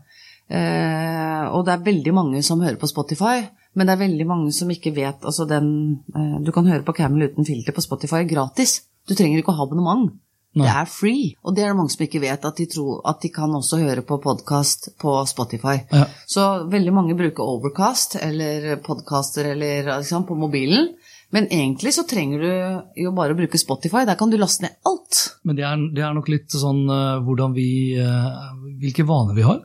Eh, 0.48 1.44
og 1.52 1.64
det 1.66 1.74
er 1.74 1.86
veldig 1.86 2.14
mange 2.16 2.42
som 2.44 2.62
hører 2.64 2.78
på 2.80 2.88
Spotify, 2.90 3.42
men 3.76 3.88
det 3.88 3.94
er 3.94 4.04
veldig 4.04 4.26
mange 4.28 4.52
som 4.56 4.70
ikke 4.72 4.94
vet 4.96 5.24
altså 5.24 5.44
den, 5.48 6.04
eh, 6.14 6.38
Du 6.44 6.52
kan 6.52 6.66
høre 6.66 6.84
på 6.84 6.96
Camel 6.96 7.28
uten 7.28 7.44
filter 7.44 7.72
på 7.72 7.84
Spotify 7.84 8.24
gratis. 8.24 8.82
Du 9.06 9.14
trenger 9.14 9.38
ikke 9.38 9.52
å 9.52 9.58
ha 9.60 9.64
abonnement. 9.64 10.10
Nei. 10.56 10.64
Det 10.64 10.74
er 10.74 10.88
free. 10.88 11.34
Og 11.44 11.54
det 11.54 11.62
er 11.62 11.68
det 11.68 11.76
mange 11.76 11.92
som 11.92 12.04
ikke 12.06 12.22
vet, 12.22 12.44
at 12.44 12.56
de 12.56 12.66
tror 12.66 13.02
at 13.06 13.20
de 13.20 13.28
kan 13.28 13.52
også 13.54 13.78
høre 13.82 14.02
på 14.02 14.16
podkast 14.22 14.88
på 14.98 15.12
Spotify. 15.28 15.76
Ja. 15.92 16.06
Så 16.26 16.68
veldig 16.72 16.94
mange 16.96 17.16
bruker 17.18 17.44
Overcast 17.44 18.16
eller 18.16 18.76
podcaster 18.82 19.52
eller 19.52 19.92
liksom, 19.98 20.24
på 20.26 20.34
mobilen. 20.34 20.94
Men 21.34 21.48
egentlig 21.52 21.92
så 21.92 22.06
trenger 22.08 22.40
du 22.40 23.02
jo 23.04 23.12
bare 23.16 23.34
å 23.34 23.38
bruke 23.38 23.60
Spotify. 23.60 24.06
Der 24.08 24.16
kan 24.16 24.30
du 24.32 24.38
laste 24.40 24.64
ned 24.64 24.78
alt. 24.88 25.18
Men 25.44 25.58
det 25.58 25.66
er, 25.68 25.82
det 25.92 26.04
er 26.04 26.14
nok 26.16 26.30
litt 26.32 26.54
sånn 26.56 26.86
eh, 26.88 27.18
hvordan 27.26 27.56
vi 27.56 27.68
eh, 28.00 28.46
Hvilke 28.80 29.04
vaner 29.08 29.36
vi 29.36 29.44
har. 29.44 29.60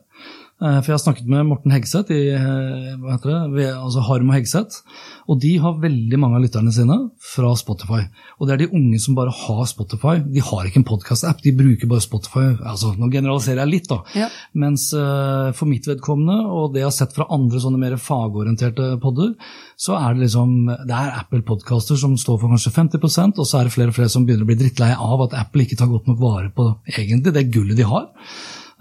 Eh, 0.63 0.77
for 0.79 0.93
jeg 0.93 0.95
har 0.95 1.01
snakket 1.03 1.27
med 1.27 1.47
Morten 1.49 1.73
Hegseth 1.73 2.13
i 2.15 2.21
eh, 2.31 2.93
hva 3.01 3.17
heter 3.17 3.49
det, 3.51 3.65
altså 3.75 4.03
Harm 4.07 4.29
og 4.31 4.37
Hegseth. 4.37 4.79
Og 5.27 5.41
de 5.43 5.51
har 5.59 5.81
veldig 5.81 6.19
mange 6.21 6.39
av 6.39 6.45
lytterne 6.45 6.71
sine 6.71 6.97
fra 7.33 7.51
Spotify. 7.59 8.05
Og 8.39 8.47
det 8.47 8.55
er 8.55 8.61
de 8.63 8.69
unge 8.79 8.99
som 9.03 9.17
bare 9.17 9.33
har 9.35 9.63
Spotify. 9.67 10.15
De 10.23 10.43
har 10.43 10.69
ikke 10.69 10.79
en 10.79 10.87
podkast-app, 10.87 11.43
de 11.43 11.55
bruker 11.57 11.91
bare 11.91 12.05
Spotify. 12.05 12.45
Altså, 12.61 12.93
nå 12.95 13.11
generaliserer 13.11 13.63
jeg 13.65 13.73
litt, 13.73 13.91
da. 13.91 13.99
Ja. 14.15 14.29
Mens 14.63 14.87
eh, 14.95 15.51
for 15.57 15.67
mitt 15.67 15.89
vedkommende, 15.89 16.39
og 16.47 16.71
det 16.71 16.83
jeg 16.83 16.89
har 16.89 16.97
sett 17.01 17.17
fra 17.17 17.27
andre 17.33 17.59
sånne 17.63 17.81
mer 17.83 17.99
fagorienterte 17.99 18.93
podder, 19.03 19.35
så 19.79 19.97
er 19.97 20.15
det 20.15 20.27
liksom 20.27 20.51
Det 20.87 20.95
er 20.95 21.15
Apple 21.17 21.41
Podcaster 21.43 21.97
som 21.99 22.13
står 22.19 22.37
for 22.39 22.53
kanskje 22.53 22.71
50% 22.75 23.39
og 23.41 23.47
så 23.47 23.59
er 23.59 23.67
det 23.67 23.73
flere 23.73 23.91
og 23.91 23.97
flere 23.97 24.11
som 24.11 24.23
begynner 24.27 24.45
å 24.45 24.49
bli 24.51 24.59
drittleie 24.59 24.95
av 24.95 25.25
at 25.25 25.35
Apple 25.41 25.65
ikke 25.65 25.77
tar 25.79 25.89
godt 25.91 26.07
nok 26.07 26.19
vare 26.21 26.51
på 26.55 26.69
egentlig 26.93 27.33
det 27.35 27.49
gullet 27.51 27.79
de 27.79 27.87
har. 27.89 28.07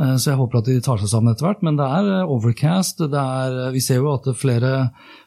Eh, 0.02 0.16
Så 0.18 0.32
jeg 0.32 0.38
håper 0.40 0.58
at 0.58 0.68
de 0.68 0.78
tar 0.82 0.98
seg 1.00 1.10
sammen 1.12 1.32
etter 1.32 1.46
hvert. 1.46 1.62
Men 1.66 1.78
det 1.78 1.86
er 1.86 2.10
eh, 2.18 2.30
Overcast. 2.34 3.02
Det 3.12 3.22
er, 3.22 3.58
eh, 3.66 3.72
vi 3.74 3.82
ser 3.84 4.00
jo 4.00 4.12
at 4.14 4.26
flere 4.38 4.72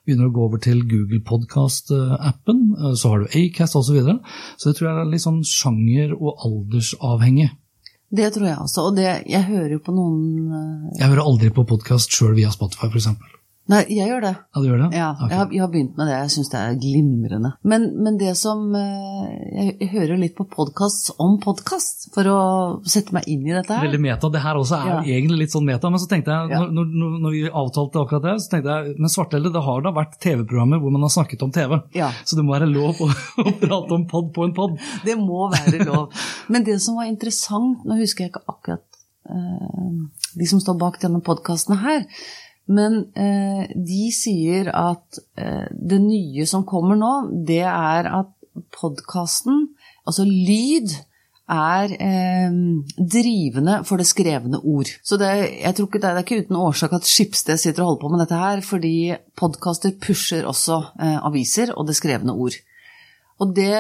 begynner 0.05 0.29
å 0.29 0.35
gå 0.35 0.47
over 0.47 0.61
til 0.63 0.83
Google 0.89 1.21
Podcast-appen. 1.25 2.65
Så 2.99 3.11
har 3.11 3.23
du 3.23 3.38
Acast 3.39 3.77
osv. 3.79 3.88
Så, 3.89 3.97
videre. 3.99 4.17
så 4.57 4.69
det 4.69 4.79
tror 4.79 4.89
jeg 4.89 4.97
er 5.03 5.13
litt 5.13 5.25
sånn 5.25 5.43
sjanger- 5.47 6.17
og 6.17 6.43
aldersavhengig. 6.49 7.51
Det 8.15 8.27
tror 8.33 8.47
jeg 8.47 8.57
også. 8.61 8.89
Og 8.89 8.99
det, 8.99 9.07
jeg 9.27 9.47
hører 9.47 9.71
jo 9.77 9.79
på 9.83 9.95
noen 9.95 10.91
Jeg 10.99 11.09
hører 11.09 11.25
aldri 11.25 11.49
på 11.49 11.65
podkast 11.67 12.13
sjøl 12.13 12.35
via 12.38 12.51
Spotify, 12.53 12.88
f.eks. 12.91 13.09
Nei, 13.65 13.80
jeg 13.89 14.06
gjør 14.12 14.21
det. 14.21 14.32
Ja, 14.38 14.62
du 14.62 14.65
gjør 14.67 14.82
det? 14.84 14.88
Ja, 14.93 15.06
okay. 15.15 15.32
jeg 15.32 15.39
har, 15.39 15.47
jeg 15.56 15.62
har 15.63 15.69
begynt 15.73 15.95
med 15.97 16.06
det. 16.06 16.17
Jeg 16.19 16.32
syns 16.36 16.51
det 16.51 16.60
er 16.60 16.75
glimrende. 16.84 17.49
Men, 17.65 17.88
men 18.06 18.19
det 18.21 18.36
som 18.38 18.60
eh, 18.78 19.71
Jeg, 19.82 19.88
hører 19.89 20.19
litt 20.21 20.36
på 20.38 20.45
podkast 20.51 21.10
om 21.23 21.39
podkast, 21.41 22.12
for 22.13 22.30
å 22.30 22.38
sette 22.86 23.15
meg 23.17 23.25
inn 23.32 23.41
i 23.47 23.56
dette 23.56 23.73
her. 23.73 23.88
Veldig 23.88 24.01
meta. 24.04 24.30
Det 24.30 24.43
her 24.43 24.60
også 24.60 24.78
er 24.78 24.91
Ja. 24.91 24.99
egentlig 25.17 25.39
litt 25.41 25.56
sånn 25.56 25.65
meta. 25.65 25.89
Men 25.89 26.04
så 26.04 26.10
tenkte 26.12 26.36
jeg, 26.36 26.54
Ja. 26.54 26.62
når, 26.69 26.93
når, 26.93 27.17
når 27.25 27.36
vi 27.39 27.41
avtalte 27.49 28.06
akkurat 28.06 28.28
det, 28.30 28.36
så 28.45 28.54
tenkte 28.54 28.78
jeg 28.78 28.95
men 29.01 29.15
Svartelde, 29.15 29.54
det 29.58 29.65
har 29.65 29.82
da 29.82 29.95
vært 29.97 30.19
TV-programmer 30.21 30.84
hvor 30.86 30.93
man 30.93 31.08
har 31.08 31.15
snakket 31.17 31.47
om 31.47 31.58
TV. 31.58 31.80
Ja. 31.97 32.12
Så 32.21 32.38
det 32.38 32.45
må 32.45 32.54
være 32.54 32.69
lov 32.69 33.01
å, 33.01 33.10
å 33.47 33.58
prate 33.65 33.97
om 33.97 34.06
pod 34.13 34.30
på 34.38 34.45
en 34.45 34.54
pod. 34.62 34.78
Det 35.08 35.17
må 35.17 35.49
være 35.58 35.82
lov. 35.89 36.13
Men 36.54 36.69
det 36.69 36.78
som 36.86 37.01
var 37.01 37.10
interessant 37.10 37.82
Nå 37.86 37.97
husker 37.97 38.28
jeg 38.28 38.36
ikke 38.36 38.45
akkurat 38.51 38.86
eh, 39.25 40.01
de 40.38 40.54
som 40.54 40.62
står 40.62 40.78
bak 40.78 41.01
denne 41.01 41.21
podkasten 41.25 41.80
her, 41.82 42.04
men 42.67 43.01
eh, 43.13 43.65
de 43.75 44.08
sier 44.15 44.71
at 44.73 45.19
eh, 45.38 45.67
det 45.71 45.99
nye 46.01 46.45
som 46.49 46.63
kommer 46.65 46.97
nå, 46.97 47.12
det 47.45 47.62
er 47.67 48.10
at 48.10 48.32
podkasten, 48.73 49.67
altså 50.08 50.25
lyd, 50.25 50.93
er 51.45 51.91
eh, 52.01 52.56
drivende 52.97 53.75
for 53.86 54.01
det 54.01 54.08
skrevne 54.10 54.58
ord. 54.65 54.89
Så 55.06 55.19
det, 55.21 55.28
jeg 55.62 55.75
tror 55.78 55.89
ikke 55.91 55.99
det, 56.01 56.10
er- 56.10 56.23
ikke 56.23 56.39
uten 56.41 56.58
årsak 56.58 56.95
at 56.97 57.06
Skipsted 57.06 57.62
sitter 57.62 57.84
og 57.84 57.91
holder 57.91 58.01
på 58.01 58.10
med 58.15 58.23
dette 58.23 58.39
her, 58.41 58.63
fordi 58.65 58.93
podkaster 59.38 59.93
pusher 60.01 60.47
også 60.49 60.80
eh, 60.97 61.19
aviser 61.28 61.75
og 61.78 61.86
det 61.91 61.99
skrevne 61.99 62.34
ord. 62.34 62.58
Og 63.43 63.51
det 63.54 63.75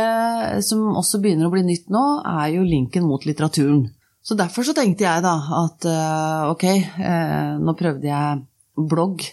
som 0.67 0.91
også 0.99 1.21
begynner 1.23 1.47
å 1.47 1.53
bli 1.55 1.63
nytt 1.65 1.89
nå, 1.89 2.03
er 2.27 2.53
jo 2.57 2.65
linken 2.67 3.07
mot 3.07 3.23
litteraturen. 3.25 3.87
Så 4.25 4.35
derfor 4.37 4.65
så 4.67 4.73
tenkte 4.75 5.05
jeg 5.07 5.23
da 5.25 5.33
at 5.63 5.85
eh, 5.89 6.49
ok, 6.51 6.65
eh, 7.01 7.55
nå 7.65 7.73
prøvde 7.79 8.11
jeg 8.11 8.43
blogg 8.77 9.23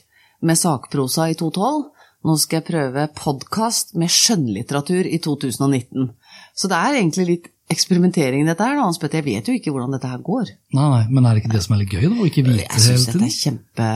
med 0.42 0.59
sakprosa 0.59 1.28
i 1.31 1.37
2012. 1.38 1.88
Nå 2.22 2.37
skal 2.38 2.61
jeg 2.61 2.68
prøve 2.68 3.09
podkast 3.18 3.96
med 3.98 4.11
skjønnlitteratur 4.12 5.09
i 5.11 5.18
2019. 5.22 6.12
Så 6.55 6.70
det 6.70 6.78
er 6.78 6.98
egentlig 7.00 7.26
litt 7.26 7.48
eksperimentering 7.72 8.46
dette 8.46 8.66
her, 8.66 8.78
Hans 8.78 9.00
Petter. 9.02 9.22
Jeg 9.22 9.26
vet 9.26 9.48
jo 9.48 9.55
ikke 9.57 9.72
hvordan 9.74 9.96
dette 9.96 10.11
her 10.11 10.20
går. 10.22 10.52
Nei, 10.76 10.87
nei, 10.92 11.00
men 11.11 11.26
er 11.26 11.35
det 11.35 11.42
ikke 11.42 11.55
det 11.57 11.62
som 11.64 11.74
er 11.74 11.83
litt 11.83 11.94
gøy, 11.94 12.05
da? 12.05 12.14
Å 12.14 12.28
ikke 12.28 12.44
vite 12.46 12.66
Jeg 12.66 12.85
syns 12.85 12.87
hele 12.87 13.00
dette 13.00 13.16
tiden? 13.16 13.26
er 13.26 13.37
kjempe 13.38 13.88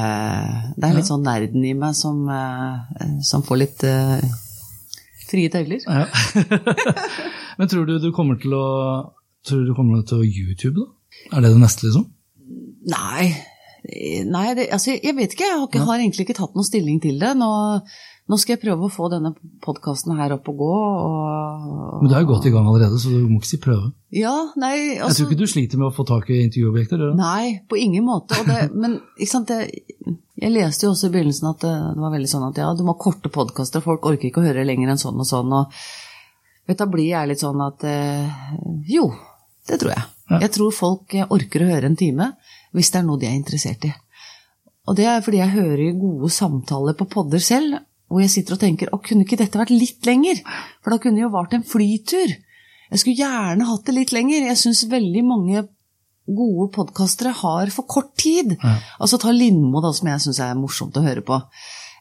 Det 0.75 0.89
er 0.89 0.99
litt 0.99 1.11
sånn 1.11 1.27
nerden 1.27 1.67
i 1.69 1.75
meg 1.79 1.97
som, 1.99 2.23
eh, 2.33 3.15
som 3.27 3.45
får 3.47 3.61
litt 3.63 3.87
uh, 3.87 4.37
frie 5.29 5.53
tøyler. 5.53 5.87
Ja. 5.87 6.07
men 7.61 7.71
tror 7.71 7.87
du 7.87 7.99
du 8.03 8.11
kommer 8.17 8.41
til 8.43 8.57
å 8.57 8.67
Tror 9.47 9.61
du 9.63 9.69
du 9.71 9.77
kommer 9.79 10.01
til 10.03 10.25
å 10.25 10.27
YouTube, 10.27 10.83
da? 10.83 11.37
Er 11.37 11.45
det 11.45 11.53
det 11.55 11.61
neste, 11.63 11.87
liksom? 11.87 12.09
Nei, 12.91 13.29
nei 14.27 14.49
det, 14.59 14.69
altså, 14.75 14.97
jeg 14.97 15.15
vet 15.17 15.33
ikke. 15.35 15.47
Jeg 15.47 15.59
har, 15.59 15.69
ikke, 15.69 15.87
har 15.87 16.03
egentlig 16.03 16.27
ikke 16.27 16.39
tatt 16.41 16.57
noen 16.57 16.67
stilling 16.67 17.01
til 17.03 17.21
det. 17.23 17.33
Nå, 17.39 17.49
nå 18.27 18.39
skal 18.43 18.57
jeg 18.57 18.63
prøve 18.65 18.89
å 18.89 18.93
få 18.93 19.09
denne 19.13 19.33
podkasten 19.63 20.17
her 20.19 20.35
opp 20.35 20.49
og 20.51 20.59
gå. 20.63 20.71
Og, 20.73 22.01
Men 22.03 22.11
du 22.11 22.17
er 22.17 22.25
jo 22.25 22.31
godt 22.33 22.49
i 22.49 22.53
gang 22.55 22.67
allerede, 22.67 22.99
så 23.03 23.13
du 23.13 23.29
må 23.31 23.39
ikke 23.39 23.51
si 23.53 23.61
prøve. 23.63 23.93
Ja, 24.17 24.35
nei, 24.59 24.73
Jeg 24.97 25.05
altså 25.07 25.23
tror 25.23 25.31
ikke 25.31 25.45
du 25.45 25.53
sliter 25.53 25.83
med 25.83 25.91
å 25.91 25.95
få 25.95 26.07
tak 26.09 26.33
i 26.35 26.41
intervjuobjekter? 26.47 26.99
Eller? 26.99 27.15
Nei, 27.21 27.61
på 27.71 27.79
ingen 27.79 28.07
måte. 28.09 28.41
Og 28.41 28.51
det, 28.51 28.65
men 28.75 28.99
sant, 29.31 29.53
jeg, 29.55 30.17
jeg 30.43 30.55
leste 30.57 30.89
jo 30.89 30.95
også 30.97 31.11
i 31.11 31.15
begynnelsen 31.15 31.53
at 31.53 31.63
det, 31.63 31.77
det 31.95 32.03
var 32.03 32.17
veldig 32.17 32.33
sånn 32.35 32.49
at 32.51 32.61
ja, 32.65 32.73
du 32.75 32.83
må 32.87 32.97
ha 32.97 33.03
korte 33.07 33.33
podkaster, 33.33 33.85
folk 33.85 34.11
orker 34.11 34.31
ikke 34.31 34.43
å 34.43 34.49
høre 34.49 34.67
lenger 34.67 34.93
enn 34.95 35.03
sånn 35.03 35.23
og 35.23 35.31
sånn. 35.31 35.55
Og 35.61 36.67
vet 36.67 36.83
da 36.83 36.91
blir 36.91 37.13
jeg 37.13 37.31
litt 37.31 37.45
sånn 37.45 37.63
at 37.63 37.87
eh, 37.87 38.45
jo, 38.91 39.07
det 39.71 39.79
tror 39.83 39.95
jeg. 39.95 40.07
Ja. 40.33 40.43
Jeg 40.43 40.55
tror 40.57 40.75
folk 40.75 41.15
eh, 41.15 41.31
orker 41.31 41.63
å 41.63 41.71
høre 41.71 41.93
en 41.93 41.99
time 41.99 42.33
hvis 42.77 42.93
det 42.93 43.01
er 43.01 43.07
noe 43.09 43.21
de 43.21 43.29
er 43.29 43.37
interessert 43.39 43.87
i. 43.89 43.93
Og 44.87 44.97
det 44.99 45.07
er 45.11 45.23
fordi 45.25 45.41
jeg 45.41 45.57
hører 45.57 45.99
gode 45.99 46.31
samtaler 46.31 46.97
på 46.99 47.09
podder 47.11 47.43
selv, 47.43 47.81
hvor 48.07 48.23
jeg 48.23 48.31
sitter 48.31 48.55
og 48.55 48.63
tenker 48.63 48.93
å, 48.95 49.01
kunne 49.03 49.25
ikke 49.27 49.39
dette 49.41 49.59
vært 49.59 49.75
litt 49.75 50.07
lenger? 50.07 50.43
For 50.85 50.95
da 50.95 51.01
kunne 51.03 51.19
det 51.19 51.25
jo 51.25 51.33
vart 51.35 51.57
en 51.57 51.67
flytur. 51.67 52.37
Jeg 52.87 53.03
skulle 53.03 53.19
gjerne 53.19 53.67
hatt 53.67 53.89
det 53.89 53.97
litt 53.97 54.13
lenger. 54.15 54.47
Jeg 54.47 54.61
syns 54.61 54.85
veldig 54.93 55.25
mange 55.27 55.65
gode 56.27 56.69
podkastere 56.75 57.33
har 57.41 57.73
for 57.75 57.87
kort 57.91 58.13
tid. 58.19 58.55
Ja. 58.61 58.77
Altså 59.03 59.19
ta 59.23 59.35
Lindmo, 59.35 59.83
da, 59.83 59.91
som 59.95 60.11
jeg 60.11 60.23
syns 60.23 60.41
er 60.43 60.55
morsomt 60.59 60.99
å 60.99 61.03
høre 61.03 61.25
på. 61.27 61.41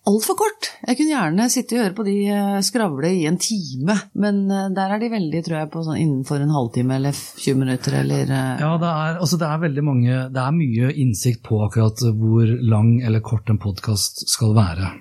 Altfor 0.10 0.38
kort. 0.38 0.70
Jeg 0.86 0.98
kunne 1.00 1.14
gjerne 1.14 1.48
sitte 1.52 1.78
og 1.78 1.82
høre 1.84 1.96
på 1.98 2.06
de 2.08 2.16
eh, 2.32 2.58
skravle 2.66 3.12
i 3.18 3.26
en 3.30 3.40
time, 3.42 3.98
men 4.22 4.44
eh, 4.54 4.68
der 4.76 4.94
er 4.94 5.02
de 5.02 5.12
veldig, 5.14 5.42
tror 5.46 5.58
jeg, 5.60 5.72
på 5.74 5.84
sånn 5.86 6.02
innenfor 6.02 6.44
en 6.44 6.54
halvtime 6.54 7.00
eller 7.00 7.16
20 7.18 7.62
minutter 7.62 7.98
eller 8.02 8.30
eh, 8.30 8.52
Ja, 8.62 8.74
det 8.82 8.92
er, 8.92 9.20
altså 9.26 9.40
det 9.42 9.50
er 9.50 9.64
veldig 9.66 9.86
mange 9.86 10.20
Det 10.34 10.42
er 10.42 10.56
mye 10.56 10.92
innsikt 11.04 11.42
på 11.48 11.62
akkurat 11.66 12.06
hvor 12.20 12.54
lang 12.74 13.00
eller 13.02 13.26
kort 13.26 13.50
en 13.50 13.62
podkast 13.62 14.26
skal 14.30 14.56
være. 14.58 14.94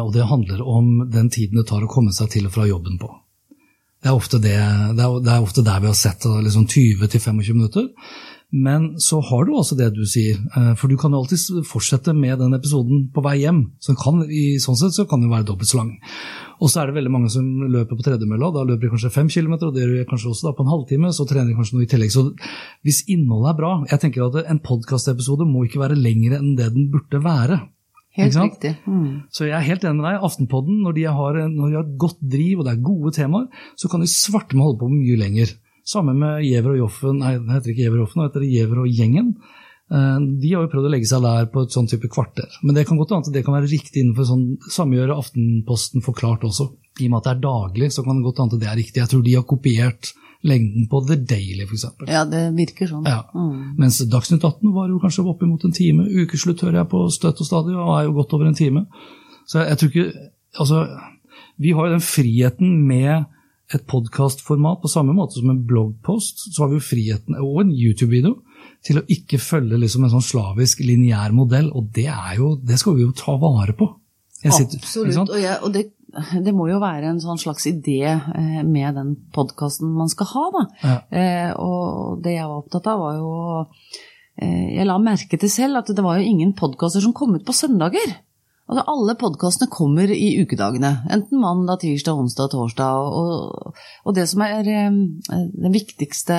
Og 0.00 0.08
det 0.14 0.24
handler 0.24 0.62
om 0.64 0.86
den 1.12 1.26
tiden 1.28 1.58
det 1.58 1.66
tar 1.68 1.82
å 1.84 1.90
komme 1.90 2.14
seg 2.16 2.30
til 2.32 2.46
og 2.48 2.54
fra 2.54 2.64
jobben 2.64 2.96
på. 3.00 3.10
Det 4.00 4.08
er 4.08 4.16
ofte, 4.16 4.38
det, 4.40 4.54
det 4.96 5.04
er, 5.04 5.16
det 5.20 5.32
er 5.34 5.44
ofte 5.44 5.64
der 5.66 5.82
vi 5.82 5.90
har 5.90 5.98
sett 5.98 6.24
liksom 6.24 6.64
20-25 6.64 7.42
minutter. 7.52 7.90
Men 8.50 8.96
så 8.98 9.20
har 9.22 9.46
du 9.46 9.52
også 9.54 9.76
det 9.78 9.92
du 9.94 10.02
sier, 10.10 10.40
eh, 10.58 10.72
for 10.74 10.90
du 10.90 10.96
kan 10.98 11.12
jo 11.14 11.20
alltid 11.22 11.62
fortsette 11.68 12.14
med 12.16 12.40
den 12.42 12.56
episoden 12.56 13.04
på 13.14 13.22
vei 13.22 13.36
hjem. 13.44 13.60
Så 13.78 13.94
kan, 13.98 14.24
i 14.26 14.58
sånn 14.62 14.78
sett 14.78 14.96
så 14.96 15.06
kan 15.06 15.22
den 15.22 15.30
være 15.30 15.46
dobbelt 15.52 15.70
så 15.70 15.78
lang. 15.78 15.92
Og 16.60 16.68
så 16.68 16.82
er 16.82 16.90
det 16.90 16.98
veldig 16.98 17.12
mange 17.14 17.30
som 17.32 17.46
løper 17.46 17.96
på 17.96 18.04
tredemølla, 18.04 18.50
da 18.52 18.66
løper 18.66 18.88
de 18.88 18.92
kanskje 18.96 19.12
fem 19.14 19.30
kilometer, 19.32 19.70
og 19.70 19.76
det 19.76 19.84
gjør 19.84 19.94
de 20.00 20.08
kanskje 20.10 20.32
også 20.32 20.48
da 20.48 20.54
på 20.58 20.66
en 20.66 20.72
halvtime, 20.74 21.12
så 21.14 21.28
trener 21.30 21.52
de 21.52 21.56
kanskje 21.56 21.78
noe 21.78 21.86
i 21.86 21.90
tillegg. 21.90 22.12
Så 22.12 22.26
hvis 22.86 23.04
innholdet 23.08 23.52
er 23.52 23.60
bra 23.60 23.70
Jeg 23.88 24.02
tenker 24.02 24.26
at 24.26 24.50
en 24.50 24.60
podkastepisode 24.66 25.46
må 25.48 25.64
ikke 25.64 25.80
være 25.84 25.98
lengre 25.98 26.42
enn 26.42 26.56
det 26.58 26.72
den 26.74 26.90
burde 26.92 27.22
være. 27.22 27.62
Helt 28.18 28.34
riktig. 28.34 28.74
Mm. 28.90 29.30
Så 29.30 29.46
jeg 29.46 29.54
er 29.54 29.66
helt 29.70 29.84
enig 29.86 30.02
med 30.02 30.08
deg. 30.10 30.24
Aftenpodden, 30.26 30.82
når 30.82 30.98
de 30.98 31.04
har, 31.06 31.38
når 31.46 31.70
de 31.70 31.78
har 31.78 31.90
godt 32.02 32.18
driv 32.32 32.60
og 32.60 32.66
det 32.66 32.74
er 32.74 32.86
gode 32.90 33.14
temaer, 33.14 33.66
så 33.78 33.88
kan 33.88 34.02
de 34.02 34.10
svarte 34.10 34.58
med 34.58 34.66
holde 34.66 34.80
på 34.82 34.90
mye 34.90 35.18
lenger. 35.20 35.54
Samme 35.86 36.14
med 36.14 36.44
Giæver 36.44 36.74
og 36.76 36.78
Joffen, 36.84 37.18
nei, 37.22 37.34
det 37.38 37.54
heter 37.56 37.72
ikke 37.72 37.82
Giæver 37.84 37.98
og 37.98 38.04
Joffen, 38.06 38.22
det 38.22 38.28
heter 38.30 38.46
Giæver 38.46 38.80
og 38.82 38.88
Gjengen. 38.92 39.34
Eh, 39.90 40.18
De 40.42 40.52
har 40.54 40.62
jo 40.66 40.70
prøvd 40.70 40.86
å 40.86 40.92
legge 40.92 41.08
seg 41.10 41.22
der 41.24 41.48
på 41.50 41.64
et 41.66 41.74
sånn 41.74 41.88
type 41.90 42.10
kvarter. 42.12 42.48
Men 42.62 42.76
det 42.76 42.86
kan 42.86 43.00
godt 43.00 43.10
hende 43.14 43.26
at 43.26 43.34
det 43.34 43.44
kan 43.46 43.56
være 43.56 43.70
riktig 43.72 44.04
innenfor 44.04 44.28
sånn 44.28 44.46
samgjøre 44.70 45.16
Aftenposten 45.18 46.04
forklart 46.06 46.44
også. 46.46 46.70
I 47.00 47.08
og 47.08 47.14
med 47.14 47.20
at 47.22 47.28
det 47.28 47.32
er 47.36 47.44
daglig, 47.46 47.92
så 47.94 48.04
kan 48.06 48.18
det 48.20 48.26
godt 48.28 48.42
hende 48.42 48.58
at 48.58 48.62
det 48.64 48.68
er 48.70 48.80
riktig. 48.82 49.00
Jeg 49.02 49.10
tror 49.10 49.22
de 49.26 49.34
har 49.38 49.46
kopiert 49.48 50.12
lengden 50.46 50.86
på 50.88 51.00
The 51.04 51.16
Daily, 51.16 51.66
f.eks. 51.66 51.84
Ja, 52.08 52.22
det 52.24 52.42
virker 52.56 52.88
sånn. 52.88 53.04
Ja. 53.08 53.24
Mens 53.80 53.98
Dagsnytt 54.08 54.44
18 54.46 54.72
var 54.72 54.88
jo 54.88 55.00
kanskje 55.02 55.24
oppimot 55.28 55.66
en 55.68 55.74
time. 55.76 56.06
Ukeslutt 56.08 56.62
hører 56.64 56.80
jeg 56.80 56.90
på 56.92 57.02
støtt 57.12 57.42
og 57.42 57.48
stadig, 57.48 57.74
og 57.76 57.90
er 57.98 58.06
jo 58.06 58.14
godt 58.16 58.32
over 58.38 58.48
en 58.48 58.56
time. 58.56 58.86
Så 59.48 59.64
jeg 59.66 59.80
tror 59.80 59.90
ikke 59.94 60.28
Altså, 60.58 60.80
vi 61.62 61.70
har 61.70 61.86
jo 61.86 61.92
den 61.92 62.02
friheten 62.02 62.72
med 62.88 63.26
et 63.74 63.84
podkastformat, 63.86 64.80
på 64.82 64.88
samme 64.90 65.14
måte 65.14 65.38
som 65.38 65.50
en 65.52 65.60
bloggpost, 65.66 66.46
så 66.54 66.64
har 66.64 66.72
vi 66.72 66.78
jo 66.80 66.86
friheten, 66.88 67.36
og 67.38 67.60
en 67.62 67.70
YouTube-video, 67.70 68.34
til 68.84 68.98
å 69.00 69.04
ikke 69.12 69.38
følge 69.40 69.78
liksom 69.78 70.04
en 70.06 70.12
sånn 70.16 70.24
slavisk 70.26 70.80
lineær 70.84 71.32
modell, 71.36 71.70
og 71.76 71.90
det 71.94 72.08
er 72.10 72.36
jo 72.40 72.54
Det 72.56 72.78
skal 72.80 72.96
vi 72.96 73.04
jo 73.06 73.12
ta 73.16 73.36
vare 73.40 73.74
på. 73.76 73.86
Sitter- 74.40 74.80
Absolutt. 74.80 75.18
Og, 75.28 75.36
jeg, 75.38 75.56
og 75.62 75.72
det, 75.74 75.82
det 76.46 76.54
må 76.56 76.66
jo 76.70 76.78
være 76.80 77.10
en 77.12 77.20
sånn 77.20 77.38
slags 77.38 77.66
idé 77.68 77.98
eh, 78.08 78.62
med 78.64 78.94
den 78.96 79.10
podkasten 79.36 79.90
man 79.92 80.08
skal 80.08 80.30
ha, 80.32 80.44
da. 80.56 80.62
Ja. 80.82 80.96
Eh, 81.12 81.50
og 81.60 82.22
det 82.24 82.38
jeg 82.38 82.48
var 82.48 82.62
opptatt 82.62 82.88
av, 82.88 83.02
var 83.04 83.18
jo 83.20 83.34
eh, 84.40 84.78
Jeg 84.78 84.86
la 84.88 84.96
merke 84.98 85.36
til 85.38 85.52
selv 85.52 85.82
at 85.82 85.92
det 85.92 86.02
var 86.04 86.18
jo 86.18 86.24
ingen 86.32 86.54
podkaster 86.56 87.04
som 87.04 87.12
kom 87.12 87.36
ut 87.36 87.44
på 87.44 87.52
søndager. 87.52 88.16
Altså 88.70 88.84
Alle 88.92 89.16
podkastene 89.18 89.66
kommer 89.72 90.12
i 90.14 90.28
ukedagene. 90.38 90.92
Enten 91.10 91.40
mandag, 91.42 91.80
tirsdag, 91.82 92.20
onsdag, 92.22 92.52
torsdag. 92.52 93.08
Og, 93.18 93.74
og 94.06 94.14
det 94.14 94.28
som 94.30 94.44
er 94.46 94.62
det 94.62 95.72
viktigste 95.74 96.38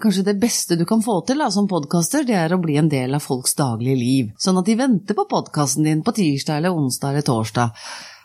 Kanskje 0.00 0.22
det 0.22 0.36
beste 0.38 0.76
du 0.78 0.84
kan 0.86 1.00
få 1.02 1.16
til 1.26 1.40
da, 1.42 1.48
som 1.50 1.66
podkaster, 1.68 2.22
det 2.22 2.36
er 2.38 2.52
å 2.54 2.60
bli 2.62 2.76
en 2.78 2.88
del 2.88 3.16
av 3.16 3.24
folks 3.24 3.56
daglige 3.58 3.98
liv. 3.98 4.28
Sånn 4.38 4.60
at 4.60 4.68
de 4.68 4.76
venter 4.78 5.18
på 5.18 5.24
podkasten 5.28 5.82
din 5.82 6.04
på 6.06 6.14
tirsdag 6.14 6.60
eller 6.60 6.76
onsdag 6.78 7.10
eller 7.10 7.26
torsdag. 7.26 7.80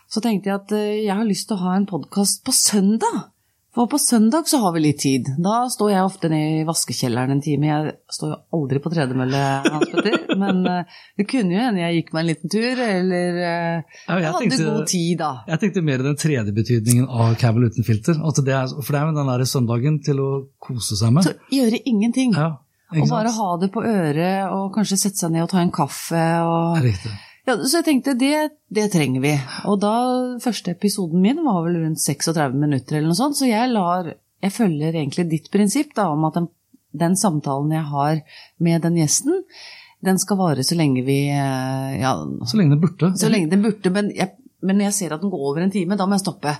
Så 0.05 0.21
tenkte 0.21 0.51
jeg 0.51 0.59
at 0.59 0.75
eh, 0.77 1.01
jeg 1.07 1.17
har 1.17 1.25
lyst 1.25 1.49
til 1.49 1.57
å 1.57 1.65
ha 1.65 1.73
en 1.79 1.87
podkast 1.89 2.43
på 2.45 2.53
søndag. 2.53 3.31
For 3.75 3.89
på 3.91 3.97
søndag 3.99 4.47
så 4.47 4.61
har 4.63 4.71
vi 4.71 4.81
litt 4.85 5.01
tid. 5.03 5.27
Da 5.43 5.65
står 5.67 5.89
jeg 5.91 6.05
ofte 6.07 6.29
ned 6.31 6.61
i 6.61 6.65
vaskekjelleren 6.67 7.33
en 7.35 7.41
time. 7.43 7.67
Jeg 7.67 7.95
står 8.15 8.29
jo 8.31 8.37
aldri 8.55 8.79
på 8.79 8.91
tredemølle, 8.93 9.41
Hans 9.65 9.89
Petter. 9.91 10.15
Men 10.41 10.61
eh, 10.71 10.93
det 11.19 11.25
kunne 11.27 11.51
jo 11.57 11.59
hende 11.65 11.83
jeg 11.83 11.97
gikk 11.97 12.13
meg 12.15 12.23
en 12.23 12.29
liten 12.31 12.53
tur, 12.55 12.81
eller 12.85 13.41
eh, 13.43 13.99
Ja, 14.07 14.15
jeg 14.15 14.23
jeg 14.23 14.31
hadde 14.31 14.43
tenkte- 14.45 14.69
god 14.69 14.87
tid 14.93 15.19
da. 15.19 15.31
Jeg 15.51 15.63
tenkte 15.65 15.83
mer 15.91 16.05
den 16.07 16.15
tredje 16.23 16.55
betydningen 16.55 17.09
av 17.11 17.35
Cavel 17.41 17.67
uten 17.67 17.83
filter. 17.87 18.15
Det 18.15 18.55
er, 18.55 18.71
for 18.79 18.95
det 18.95 19.01
er 19.01 19.09
jo 19.11 19.17
den 19.19 19.33
der 19.33 19.45
søndagen 19.51 19.99
til 20.07 20.23
å 20.23 20.29
kose 20.63 20.95
seg 21.01 21.11
med. 21.17 21.27
Så 21.27 21.35
gjøre 21.59 21.83
ingenting. 21.83 22.31
Ja, 22.39 22.53
Og 22.95 23.09
bare 23.11 23.35
ha 23.35 23.51
det 23.59 23.73
på 23.75 23.83
øret, 23.83 24.55
og 24.55 24.69
kanskje 24.77 25.01
sette 25.03 25.19
seg 25.25 25.35
ned 25.35 25.49
og 25.49 25.51
ta 25.51 25.59
en 25.65 25.75
kaffe. 25.75 26.23
Og... 26.47 26.79
Riktig. 26.85 27.11
Ja, 27.45 27.55
så 27.61 27.79
jeg 27.79 27.85
tenkte 27.85 28.15
det, 28.17 28.35
det 28.73 28.87
trenger 28.93 29.21
vi. 29.21 29.33
Og 29.69 29.77
da, 29.83 29.93
første 30.41 30.73
episoden 30.73 31.21
min 31.21 31.43
var 31.45 31.61
vel 31.67 31.77
rundt 31.83 32.01
36 32.01 32.57
minutter 32.57 32.97
eller 32.97 33.11
noe 33.11 33.19
sånt, 33.19 33.37
så 33.37 33.49
jeg 33.49 33.69
lar 33.73 34.15
Jeg 34.43 34.53
følger 34.53 34.93
egentlig 34.93 35.23
ditt 35.31 35.47
prinsipp 35.53 35.93
da, 35.97 36.09
om 36.13 36.25
at 36.27 36.35
den, 36.37 36.47
den 36.93 37.15
samtalen 37.17 37.71
jeg 37.73 37.85
har 37.89 38.19
med 38.61 38.81
den 38.83 38.97
gjesten, 38.99 39.43
den 40.05 40.19
skal 40.21 40.37
vare 40.37 40.65
så 40.65 40.75
lenge 40.77 41.01
vi 41.07 41.19
eh, 41.33 41.93
Ja, 42.01 42.11
Så 42.45 42.57
lenge 42.59 42.75
det 42.75 42.81
burde. 42.83 43.13
så 43.17 43.29
lenge 43.31 43.49
den 43.53 43.63
burde, 43.65 43.89
men, 43.93 44.11
jeg, 44.13 44.35
men 44.61 44.77
når 44.77 44.89
jeg 44.89 44.97
ser 44.99 45.15
at 45.15 45.21
den 45.23 45.33
går 45.33 45.45
over 45.51 45.63
en 45.63 45.73
time, 45.73 45.97
da 45.97 46.05
må 46.05 46.17
jeg 46.17 46.25
stoppe. 46.25 46.53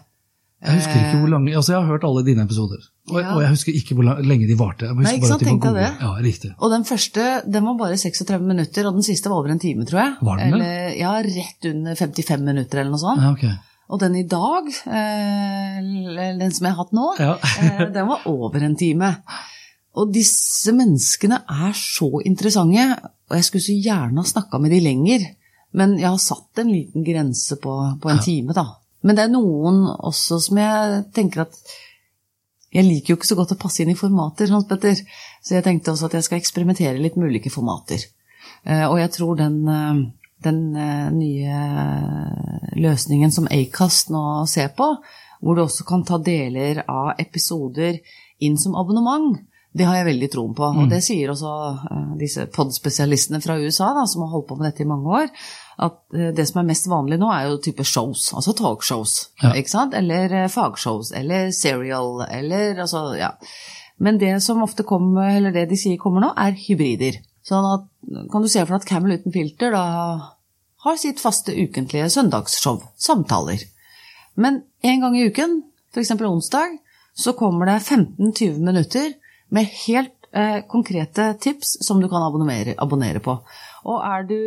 Jeg 0.66 0.80
husker 0.80 0.98
ikke 1.00 1.20
hvor 1.22 1.30
lange, 1.36 1.54
altså 1.56 1.74
jeg 1.74 1.82
har 1.82 1.88
hørt 1.94 2.04
alle 2.08 2.24
dine 2.26 2.44
episoder, 2.46 2.82
og, 3.12 3.20
Ja. 3.22 3.36
og 3.36 3.42
jeg 3.44 3.50
husker 3.54 3.74
ikke 3.78 3.96
hvor 3.96 4.08
lenge 4.26 4.48
de 4.50 4.56
varte. 4.58 4.90
Nei, 4.96 5.14
ikke 5.20 5.28
sant, 5.30 5.44
tenkte 5.46 5.72
jeg 5.72 5.76
det. 5.76 5.92
Ja, 6.02 6.12
riktig. 6.26 6.52
Og 6.60 6.72
den 6.74 6.84
første 6.86 7.28
den 7.46 7.66
var 7.70 7.78
bare 7.78 7.98
36 7.98 8.42
minutter, 8.46 8.88
og 8.90 8.94
den 8.98 9.04
siste 9.06 9.30
var 9.30 9.38
over 9.44 9.52
en 9.54 9.60
time, 9.60 9.86
tror 9.86 10.02
jeg. 10.04 10.16
Var 10.22 10.38
den 10.42 10.54
eller, 10.54 10.96
Ja, 10.98 11.14
rett 11.22 11.70
under 11.72 11.96
55 11.96 12.42
minutter 12.42 12.80
eller 12.82 12.92
noe 12.92 13.00
sånt. 13.00 13.22
Ja, 13.22 13.32
ok. 13.32 13.46
Og 13.94 14.00
den 14.02 14.16
i 14.18 14.24
dag, 14.26 14.66
eh, 14.90 16.38
den 16.40 16.52
som 16.52 16.66
jeg 16.66 16.74
har 16.74 16.84
hatt 16.84 16.94
nå, 16.94 17.08
Ja. 17.20 17.36
eh, 17.62 17.86
den 17.94 18.08
var 18.08 18.22
over 18.26 18.64
en 18.64 18.76
time. 18.76 19.12
Og 19.96 20.12
disse 20.12 20.74
menneskene 20.76 21.42
er 21.48 21.72
så 21.78 22.10
interessante, 22.26 22.98
og 23.30 23.38
jeg 23.38 23.44
skulle 23.48 23.62
så 23.64 23.78
gjerne 23.84 24.18
ha 24.18 24.24
snakka 24.24 24.60
med 24.60 24.72
de 24.72 24.80
lenger. 24.82 25.28
Men 25.74 25.98
jeg 26.00 26.08
har 26.10 26.18
satt 26.18 26.58
en 26.60 26.72
liten 26.72 27.04
grense 27.04 27.56
på, 27.60 28.00
på 28.02 28.10
en 28.10 28.20
time, 28.20 28.54
da. 28.54 28.66
Men 29.06 29.18
det 29.18 29.26
er 29.28 29.34
noen 29.34 29.84
også 29.94 30.40
som 30.42 30.58
jeg 30.58 31.04
tenker 31.16 31.46
at 31.46 31.58
Jeg 32.76 32.84
liker 32.84 33.14
jo 33.14 33.16
ikke 33.16 33.28
så 33.30 33.38
godt 33.40 33.54
å 33.54 33.60
passe 33.62 33.84
inn 33.84 33.94
i 33.94 33.96
formater, 33.96 34.50
Hans 34.52 34.66
Petter. 34.68 34.98
Så 35.40 35.54
jeg 35.56 35.64
tenkte 35.64 35.94
også 35.94 36.10
at 36.10 36.18
jeg 36.18 36.26
skal 36.26 36.42
eksperimentere 36.42 37.00
litt 37.00 37.16
med 37.16 37.30
ulike 37.32 37.52
formater. 37.54 38.02
Eh, 38.66 38.84
Og 38.90 38.98
jeg 39.00 39.14
tror 39.16 39.38
den, 39.40 39.62
eh, 39.70 40.02
den 40.44 40.76
eh, 40.76 41.08
nye 41.16 41.60
løsningen 42.76 43.32
som 43.32 43.48
Acast 43.48 44.12
nå 44.12 44.46
ser 44.52 44.74
på, 44.76 44.90
hvor 45.40 45.56
du 45.56 45.64
også 45.64 45.86
kan 45.88 46.04
ta 46.04 46.18
deler 46.18 46.84
av 46.90 47.14
episoder 47.22 48.02
inn 48.44 48.58
som 48.58 48.76
abonnement, 48.76 49.38
det 49.72 49.86
har 49.88 50.02
jeg 50.02 50.10
veldig 50.10 50.30
troen 50.32 50.54
på. 50.56 50.68
Og 50.82 50.90
det 50.92 51.02
sier 51.04 51.32
også 51.32 51.52
disse 52.20 52.46
pod-spesialistene 52.52 53.42
fra 53.44 53.58
USA, 53.60 53.94
da, 53.94 54.06
som 54.08 54.24
har 54.24 54.32
holdt 54.36 54.48
på 54.48 54.56
med 54.60 54.70
dette 54.70 54.84
i 54.84 54.88
mange 54.90 55.08
år, 55.22 55.32
at 55.78 55.98
eh, 56.16 56.32
det 56.36 56.46
som 56.50 56.62
er 56.62 56.68
mest 56.70 56.88
vanlig 56.92 57.18
nå, 57.20 57.30
er 57.34 57.50
jo 57.50 57.58
type 57.64 57.84
shows, 57.84 58.30
altså 58.34 58.54
talkshows, 58.56 59.16
Ja. 59.44 59.54
ikke 59.60 59.70
sant? 59.74 59.94
Eller 59.98 60.32
eh, 60.34 60.48
fagshows, 60.52 61.12
eller 61.16 61.52
serial, 61.56 62.22
eller 62.30 62.80
altså, 62.86 63.08
ja. 63.20 63.34
Men 63.98 64.18
det 64.20 64.34
som 64.44 64.64
ofte 64.64 64.84
kommer, 64.84 65.38
eller 65.38 65.52
det 65.56 65.70
de 65.70 65.78
sier 65.80 65.98
kommer 66.02 66.24
nå, 66.24 66.34
er 66.38 66.56
hybrider. 66.60 67.22
Sånn 67.46 67.66
at, 67.70 67.86
kan 68.32 68.42
du 68.44 68.50
se 68.52 68.64
for 68.66 68.74
deg 68.76 68.82
at 68.84 68.90
Camel 68.90 69.16
uten 69.20 69.32
filter 69.36 69.72
da 69.76 69.84
har 70.86 70.98
sitt 71.02 71.22
faste 71.22 71.54
ukentlige 71.56 72.10
søndagsshow, 72.14 72.82
samtaler. 73.02 73.62
Men 74.36 74.64
en 74.84 75.02
gang 75.02 75.16
i 75.18 75.28
uken, 75.30 75.62
f.eks. 75.94 76.12
onsdag, 76.20 76.76
så 77.16 77.32
kommer 77.38 77.70
det 77.70 77.78
15-20 77.86 78.60
minutter 78.60 79.14
med 79.56 79.70
helt 79.86 80.28
eh, 80.36 80.60
konkrete 80.68 81.30
tips 81.40 81.78
som 81.88 82.02
du 82.04 82.10
kan 82.12 82.26
abonnere, 82.26 82.76
abonnere 82.78 83.22
på. 83.24 83.38
Og 83.88 84.02
er 84.04 84.26
du 84.28 84.40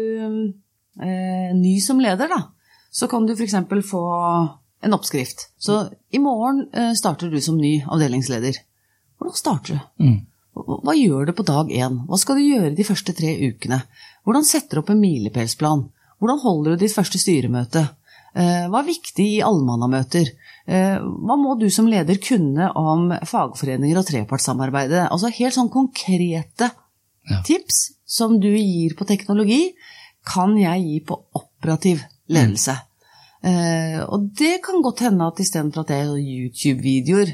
eh, 1.00 1.50
ny 1.56 1.78
som 1.80 2.00
leder, 2.00 2.28
da, 2.28 2.42
så 2.90 3.08
kan 3.10 3.26
du 3.26 3.34
f.eks. 3.34 3.54
få 3.90 4.02
en 4.82 4.94
oppskrift. 4.94 5.48
Så 5.58 5.88
i 6.10 6.18
morgen 6.22 6.68
eh, 6.72 6.92
starter 6.94 7.30
du 7.30 7.40
som 7.40 7.58
ny 7.58 7.82
avdelingsleder. 7.86 8.58
Hvordan 9.18 9.36
starter 9.36 9.74
du? 9.78 10.04
Mm. 10.04 10.18
Hva 10.58 10.94
gjør 10.98 11.26
du 11.28 11.32
på 11.38 11.44
dag 11.46 11.70
én? 11.70 12.00
Hva 12.08 12.18
skal 12.18 12.38
du 12.38 12.42
gjøre 12.48 12.74
de 12.74 12.86
første 12.86 13.14
tre 13.14 13.34
ukene? 13.46 13.82
Hvordan 14.26 14.46
setter 14.46 14.78
du 14.78 14.82
opp 14.82 14.90
en 14.90 15.00
milepælsplan? 15.02 15.84
Hvordan 16.18 16.40
holder 16.42 16.74
du 16.74 16.82
ditt 16.82 16.94
første 16.94 17.18
styremøte? 17.22 17.84
Eh, 18.34 18.66
Hva 18.70 18.80
er 18.82 18.88
viktig 18.88 19.26
i 19.36 19.42
allmannamøter? 19.46 20.30
Eh, 20.66 20.96
Hva 20.98 21.36
må 21.38 21.54
du 21.60 21.68
som 21.70 21.86
leder 21.90 22.18
kunne 22.22 22.70
om 22.78 23.12
fagforeninger 23.26 23.98
og 24.00 24.06
trepartssamarbeidet? 24.10 25.06
Altså 25.10 25.30
helt 25.34 25.54
sånn 25.54 25.70
konkrete 25.70 26.70
Ja. 27.28 27.42
tips 27.44 27.92
som 28.08 28.38
du 28.40 28.48
gir 28.48 28.94
på 28.96 29.04
teknologi, 29.06 29.74
kan 30.28 30.54
jeg 30.60 30.84
gi 30.84 31.00
på 31.08 31.16
operativ 31.40 32.04
ledelse. 32.28 32.74
Eh, 33.42 34.00
og 34.04 34.30
det 34.38 34.58
kan 34.66 34.82
godt 34.82 35.04
hende 35.06 35.28
at 35.30 35.40
istedenfor 35.40 35.84
at 35.86 35.92
jeg 35.94 36.06
gjør 36.08 36.24
YouTube-videoer 36.42 37.28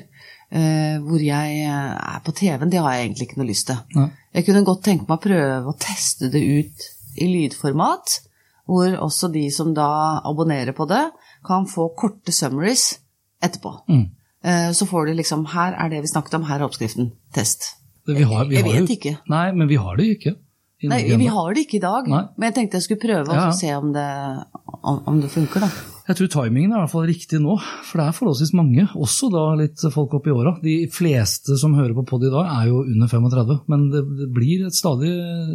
eh, 0.53 0.99
hvor 1.03 1.23
jeg 1.25 1.63
er 1.65 2.21
på 2.25 2.35
TV-en, 2.37 2.71
det 2.71 2.83
har 2.85 2.95
jeg 2.95 3.07
egentlig 3.09 3.29
ikke 3.29 3.41
noe 3.41 3.49
lyst 3.51 3.71
til. 3.71 3.81
Ja. 3.97 4.09
Jeg 4.37 4.47
kunne 4.49 4.65
godt 4.67 4.85
tenke 4.85 5.09
meg 5.09 5.17
å 5.17 5.25
prøve 5.25 5.73
å 5.73 5.79
teste 5.81 6.29
det 6.33 6.43
ut 6.45 6.89
i 7.23 7.29
lydformat, 7.31 8.19
hvor 8.69 8.97
også 9.07 9.31
de 9.33 9.47
som 9.55 9.73
da 9.77 9.89
abonnerer 10.25 10.77
på 10.77 10.87
det, 10.91 11.07
kan 11.45 11.67
få 11.69 11.91
korte 11.99 12.33
summaries 12.33 12.99
etterpå. 13.45 13.75
Mm. 13.89 14.05
Eh, 14.45 14.71
Så 14.77 14.87
får 14.89 15.07
de 15.11 15.19
liksom 15.21 15.47
Her 15.53 15.77
er 15.79 15.91
det 15.93 16.03
vi 16.05 16.13
snakket 16.13 16.39
om, 16.39 16.47
her 16.49 16.61
er 16.61 16.69
oppskriften. 16.69 17.13
Test. 17.35 17.75
Har, 18.07 18.51
Jeg 18.53 18.65
vet 18.65 18.81
jo, 18.83 18.87
ikke. 18.93 19.17
Nei, 19.33 19.53
men 19.57 19.69
vi 19.69 19.77
har 19.81 19.97
det 19.97 20.07
jo 20.07 20.17
ikke. 20.19 20.35
Nei, 20.91 21.17
vi 21.21 21.27
har 21.33 21.55
det 21.55 21.65
ikke 21.67 21.79
i 21.79 21.83
dag, 21.85 22.09
Nei. 22.11 22.23
men 22.37 22.49
jeg 22.51 22.55
tenkte 22.59 22.79
jeg 22.81 22.87
skulle 22.89 23.03
prøve 23.05 23.35
Ja. 23.35 23.49
å 23.51 23.57
se 23.57 23.71
om 23.77 23.93
det, 23.95 24.07
om, 24.83 25.03
om 25.07 25.21
det 25.23 25.31
funker, 25.33 25.61
da. 25.65 25.71
Jeg 26.05 26.19
tror 26.19 26.29
timingen 26.29 26.73
er 26.75 26.77
i 26.77 26.81
hvert 26.83 26.93
fall 26.93 27.07
riktig 27.09 27.39
nå, 27.41 27.55
for 27.89 28.01
det 28.01 28.05
er 28.11 28.17
forholdsvis 28.19 28.51
mange, 28.59 28.83
også 28.93 29.31
da 29.33 29.45
litt 29.57 29.81
folk 29.95 30.13
opp 30.19 30.27
i 30.29 30.35
åra. 30.35 30.53
De 30.61 30.75
fleste 30.93 31.57
som 31.57 31.73
hører 31.79 31.95
på 31.97 32.05
pod 32.11 32.27
i 32.29 32.33
dag 32.35 32.51
er 32.59 32.69
jo 32.69 32.83
under 32.85 33.09
35, 33.09 33.55
men 33.73 33.87
det, 33.95 34.03
det 34.19 34.29
blir 34.37 34.67
et 34.67 34.77
stadig 34.77 35.15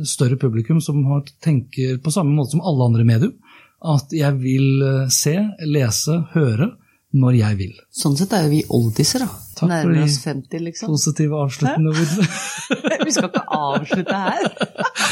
større 0.10 0.40
publikum 0.42 0.82
som 0.82 1.04
har, 1.12 1.22
tenker 1.46 2.00
på 2.02 2.14
samme 2.16 2.34
måte 2.34 2.56
som 2.56 2.66
alle 2.66 2.88
andre 2.90 3.06
medier, 3.06 3.36
at 3.86 4.10
jeg 4.12 4.40
vil 4.42 4.82
eh, 4.82 5.08
se, 5.14 5.36
lese, 5.70 6.18
høre 6.34 6.72
når 7.14 7.38
jeg 7.40 7.58
vil. 7.58 7.74
Sånn 7.96 8.16
sett 8.20 8.34
er 8.38 8.44
jo 8.46 8.50
vi 8.54 8.62
oldiser, 8.70 9.24
da. 9.26 9.30
Takk 9.58 9.64
for 9.64 9.72
Nærmer 9.72 9.96
de- 9.98 10.04
oss 10.06 10.18
50, 10.24 10.60
liksom. 10.68 10.92
Positive 10.94 11.40
avsluttende 11.42 11.90
ord. 11.90 12.12
Vi 13.08 13.12
skal 13.16 13.30
ikke 13.32 13.46
avslutte 13.50 14.20
her. 14.24 14.44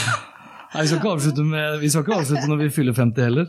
Nei, 0.73 0.81
vi 0.83 0.87
skal, 0.91 0.97
ikke 0.99 1.09
avslutte 1.15 1.43
med, 1.47 1.77
vi 1.81 1.89
skal 1.89 2.03
ikke 2.03 2.15
avslutte 2.19 2.47
når 2.51 2.57
vi 2.59 2.65
fyller 2.75 2.93
50 2.93 3.23
heller, 3.23 3.45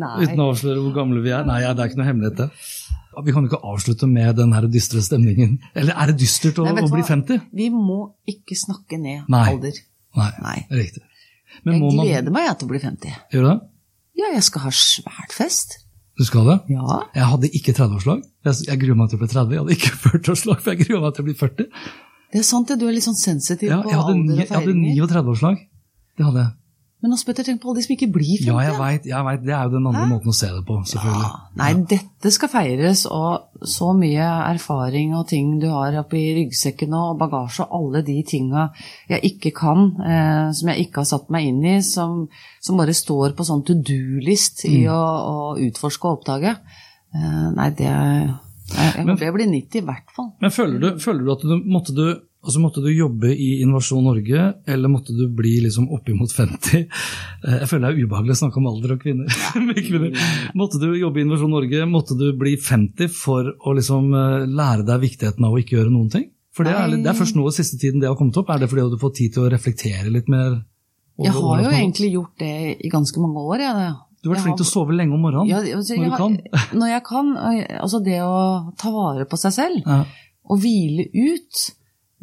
Nei. 0.00 0.14
uten 0.24 0.40
å 0.40 0.46
avsløre 0.50 0.80
hvor 0.80 0.94
gamle 0.96 1.20
vi 1.22 1.30
er. 1.36 1.44
Nei, 1.46 1.58
ja, 1.62 1.74
det 1.76 1.84
er 1.84 1.90
ikke 1.92 1.98
noe 2.00 2.06
hemmelighet 2.08 2.38
det. 2.40 2.46
Vi 3.28 3.34
kan 3.36 3.44
jo 3.44 3.50
ikke 3.52 3.60
avslutte 3.70 4.08
med 4.10 4.32
den 4.40 4.54
her 4.56 4.66
dystre 4.72 5.02
stemningen. 5.04 5.58
Eller 5.76 5.94
er 5.94 6.10
det 6.10 6.16
dystert 6.24 6.58
å, 6.58 6.64
Nei, 6.66 6.82
å 6.82 6.90
bli 6.90 7.04
50? 7.06 7.44
Vi 7.54 7.68
må 7.70 7.98
ikke 8.32 8.56
snakke 8.58 8.98
ned 8.98 9.28
Nei. 9.30 9.44
alder. 9.52 9.78
Nei, 10.18 10.30
Nei. 10.42 10.56
riktig. 10.80 11.04
Men 11.62 11.76
Jeg 11.76 11.84
må 11.84 11.92
man 12.00 12.08
gleder 12.08 12.34
meg 12.40 12.48
jeg 12.48 12.58
til 12.58 12.66
å 12.66 12.72
bli 12.72 12.82
50. 12.88 13.14
gjøre 13.36 13.52
det? 13.52 13.56
Ja, 14.24 14.32
jeg 14.34 14.42
skal 14.48 14.64
ha 14.64 14.72
svært 14.80 15.36
fest. 15.36 15.76
Du 16.18 16.22
skal 16.26 16.46
det? 16.46 16.56
Ja. 16.70 17.00
Jeg 17.16 17.26
hadde 17.32 17.48
ikke 17.58 17.72
30-årslag. 17.74 18.20
Jeg, 18.46 18.58
jeg 18.68 18.80
gruer 18.84 18.98
meg 19.00 19.08
til 19.10 19.18
å 19.18 19.22
bli 19.24 19.28
30. 19.32 19.54
Jeg 19.54 19.62
hadde 19.64 19.76
ikke 19.78 19.94
40-årslag, 20.08 20.60
for 20.62 20.72
jeg 20.74 20.86
gruer 20.86 21.02
meg 21.06 21.14
til 21.16 21.24
å 21.24 21.28
bli 21.28 21.36
40. 21.40 21.70
Det 22.34 22.42
er 22.42 22.46
sant, 22.46 22.68
det. 22.70 22.76
Du 22.80 22.86
er 22.88 22.94
litt 22.96 23.06
sånn 23.06 23.18
sensitiv 23.18 23.70
Ja, 23.70 23.80
på 23.82 23.90
alder 23.94 24.34
og 24.34 24.42
jeg 24.42 24.50
hadde 24.50 24.74
39-årslag. 24.78 25.58
Det 26.18 26.26
hadde 26.28 26.44
jeg. 26.44 26.52
Men 27.04 27.12
Hans 27.12 27.26
jeg 27.28 27.44
tenk 27.44 27.58
på 27.60 27.68
alle 27.68 27.82
de 27.82 27.84
som 27.84 27.92
ikke 27.92 28.06
blir 28.14 28.38
50. 28.40 28.46
Ja, 28.48 28.60
jeg 28.64 28.76
vet, 28.78 29.06
Jeg 29.10 29.24
vet, 29.26 29.42
det 29.44 29.52
er 29.52 29.66
jo 29.68 29.74
den 29.74 29.88
andre 29.90 30.06
måten 30.08 30.32
å 30.32 30.36
se 30.36 30.48
det 30.48 30.62
på, 30.64 30.78
selvfølgelig. 30.88 31.26
Ja, 31.26 31.40
nei, 31.60 31.66
dette 31.90 32.32
skal 32.32 32.48
feires, 32.48 33.02
og 33.12 33.60
så 33.74 33.90
mye 33.98 34.28
erfaring 34.46 35.12
og 35.18 35.26
ting 35.28 35.50
du 35.60 35.66
har 35.68 35.98
oppi 36.00 36.22
ryggsekken 36.38 36.96
og 36.96 37.18
bagasje 37.20 37.66
og 37.66 37.76
alle 37.76 38.00
de 38.08 38.16
tinga 38.24 38.70
jeg 39.12 39.20
ikke 39.34 39.52
kan, 39.60 39.90
eh, 40.00 40.48
som 40.56 40.72
jeg 40.72 40.86
ikke 40.86 41.02
har 41.02 41.10
satt 41.12 41.28
meg 41.34 41.50
inn 41.50 41.60
i, 41.74 41.76
som, 41.84 42.24
som 42.64 42.80
bare 42.80 42.96
står 42.96 43.36
på 43.36 43.44
sånn 43.52 43.66
to 43.68 43.76
do-list 43.76 44.64
i 44.70 44.86
å, 44.88 44.96
å 44.96 45.38
utforske 45.60 46.08
og 46.08 46.22
oppdage. 46.22 46.56
Eh, 47.12 47.48
nei, 47.52 47.68
det 47.76 47.90
Jeg, 47.92 48.94
jeg 48.96 49.04
men, 49.04 49.18
jeg 49.20 49.36
blir 49.36 49.50
90 49.52 49.82
i 49.82 49.88
hvert 49.90 50.14
fall. 50.16 50.32
Men 50.40 50.56
føler 50.56 50.80
du, 50.80 50.94
føler 51.04 51.20
du 51.20 51.34
at 51.36 51.44
du 51.44 51.58
måtte, 51.68 51.92
du 51.92 52.06
altså 52.44 52.60
måtte 52.62 52.82
du 52.84 52.90
jobbe 52.92 53.30
i 53.32 53.48
Innovasjon 53.64 54.04
Norge, 54.04 54.44
eller 54.70 54.92
måtte 54.92 55.16
du 55.16 55.24
bli 55.32 55.56
liksom 55.64 55.88
oppimot 55.96 56.32
50? 56.36 56.84
Eh, 56.84 57.56
Jeg 57.62 57.70
føler 57.70 57.88
det 57.88 57.90
er 57.94 58.06
ubehagelig 58.06 58.36
å 58.36 58.40
snakke 58.44 58.60
om 58.60 58.68
alder 58.70 58.94
og 58.94 59.02
kvinner. 59.02 59.40
kvinner. 59.88 60.28
Måtte 60.54 60.80
du 60.82 60.90
jobbe 60.92 61.20
i 61.20 61.24
Innovasjon 61.26 61.54
Norge, 61.56 61.88
måtte 61.90 62.16
du 62.20 62.28
bli 62.38 62.54
50 62.60 63.10
for 63.12 63.50
å 63.50 63.74
liksom 63.76 64.12
eh, 64.14 64.46
lære 64.46 64.86
deg 64.86 65.02
viktigheten 65.08 65.48
av 65.48 65.56
å 65.56 65.60
ikke 65.62 65.78
gjøre 65.80 65.92
noen 65.94 66.12
ting? 66.12 66.28
For 66.54 66.66
det 66.68 66.76
er, 66.78 66.92
det 67.02 67.10
er 67.10 67.18
først 67.18 67.34
nå 67.34 67.48
i 67.50 67.54
siste 67.56 67.80
tiden 67.82 67.98
det 68.02 68.06
har 68.06 68.14
kommet 68.18 68.36
opp. 68.38 68.52
Er 68.54 68.62
det 68.62 68.68
fordi 68.70 68.86
du 68.92 69.00
får 69.00 69.14
tid 69.18 69.32
til 69.34 69.46
å 69.46 69.50
reflektere 69.50 70.12
litt 70.14 70.28
mer? 70.30 70.60
over 71.18 71.26
Jeg 71.26 71.34
har 71.34 71.62
jo 71.64 71.70
egentlig 71.70 72.10
gjort 72.12 72.42
det 72.42 72.54
i 72.78 72.90
ganske 72.90 73.22
mange 73.22 73.42
år. 73.42 73.62
Jeg, 73.64 73.94
Du 74.22 74.28
har 74.28 74.36
vært 74.36 74.44
flink 74.46 74.60
til 74.60 74.66
å 74.66 74.70
sove 74.70 74.94
lenge 74.94 75.14
om 75.14 75.22
morgenen 75.22 75.50
ja, 75.50 75.62
altså, 75.76 75.98
når 75.98 76.12
du 76.12 76.16
kan. 76.18 76.36
Når 76.78 76.92
jeg 76.92 77.04
kan. 77.08 77.32
Altså 77.80 78.00
det 78.06 78.20
å 78.22 78.36
ta 78.80 78.92
vare 78.94 79.26
på 79.30 79.38
seg 79.40 79.54
selv. 79.54 79.82
Ja. 79.86 80.04
og 80.50 80.60
hvile 80.62 81.08
ut. 81.10 81.64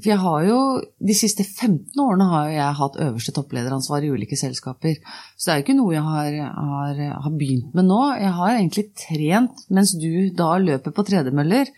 For 0.02 0.12
jeg 0.12 0.22
har 0.24 0.44
jo, 0.48 0.60
De 1.00 1.16
siste 1.18 1.46
15 1.46 2.02
årene 2.02 2.28
har 2.32 2.52
jeg 2.52 2.78
hatt 2.82 3.00
øverste 3.06 3.34
topplederansvar 3.38 4.04
i 4.06 4.12
ulike 4.12 4.40
selskaper. 4.40 5.00
Så 5.38 5.48
det 5.48 5.54
er 5.54 5.62
jo 5.62 5.66
ikke 5.68 5.80
noe 5.80 5.96
jeg 5.96 6.06
har, 6.06 6.38
har, 6.58 7.02
har 7.26 7.40
begynt 7.40 7.74
med 7.78 7.90
nå. 7.90 8.02
Jeg 8.20 8.36
har 8.38 8.54
egentlig 8.56 8.88
trent 9.06 9.66
mens 9.70 9.96
du 9.98 10.30
da 10.38 10.54
løper 10.62 10.96
på 10.96 11.06
tredemøller. 11.08 11.70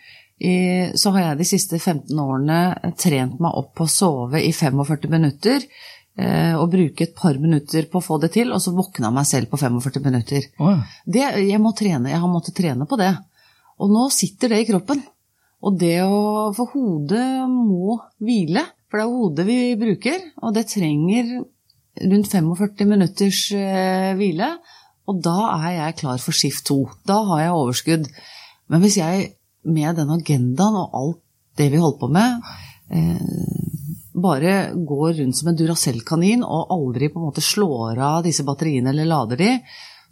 Så 0.99 1.13
har 1.15 1.21
jeg 1.21 1.39
de 1.39 1.45
siste 1.47 1.77
15 1.79 2.19
årene 2.19 2.93
trent 2.99 3.37
meg 3.43 3.59
opp 3.59 3.75
på 3.77 3.85
å 3.85 3.91
sove 3.91 4.41
i 4.43 4.51
45 4.51 5.11
minutter. 5.11 5.67
Eh, 6.13 6.53
og 6.53 6.69
bruke 6.69 7.07
et 7.07 7.15
par 7.17 7.37
minutter 7.41 7.87
på 7.89 7.97
å 7.97 8.05
få 8.05 8.19
det 8.21 8.35
til, 8.35 8.51
og 8.53 8.61
så 8.61 8.73
våkna 8.75 9.09
meg 9.13 9.25
selv 9.25 9.49
på 9.49 9.57
45 9.57 10.03
minutter. 10.05 10.45
Oh. 10.61 10.77
Det, 11.09 11.23
jeg 11.41 11.61
må 11.61 11.71
trene, 11.77 12.11
jeg 12.11 12.21
har 12.21 12.29
måttet 12.29 12.57
trene 12.59 12.85
på 12.89 12.99
det. 13.01 13.15
Og 13.81 13.89
nå 13.89 14.05
sitter 14.13 14.53
det 14.53 14.61
i 14.61 14.67
kroppen. 14.69 15.01
Og 15.63 15.79
det 15.79 15.97
å 16.03 16.51
For 16.55 16.73
hodet 16.75 17.47
må 17.49 17.97
hvile, 18.23 18.65
for 18.91 18.99
det 18.99 19.05
er 19.05 19.13
hodet 19.13 19.45
vi 19.47 19.59
bruker, 19.79 20.25
og 20.43 20.55
det 20.57 20.67
trenger 20.69 21.37
rundt 22.11 22.29
45 22.29 22.89
minutters 22.89 23.45
eh, 23.55 24.11
hvile. 24.19 24.49
Og 25.09 25.19
da 25.23 25.37
er 25.55 25.71
jeg 25.77 25.99
klar 26.03 26.19
for 26.21 26.35
skift 26.35 26.65
to. 26.67 26.83
Da 27.07 27.19
har 27.31 27.45
jeg 27.45 27.55
overskudd. 27.57 28.11
Men 28.71 28.83
hvis 28.83 28.99
jeg 28.99 29.31
med 29.63 29.97
den 29.97 30.11
agendaen 30.13 30.77
og 30.79 30.99
alt 30.99 31.21
det 31.59 31.69
vi 31.71 31.81
holder 31.81 31.99
på 32.01 32.11
med, 32.11 32.53
eh, 32.93 33.63
bare 34.13 34.53
går 34.75 35.17
rundt 35.19 35.37
som 35.37 35.49
en 35.49 35.57
Duracell-kanin 35.57 36.45
og 36.45 36.71
aldri 36.73 37.09
på 37.09 37.19
en 37.19 37.27
måte 37.29 37.43
slår 37.43 37.97
av 37.97 38.21
disse 38.27 38.45
batteriene 38.45 38.93
eller 38.93 39.09
lader 39.09 39.39
de, 39.41 39.51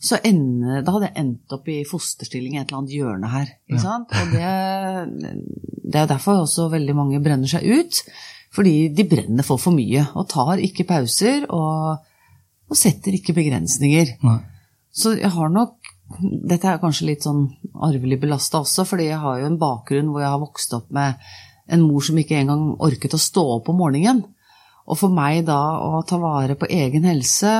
så 0.01 0.17
ende, 0.25 0.81
da 0.81 0.95
hadde 0.95 1.11
jeg 1.11 1.21
endt 1.21 1.53
opp 1.53 1.67
i 1.69 1.81
fosterstilling 1.85 2.55
i 2.55 2.61
et 2.61 2.71
eller 2.71 2.79
annet 2.79 2.93
hjørne 2.95 3.29
her. 3.29 3.49
Sant? 3.83 4.13
Og 4.17 4.31
det, 4.33 5.35
det 5.93 5.99
er 6.01 6.07
derfor 6.09 6.41
også 6.41 6.71
veldig 6.73 6.95
mange 6.97 7.21
brenner 7.21 7.51
seg 7.51 7.67
ut. 7.69 7.99
Fordi 8.51 8.89
de 8.91 9.05
brenner 9.07 9.45
for 9.47 9.61
for 9.61 9.75
mye 9.75 10.07
og 10.17 10.27
tar 10.31 10.59
ikke 10.63 10.87
pauser 10.89 11.45
og, 11.53 12.01
og 12.67 12.79
setter 12.79 13.15
ikke 13.15 13.37
begrensninger. 13.37 14.15
Nei. 14.25 14.39
Så 14.91 15.15
jeg 15.19 15.31
har 15.31 15.53
nok 15.53 15.77
Dette 16.19 16.67
er 16.67 16.81
kanskje 16.81 17.05
litt 17.07 17.23
sånn 17.23 17.45
arvelig 17.87 18.17
belasta 18.19 18.59
også, 18.65 18.83
fordi 18.83 19.05
jeg 19.07 19.19
har 19.21 19.37
jo 19.39 19.45
en 19.47 19.61
bakgrunn 19.61 20.09
hvor 20.11 20.19
jeg 20.19 20.33
har 20.33 20.41
vokst 20.41 20.73
opp 20.75 20.89
med 20.91 21.21
en 21.71 21.85
mor 21.85 22.03
som 22.03 22.17
ikke 22.19 22.35
engang 22.35 22.65
orket 22.83 23.15
å 23.15 23.19
stå 23.21 23.45
opp 23.53 23.69
om 23.71 23.79
morgenen. 23.79 24.19
Og 24.91 24.99
for 24.99 25.13
meg 25.15 25.45
da 25.47 25.61
å 25.79 26.01
ta 26.03 26.19
vare 26.19 26.57
på 26.59 26.67
egen 26.67 27.07
helse 27.07 27.53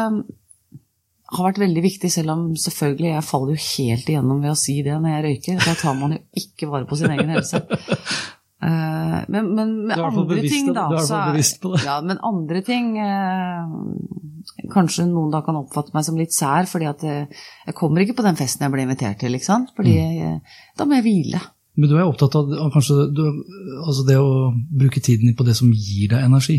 har 1.31 1.47
vært 1.51 1.59
veldig 1.63 1.81
viktig, 1.85 2.09
selv 2.11 2.33
om 2.33 2.41
selvfølgelig 2.59 3.09
jeg 3.13 3.23
faller 3.23 3.55
jo 3.55 3.63
helt 3.63 4.09
igjennom 4.11 4.41
ved 4.43 4.51
å 4.51 4.59
si 4.59 4.81
det 4.83 4.97
når 4.99 5.13
jeg 5.15 5.25
røyker. 5.27 5.61
Da 5.65 5.73
tar 5.79 5.95
man 5.99 6.11
jo 6.17 6.21
ikke 6.43 6.67
vare 6.71 6.87
på 6.89 6.97
sin 6.99 7.11
egen 7.15 7.29
helse. 7.31 7.61
Eh, 8.61 9.21
Men, 9.31 9.47
men 9.55 9.69
med 9.87 9.97
andre 9.97 10.25
bevisst- 10.29 10.53
ting, 10.53 10.67
da 10.75 10.83
du 10.91 10.97
er 10.99 11.31
bevisst 11.31 11.61
på 11.63 11.71
det. 11.73 11.79
Ja, 11.87 11.95
men 12.05 12.19
andre 12.21 12.61
ting 12.61 12.91
eh, 13.01 13.71
Kanskje 14.73 15.05
noen 15.09 15.31
da 15.33 15.41
kan 15.45 15.57
oppfatte 15.57 15.93
meg 15.95 16.05
som 16.05 16.17
litt 16.19 16.33
sær, 16.33 16.67
fordi 16.69 16.87
at 16.89 17.01
jeg, 17.05 17.25
jeg 17.67 17.75
kommer 17.77 18.01
ikke 18.03 18.15
på 18.19 18.25
den 18.25 18.37
festen 18.39 18.65
jeg 18.65 18.73
ble 18.73 18.85
invitert 18.85 19.19
til, 19.21 19.33
ikke 19.37 19.47
sant? 19.49 19.71
Fordi 19.77 19.95
Mm. 19.97 20.21
eh, 20.27 20.61
da 20.77 20.85
må 20.85 20.97
jeg 20.99 21.05
hvile. 21.07 21.41
Men 21.77 21.89
du 21.89 21.95
er 21.97 22.05
opptatt 22.05 22.35
av 22.35 22.49
kanskje 22.73 23.07
du, 23.15 23.23
altså 23.85 24.05
det 24.07 24.17
å 24.19 24.51
bruke 24.53 24.99
tiden 25.01 25.29
din 25.29 25.35
på 25.39 25.45
det 25.47 25.55
som 25.57 25.71
gir 25.71 26.09
deg 26.13 26.25
energi. 26.25 26.57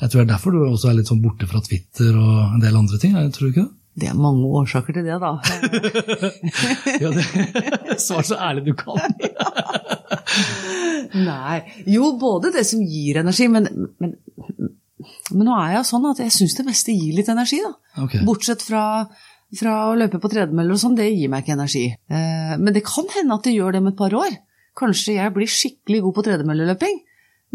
Jeg 0.00 0.08
tror 0.10 0.20
det 0.24 0.26
er 0.28 0.32
derfor 0.34 0.52
du 0.52 0.60
også 0.64 0.90
er 0.90 0.96
litt 0.98 1.08
sånn 1.12 1.22
borte 1.22 1.46
fra 1.48 1.60
Twitter 1.64 2.16
og 2.18 2.54
en 2.56 2.60
del 2.64 2.76
andre 2.76 2.98
ting. 2.98 3.12
Tror 3.30 3.46
du 3.48 3.52
ikke 3.52 3.64
det? 3.68 3.74
Det 4.00 4.08
er 4.10 4.16
mange 4.18 4.48
årsaker 4.60 4.96
til 4.96 5.06
det, 5.06 5.18
da. 5.20 5.32
Ja, 7.02 7.10
det 7.14 7.98
Svar 8.00 8.24
så 8.26 8.38
ærlig 8.40 8.70
du 8.70 8.74
kan. 8.78 9.00
Nei. 11.30 11.58
Jo, 11.90 12.14
både 12.20 12.52
det 12.54 12.64
som 12.68 12.82
gir 12.86 13.20
energi, 13.20 13.48
men, 13.52 13.68
men, 14.00 14.14
men 15.32 15.44
nå 15.48 15.56
er 15.58 15.76
jeg 15.78 15.88
sånn 15.90 16.06
at 16.10 16.22
jeg 16.22 16.34
syns 16.34 16.56
det 16.58 16.66
meste 16.68 16.94
gir 16.94 17.18
litt 17.18 17.30
energi, 17.32 17.60
da. 17.64 17.74
Okay. 18.06 18.22
Bortsett 18.26 18.64
fra, 18.64 18.84
fra 19.58 19.76
å 19.90 19.98
løpe 19.98 20.22
på 20.22 20.30
tredemøller 20.32 20.76
og 20.76 20.82
sånn, 20.82 20.96
det 20.98 21.10
gir 21.10 21.32
meg 21.32 21.44
ikke 21.44 21.58
energi. 21.58 21.86
Eh, 21.90 22.54
men 22.56 22.72
det 22.76 22.86
kan 22.86 23.08
hende 23.16 23.36
at 23.36 23.46
det 23.48 23.56
gjør 23.56 23.76
det 23.76 23.84
om 23.84 23.92
et 23.92 24.00
par 24.00 24.16
år. 24.16 24.40
Kanskje 24.80 25.18
jeg 25.18 25.34
blir 25.34 25.50
skikkelig 25.50 26.04
god 26.06 26.16
på 26.16 26.26
tredemølleløping. 26.30 27.00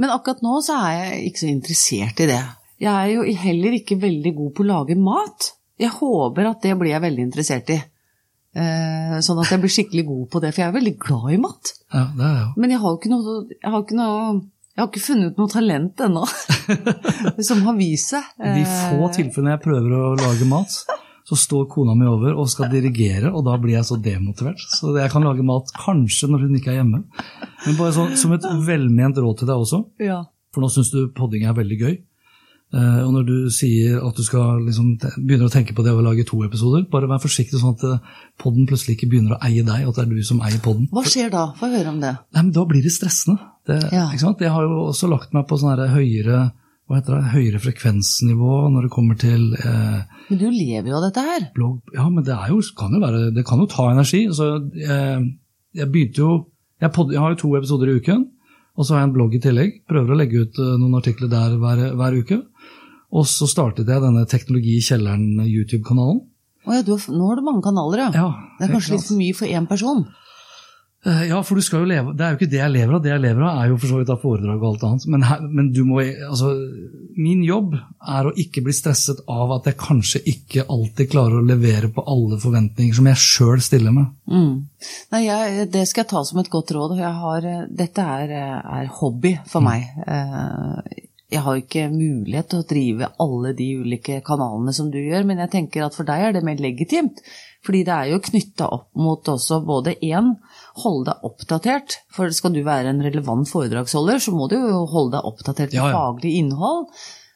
Men 0.01 0.11
akkurat 0.11 0.43
nå 0.43 0.59
så 0.65 0.77
er 0.89 0.95
jeg 0.99 1.29
ikke 1.29 1.41
så 1.45 1.51
interessert 1.51 2.23
i 2.23 2.29
det. 2.33 2.41
Jeg 2.83 2.91
er 2.91 3.11
jo 3.13 3.37
heller 3.45 3.77
ikke 3.77 3.95
veldig 4.01 4.33
god 4.35 4.51
på 4.55 4.65
å 4.65 4.67
lage 4.67 4.97
mat. 4.99 5.53
Jeg 5.79 5.91
håper 5.91 6.47
at 6.51 6.61
det 6.63 6.73
blir 6.79 6.93
jeg 6.93 7.03
veldig 7.03 7.23
interessert 7.27 7.69
i. 7.75 7.79
Eh, 8.55 9.15
sånn 9.19 9.39
at 9.43 9.49
jeg 9.51 9.59
blir 9.59 9.73
skikkelig 9.73 10.05
god 10.07 10.27
på 10.31 10.39
det, 10.43 10.53
for 10.55 10.63
jeg 10.63 10.69
er 10.71 10.75
veldig 10.77 10.93
glad 11.03 11.31
i 11.35 11.39
mat. 11.43 11.71
Ja, 11.91 12.05
det 12.15 12.23
er 12.23 12.35
jeg 12.37 12.43
jo. 12.45 12.51
Men 12.63 12.71
jeg 12.75 12.79
har 12.85 12.93
ikke 12.99 13.11
noe 13.11 13.33
Jeg 13.51 13.71
har 13.73 13.81
ikke, 13.83 13.97
noe, 13.99 14.27
jeg 14.75 14.81
har 14.83 14.87
ikke 14.91 15.03
funnet 15.03 15.33
ut 15.33 15.41
noe 15.41 15.51
talent 15.51 16.03
ennå 16.05 16.23
som 17.49 17.65
har 17.67 17.75
vist 17.79 18.13
seg. 18.13 18.29
De 18.39 18.63
få 18.69 19.09
tilfellene 19.17 19.57
jeg 19.57 19.63
prøver 19.65 19.97
å 19.97 20.13
lage 20.21 20.47
mat, 20.47 20.77
så 21.25 21.37
står 21.41 21.67
kona 21.73 21.95
mi 21.99 22.07
over 22.07 22.37
og 22.39 22.47
skal 22.51 22.69
dirigere, 22.71 23.31
og 23.33 23.43
da 23.47 23.57
blir 23.59 23.75
jeg 23.79 23.87
så 23.89 23.97
demotivert. 23.99 24.61
Så 24.77 24.93
jeg 24.95 25.11
kan 25.11 25.25
lage 25.25 25.43
mat 25.47 25.71
kanskje 25.75 26.29
når 26.31 26.45
hun 26.47 26.55
ikke 26.59 26.71
er 26.71 26.79
hjemme. 26.79 27.03
Men 27.65 27.79
bare 27.79 27.95
så, 27.97 28.07
som 28.21 28.35
et 28.37 28.45
velment 28.67 29.17
råd 29.19 29.41
til 29.41 29.49
deg 29.51 29.63
også, 29.67 29.83
Ja. 30.05 30.21
for 30.53 30.63
nå 30.63 30.69
syns 30.71 30.93
du 30.95 31.01
podding 31.17 31.43
er 31.49 31.57
veldig 31.57 31.79
gøy. 31.81 31.95
Eh, 32.73 33.01
og 33.05 33.11
når 33.13 33.25
du 33.27 33.35
sier 33.53 33.99
at 34.03 34.17
du 34.17 34.23
skal 34.25 34.63
liksom 34.65 34.95
begynner 34.97 35.47
å 35.47 35.53
tenke 35.53 35.75
på 35.77 35.83
det 35.85 35.93
å 35.93 36.01
lage 36.03 36.25
to 36.27 36.41
episoder, 36.43 36.87
bare 36.91 37.07
vær 37.07 37.21
forsiktig 37.23 37.61
sånn 37.61 37.75
at 37.77 37.85
eh, 37.87 38.15
podden 38.41 38.65
plutselig 38.67 38.97
ikke 38.97 39.09
begynner 39.11 39.37
å 39.37 39.41
eie 39.45 39.63
deg, 39.63 39.85
at 39.85 39.95
det 39.95 40.03
er 40.03 40.11
du 40.11 40.25
som 40.25 40.41
eier 40.43 40.59
podden. 40.63 40.89
Hva 40.91 41.05
skjer 41.07 41.31
da? 41.33 41.45
Få 41.59 41.69
høre 41.71 41.93
om 41.93 42.01
det. 42.03 42.15
Nei, 42.35 42.41
men 42.41 42.53
Da 42.55 42.65
blir 42.67 42.83
det 42.83 42.93
stressende. 42.95 43.37
Det, 43.65 43.79
Ja. 43.93 44.09
Jeg 44.13 44.51
har 44.51 44.65
jo 44.65 44.89
også 44.89 45.09
lagt 45.09 45.33
meg 45.33 45.47
på 45.47 45.57
sånn 45.61 45.77
høyere, 45.93 46.51
hva 46.85 46.99
heter 46.99 47.15
det, 47.17 47.31
høyere 47.33 47.61
frekvensnivå 47.63 48.57
når 48.73 48.85
det 48.85 48.91
kommer 48.93 49.17
til 49.17 49.55
eh, 49.57 50.03
Men 50.29 50.41
du 50.41 50.49
lever 50.49 50.91
jo 50.91 50.99
av 50.99 51.07
dette 51.07 51.23
her. 51.25 51.47
blogg. 51.55 51.79
Ja, 51.95 52.09
men 52.09 52.25
det, 52.25 52.35
er 52.35 52.51
jo, 52.51 52.59
kan 52.77 52.93
jo 52.93 53.01
være, 53.01 53.31
det 53.33 53.45
kan 53.45 53.61
jo 53.61 53.69
ta 53.71 53.87
energi. 53.93 54.27
Så 54.35 54.51
jeg, 54.73 55.31
jeg 55.73 55.91
begynte 55.93 56.21
jo 56.21 56.31
jeg, 56.81 56.91
pod, 56.91 57.13
jeg 57.13 57.21
har 57.23 57.33
jo 57.33 57.39
to 57.39 57.55
episoder 57.57 57.89
i 57.89 57.99
uken, 58.01 58.25
og 58.75 58.83
så 58.83 58.95
har 58.95 59.03
jeg 59.03 59.09
en 59.09 59.15
blogg 59.15 59.35
i 59.37 59.41
tillegg. 59.43 59.77
Prøver 59.87 60.11
å 60.11 60.17
legge 60.19 60.41
ut 60.43 60.59
eh, 60.59 60.73
noen 60.81 60.97
artikler 60.99 61.31
der 61.31 61.55
hver, 61.61 61.83
hver 61.95 62.17
uke. 62.19 62.41
Og 63.11 63.27
så 63.29 63.47
startet 63.49 63.89
jeg 63.89 64.03
denne 64.03 64.25
Teknologi 64.29 64.77
i 64.79 64.85
kjelleren-YouTube-kanalen. 64.85 66.21
Oh 66.65 66.73
ja, 66.73 66.81
nå 66.81 67.29
har 67.29 67.37
du 67.37 67.45
mange 67.45 67.61
kanaler, 67.61 68.07
ja. 68.07 68.11
Ja, 68.15 68.29
det 68.57 68.67
er 68.67 68.73
kanskje 68.73 68.95
litt 68.97 69.05
for 69.05 69.19
mye 69.19 69.35
for 69.37 69.45
én 69.53 69.67
person. 69.69 70.07
Eh, 71.05 71.27
Ja, 71.29 71.41
for 71.45 71.55
du 71.55 71.61
skal 71.61 71.83
jo 71.83 71.89
leve 71.89 72.15
Det 72.17 72.25
er 72.25 72.33
jo 72.33 72.39
ikke 72.39 72.49
det 72.49 72.57
jeg 72.57 72.73
lever 72.73 72.95
av. 72.95 73.01
Det 73.03 73.11
jeg 73.11 73.21
lever 73.21 73.43
av, 73.45 73.59
er 73.61 73.69
jo 73.69 73.77
for 73.77 73.91
så 73.91 73.99
vidt 73.99 74.09
av 74.09 74.21
foredrag 74.23 74.57
og 74.63 74.69
alt 74.71 74.85
annet. 74.87 75.05
Men, 75.13 75.25
her, 75.29 75.43
men 75.45 75.71
du 75.75 75.83
må 75.85 76.01
Altså, 76.01 76.49
min 77.15 77.43
jobb 77.45 77.75
er 77.77 78.25
å 78.29 78.33
ikke 78.41 78.63
bli 78.65 78.73
stresset 78.73 79.21
av 79.29 79.53
at 79.59 79.69
jeg 79.69 79.77
kanskje 79.77 80.23
ikke 80.33 80.65
alltid 80.65 81.11
klarer 81.13 81.39
å 81.39 81.45
levere 81.45 81.91
på 81.93 82.03
alle 82.09 82.39
forventninger 82.41 82.97
som 82.97 83.09
jeg 83.11 83.21
sjøl 83.21 83.61
stiller 83.61 83.93
med. 83.93 84.09
Mm. 84.25 84.55
Nei, 85.13 85.21
jeg, 85.27 85.69
Det 85.71 85.85
skal 85.87 86.03
jeg 86.03 86.13
ta 86.15 86.23
som 86.25 86.41
et 86.41 86.49
godt 86.49 86.73
råd. 86.73 86.97
Jeg 86.97 87.13
har, 87.21 87.49
eh, 87.53 87.65
dette 87.69 88.09
er, 88.17 88.31
eh, 88.41 88.79
er 88.81 88.93
hobby 88.97 89.37
for 89.45 89.61
meg. 89.61 89.85
Eh, 90.07 91.04
Jeg 91.33 91.41
har 91.41 91.57
ikke 91.57 91.87
mulighet 91.89 92.51
til 92.51 92.61
å 92.61 92.67
drive 92.69 93.09
alle 93.23 93.55
de 93.57 93.65
ulike 93.81 94.19
kanalene 94.25 94.73
som 94.77 94.91
du 94.93 94.99
gjør, 95.01 95.25
men 95.25 95.41
jeg 95.41 95.51
tenker 95.55 95.85
at 95.87 95.97
for 95.97 96.05
deg 96.05 96.21
er 96.21 96.35
det 96.35 96.43
mer 96.45 96.61
legitimt. 96.61 97.23
Fordi 97.65 97.81
det 97.87 97.93
er 97.95 98.11
jo 98.11 98.21
knytta 98.21 98.67
opp 98.75 98.87
mot 99.01 99.25
også 99.33 99.57
både 99.65 99.95
én, 100.05 100.35
holde 100.83 101.09
deg 101.09 101.25
oppdatert. 101.25 101.99
For 102.13 102.29
skal 102.29 102.53
du 102.53 102.61
være 102.65 102.93
en 102.93 103.01
relevant 103.01 103.49
foredragsholder, 103.49 104.21
så 104.21 104.35
må 104.37 104.45
du 104.51 104.59
jo 104.59 104.83
holde 104.91 105.17
deg 105.17 105.29
oppdatert 105.31 105.73
på 105.73 105.79
Ja, 105.79 105.89
ja. 105.89 105.97
faglig 105.97 106.35
innhold. 106.43 106.91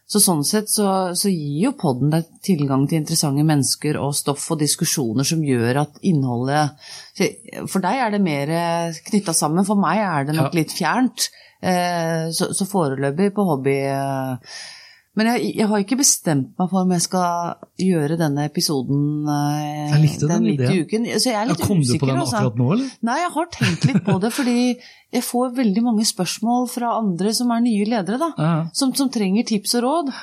Så 0.09 0.21
sånn 0.21 0.41
sett 0.45 0.69
så, 0.73 1.15
så 1.17 1.29
gir 1.29 1.67
jo 1.67 1.73
podden 1.77 2.09
deg 2.13 2.29
tilgang 2.45 2.87
til 2.89 3.01
interessante 3.01 3.43
mennesker 3.45 3.97
og 4.01 4.15
stoff 4.17 4.47
og 4.53 4.61
diskusjoner 4.61 5.25
som 5.25 5.43
gjør 5.45 5.83
at 5.83 5.99
innholdet 6.09 6.79
For 7.69 7.77
deg 7.83 8.01
er 8.07 8.15
det 8.15 8.21
mer 8.25 8.53
knytta 9.05 9.35
sammen, 9.37 9.67
for 9.67 9.77
meg 9.77 10.01
er 10.01 10.25
det 10.29 10.37
nok 10.37 10.57
litt 10.57 10.73
fjernt. 10.73 11.29
Eh, 11.61 12.29
Så, 12.31 12.53
så 12.55 12.65
foreløpig 12.69 13.33
på 13.35 13.43
hobby 13.43 13.73
eh, 13.83 14.37
Men 15.19 15.27
jeg, 15.33 15.49
jeg 15.57 15.67
har 15.67 15.81
ikke 15.83 15.97
bestemt 15.99 16.53
meg 16.55 16.69
for 16.71 16.85
om 16.85 16.91
jeg 16.95 17.01
skal 17.03 17.57
gjøre 17.83 18.15
denne 18.21 18.45
episoden 18.47 19.27
eh, 19.27 19.89
Jeg 19.91 20.01
likte 20.05 20.29
den 20.29 20.45
den 20.45 20.53
ideen. 20.53 20.85
uken. 20.85 21.07
Så 21.19 21.33
jeg 21.33 21.35
er 21.35 21.41
Ja, 21.41 21.49
litt 21.51 21.65
kom 21.65 21.81
du 21.81 21.89
usikker, 21.89 22.05
på 22.05 22.11
den 22.13 22.21
altså. 22.21 22.37
akkurat 22.39 22.61
nå, 22.61 22.67
eller? 22.77 22.93
Nei, 23.09 23.17
jeg 23.25 23.31
har 23.35 23.49
tenkt 23.57 23.87
litt 23.89 24.03
på 24.05 24.15
det, 24.23 24.31
fordi 24.37 24.55
jeg 25.11 25.23
får 25.27 25.51
veldig 25.57 25.83
mange 25.89 26.05
spørsmål 26.07 26.69
fra 26.71 26.93
andre 27.01 27.33
som 27.35 27.51
er 27.51 27.65
nye 27.65 27.89
ledere, 27.91 28.21
da. 28.21 28.29
Ja. 28.37 28.53
Som, 28.73 28.93
som 28.95 29.09
trenger 29.11 29.43
tips 29.49 29.75
og 29.81 29.83
råd. 29.87 30.13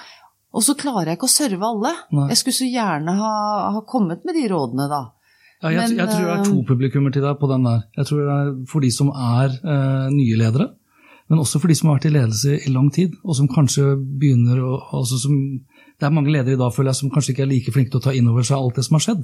Og 0.57 0.65
så 0.65 0.73
klarer 0.79 1.11
jeg 1.13 1.19
ikke 1.19 1.29
å 1.29 1.35
serve 1.37 1.69
alle. 1.69 1.93
Nei. 2.17 2.31
Jeg 2.33 2.41
skulle 2.41 2.57
så 2.63 2.71
gjerne 2.71 3.13
ha, 3.19 3.33
ha 3.77 3.83
kommet 3.85 4.25
med 4.25 4.39
de 4.39 4.47
rådene, 4.49 4.87
da. 4.89 5.03
Ja, 5.61 5.69
jeg, 5.75 5.83
Men, 5.91 5.99
jeg 6.01 6.09
tror 6.15 6.25
det 6.25 6.33
er 6.39 6.49
to 6.49 6.63
publikummer 6.69 7.13
til 7.13 7.25
deg 7.27 7.37
på 7.41 7.49
den 7.53 7.65
der. 7.69 7.83
Jeg 8.01 8.09
tror 8.09 8.25
det 8.25 8.33
er 8.41 8.51
for 8.73 8.85
de 8.87 8.91
som 8.95 9.13
er 9.13 9.53
eh, 9.61 10.09
nye 10.17 10.37
ledere, 10.41 10.71
men 11.27 11.43
også 11.43 11.59
for 11.59 11.71
de 11.71 11.77
som 11.79 11.91
har 11.91 11.99
vært 11.99 12.09
i 12.11 12.15
ledelse 12.15 12.59
i 12.69 12.73
lang 12.73 12.91
tid, 12.95 13.17
og 13.25 13.39
som 13.39 13.51
kanskje 13.51 13.97
begynner 13.99 14.63
å 14.63 14.79
altså 15.01 15.19
som, 15.19 15.37
Det 15.97 16.07
er 16.07 16.13
mange 16.13 16.31
ledere 16.31 16.55
i 16.55 16.61
dag 16.61 16.75
føler 16.75 16.93
jeg, 16.93 17.01
som 17.01 17.11
kanskje 17.11 17.33
ikke 17.33 17.47
er 17.47 17.49
like 17.51 17.73
flinke 17.73 17.91
til 17.95 18.03
å 18.03 18.05
ta 18.05 18.13
inn 18.13 18.29
over 18.29 18.45
seg 18.45 18.59
alt 18.59 18.77
det 18.77 18.85
som 18.85 18.99
har 18.99 19.05
skjedd. 19.07 19.23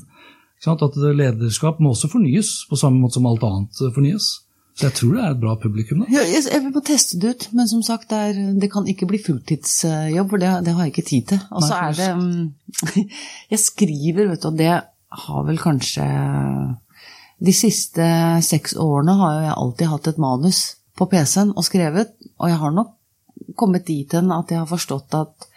Sånn? 0.63 0.79
At 0.87 0.97
lederskap 0.97 1.83
må 1.83 1.93
også 1.93 2.09
fornyes, 2.09 2.55
på 2.71 2.79
samme 2.81 3.03
måte 3.03 3.19
som 3.19 3.29
alt 3.29 3.45
annet 3.45 3.83
fornyes. 3.93 4.31
Så 4.73 4.87
jeg 4.87 4.97
tror 4.97 5.17
det 5.17 5.23
er 5.23 5.35
et 5.35 5.41
bra 5.43 5.53
publikum. 5.61 6.01
da. 6.01 6.09
Ja, 6.15 6.23
jeg, 6.25 6.61
vil 6.65 6.85
teste 6.87 7.19
det 7.21 7.35
ut, 7.35 7.49
men 7.53 7.69
som 7.69 7.83
sagt, 7.85 8.09
det, 8.09 8.21
er, 8.31 8.39
det 8.57 8.71
kan 8.73 8.87
ikke 8.89 9.09
bli 9.11 9.21
fulltidsjobb, 9.21 10.31
for 10.31 10.41
det, 10.41 10.53
det 10.65 10.73
har 10.73 10.87
jeg 10.87 10.95
ikke 10.95 11.09
tid 11.11 11.27
til. 11.35 11.43
Og 11.53 11.67
så 11.67 11.81
er 11.91 11.99
det 11.99 12.09
mm, 12.17 13.03
Jeg 13.53 13.61
skriver, 13.61 14.31
vet 14.31 14.41
du, 14.41 14.49
og 14.49 14.57
det 14.57 14.73
har 15.27 15.45
vel 15.45 15.61
kanskje 15.61 16.07
De 17.43 17.53
siste 17.53 18.07
seks 18.47 18.73
årene 18.81 19.19
har 19.19 19.41
jeg 19.43 19.59
alltid 19.59 19.91
hatt 19.93 20.09
et 20.09 20.23
manus 20.23 20.63
på 20.99 21.09
PC-en 21.11 21.55
og 21.57 21.65
skrevet, 21.67 22.13
og 22.39 22.51
jeg 22.51 22.61
har 22.61 22.75
nok 22.75 22.93
kommet 23.59 23.87
dit 23.89 24.13
hen 24.15 24.33
at 24.35 24.53
jeg 24.53 24.61
har 24.63 24.71
forstått 24.71 25.17
at 25.19 25.49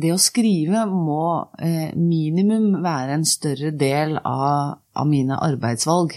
det 0.00 0.12
å 0.14 0.20
skrive 0.22 0.84
må 0.90 1.22
eh, 1.58 1.90
minimum 1.98 2.78
være 2.84 3.16
en 3.16 3.26
større 3.26 3.72
del 3.74 4.16
av, 4.18 4.78
av 4.94 5.08
mine 5.08 5.38
arbeidsvalg. 5.42 6.14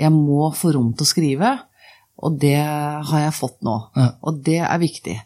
Jeg 0.00 0.12
må 0.14 0.48
få 0.56 0.72
rom 0.74 0.94
til 0.96 1.04
å 1.04 1.10
skrive, 1.10 1.52
og 2.24 2.38
det 2.40 2.56
har 2.56 3.26
jeg 3.26 3.36
fått 3.36 3.60
nå. 3.66 3.76
Ja. 3.98 4.08
Og 4.24 4.40
det 4.46 4.60
er 4.64 4.80
viktig. 4.82 5.18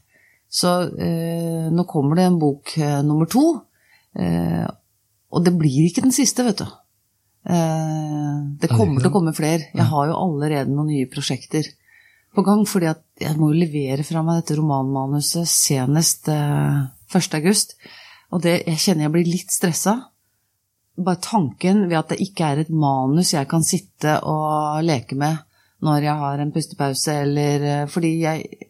Så 0.48 0.74
eh, 0.96 1.68
nå 1.70 1.84
kommer 1.88 2.18
det 2.18 2.26
en 2.28 2.40
bok 2.40 2.74
eh, 2.80 2.98
nummer 3.06 3.30
to, 3.30 3.46
eh, 4.18 4.66
og 5.28 5.44
det 5.44 5.54
blir 5.60 5.86
ikke 5.86 6.06
den 6.06 6.14
siste, 6.16 6.44
vet 6.46 6.64
du. 6.64 6.68
Eh, 7.48 8.36
det 8.58 8.70
Er 8.70 8.74
kommer 8.74 9.04
til 9.04 9.12
å 9.12 9.14
komme 9.14 9.36
flere. 9.36 9.70
Jeg 9.70 9.86
har 9.92 10.08
jo 10.10 10.18
allerede 10.18 10.72
noen 10.72 10.90
nye 10.90 11.08
prosjekter 11.10 11.68
på 12.36 12.44
gang, 12.46 12.64
fordi 12.68 12.90
at 12.90 13.02
jeg 13.20 13.38
må 13.38 13.50
jo 13.52 13.62
levere 13.62 14.04
fra 14.06 14.22
meg 14.26 14.42
dette 14.42 14.58
romanmanuset 14.58 15.48
senest 15.48 16.28
eh, 16.32 16.84
1. 17.08 17.34
august. 17.40 17.74
Og 18.34 18.42
det, 18.44 18.60
jeg 18.66 18.82
kjenner 18.84 19.06
jeg 19.06 19.14
blir 19.16 19.30
litt 19.30 19.54
stressa. 19.54 19.96
Bare 20.98 21.22
tanken 21.22 21.86
ved 21.86 21.98
at 22.00 22.12
det 22.12 22.20
ikke 22.24 22.52
er 22.52 22.62
et 22.64 22.72
manus 22.74 23.32
jeg 23.34 23.48
kan 23.50 23.64
sitte 23.66 24.18
og 24.26 24.82
leke 24.86 25.18
med 25.18 25.44
når 25.86 26.08
jeg 26.08 26.18
har 26.18 26.40
en 26.42 26.50
pustepause, 26.50 27.12
eller 27.22 27.62
eh, 27.62 27.88
Fordi 27.90 28.08
jeg, 28.18 28.62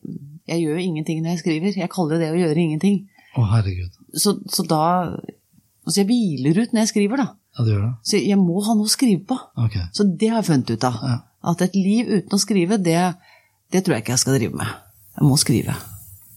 jeg 0.49 0.61
gjør 0.61 0.77
jo 0.77 0.87
ingenting 0.91 1.23
når 1.23 1.35
jeg 1.35 1.43
skriver. 1.45 1.79
Jeg 1.81 1.93
kaller 1.93 2.21
det 2.21 2.33
å 2.35 2.39
gjøre 2.39 2.65
ingenting. 2.65 2.99
Å, 3.33 3.45
herregud. 3.55 3.95
Så, 4.13 4.39
så 4.49 4.65
da 4.69 4.85
Altså, 5.89 6.03
jeg 6.03 6.09
hviler 6.11 6.59
ut 6.61 6.75
når 6.75 6.83
jeg 6.83 6.89
skriver, 6.91 7.21
da. 7.23 7.31
Ja, 7.57 7.65
det 7.65 7.73
gjør 7.73 7.85
det. 7.87 7.93
Så 8.05 8.19
jeg 8.21 8.37
må 8.37 8.61
ha 8.61 8.75
noe 8.77 8.91
å 8.91 8.93
skrive 8.93 9.23
på. 9.31 9.39
Ok. 9.57 9.79
Så 9.97 10.05
det 10.05 10.29
har 10.29 10.43
jeg 10.43 10.49
funnet 10.51 10.73
ut 10.75 10.85
av. 10.85 10.99
Ja. 11.01 11.15
At 11.49 11.63
et 11.65 11.79
liv 11.79 12.11
uten 12.11 12.37
å 12.37 12.41
skrive, 12.43 12.77
det, 12.83 12.99
det 13.73 13.85
tror 13.85 13.97
jeg 13.97 14.05
ikke 14.05 14.15
jeg 14.15 14.23
skal 14.25 14.39
drive 14.39 14.59
med. 14.59 14.75
Jeg 15.19 15.27
må 15.29 15.37
skrive. 15.41 15.75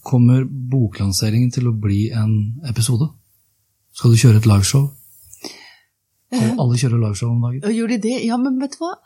Kommer 0.02 0.44
boklanseringen 0.44 1.52
til 1.54 1.70
å 1.70 1.76
bli 1.78 2.08
en 2.10 2.34
episode? 2.68 3.08
Skal 3.96 4.12
du 4.12 4.20
kjøre 4.20 4.40
et 4.42 4.48
liveshow? 4.48 4.88
Kan 6.32 6.60
alle 6.60 6.78
kjører 6.80 7.00
liveshow 7.00 7.30
om 7.30 7.44
dagen. 7.44 7.74
Gjør 7.76 7.92
de 7.92 7.98
det? 8.02 8.16
Ja, 8.26 8.38
men 8.40 8.58
vet 8.60 8.76
du 8.76 8.84
hva? 8.84 8.96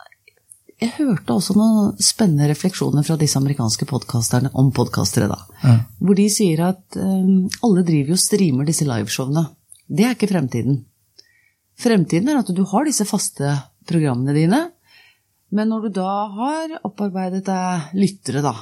Jeg 0.77 0.93
hørte 0.99 1.33
også 1.33 1.55
noen 1.57 1.95
spennende 2.03 2.47
refleksjoner 2.51 3.05
fra 3.05 3.15
disse 3.17 3.39
amerikanske 3.39 3.87
podkasterne 3.89 4.51
om 4.61 4.69
podkastere, 4.75 5.25
da. 5.31 5.39
Ja. 5.63 5.77
Hvor 5.97 6.17
de 6.19 6.27
sier 6.29 6.61
at 6.67 6.97
um, 7.01 7.47
alle 7.65 7.83
driver 7.85 8.13
jo 8.13 8.17
og 8.17 8.21
streamer 8.21 8.67
disse 8.67 8.85
liveshowene. 8.85 9.47
Det 9.89 10.05
er 10.05 10.13
ikke 10.13 10.29
fremtiden. 10.29 10.83
Fremtiden 11.81 12.29
er 12.29 12.41
at 12.43 12.51
du 12.53 12.61
har 12.69 12.85
disse 12.85 13.07
faste 13.09 13.55
programmene 13.89 14.35
dine, 14.37 14.61
men 15.49 15.69
når 15.71 15.87
du 15.87 15.93
da 15.99 16.13
har 16.37 16.79
opparbeidet 16.83 17.45
deg 17.47 17.93
lyttere, 17.95 18.43
da, 18.43 18.55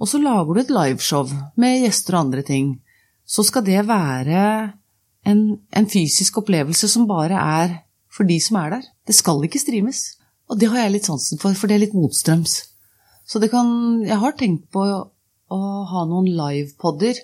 og 0.00 0.10
så 0.10 0.18
lager 0.20 0.52
du 0.52 0.60
et 0.60 0.72
liveshow 0.72 1.30
med 1.60 1.84
gjester 1.84 2.16
og 2.16 2.26
andre 2.26 2.42
ting, 2.46 2.74
så 3.24 3.44
skal 3.46 3.64
det 3.64 3.86
være 3.88 4.42
en, 5.24 5.40
en 5.72 5.88
fysisk 5.88 6.42
opplevelse 6.42 6.90
som 6.90 7.06
bare 7.08 7.38
er 7.40 7.76
for 8.12 8.28
de 8.28 8.36
som 8.42 8.58
er 8.60 8.76
der. 8.76 8.88
Det 9.06 9.16
skal 9.16 9.42
ikke 9.46 9.62
streames. 9.62 10.02
Og 10.50 10.60
det 10.60 10.68
har 10.70 10.84
jeg 10.84 10.96
litt 10.96 11.08
sansen 11.08 11.40
for, 11.40 11.56
for 11.56 11.70
det 11.70 11.78
er 11.78 11.84
litt 11.86 11.96
motstrøms. 11.96 12.58
Så 13.24 13.40
det 13.40 13.48
kan 13.50 14.04
Jeg 14.04 14.20
har 14.20 14.34
tenkt 14.36 14.68
på 14.74 14.82
å 14.84 15.60
ha 15.88 16.04
noen 16.08 16.28
livepodder 16.28 17.16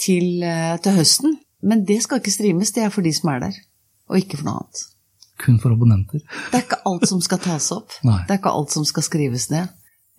til, 0.00 0.42
eh, 0.42 0.78
til 0.80 0.96
høsten, 0.96 1.36
men 1.60 1.84
det 1.84 2.02
skal 2.02 2.22
ikke 2.22 2.32
streames. 2.32 2.72
Det 2.72 2.86
er 2.86 2.94
for 2.94 3.02
de 3.02 3.12
som 3.12 3.28
er 3.34 3.40
der, 3.40 3.58
og 4.08 4.22
ikke 4.22 4.38
for 4.38 4.48
noe 4.48 4.62
annet. 4.62 4.86
Kun 5.38 5.58
for 5.62 5.70
abonnenter. 5.74 6.20
Det 6.50 6.58
er 6.58 6.64
ikke 6.66 6.80
alt 6.90 7.08
som 7.08 7.20
skal 7.22 7.38
tas 7.44 7.70
opp. 7.74 7.94
Nei. 8.08 8.20
Det 8.26 8.34
er 8.36 8.40
ikke 8.40 8.54
alt 8.58 8.74
som 8.74 8.84
skal 8.88 9.06
skrives 9.06 9.48
ned. 9.54 9.70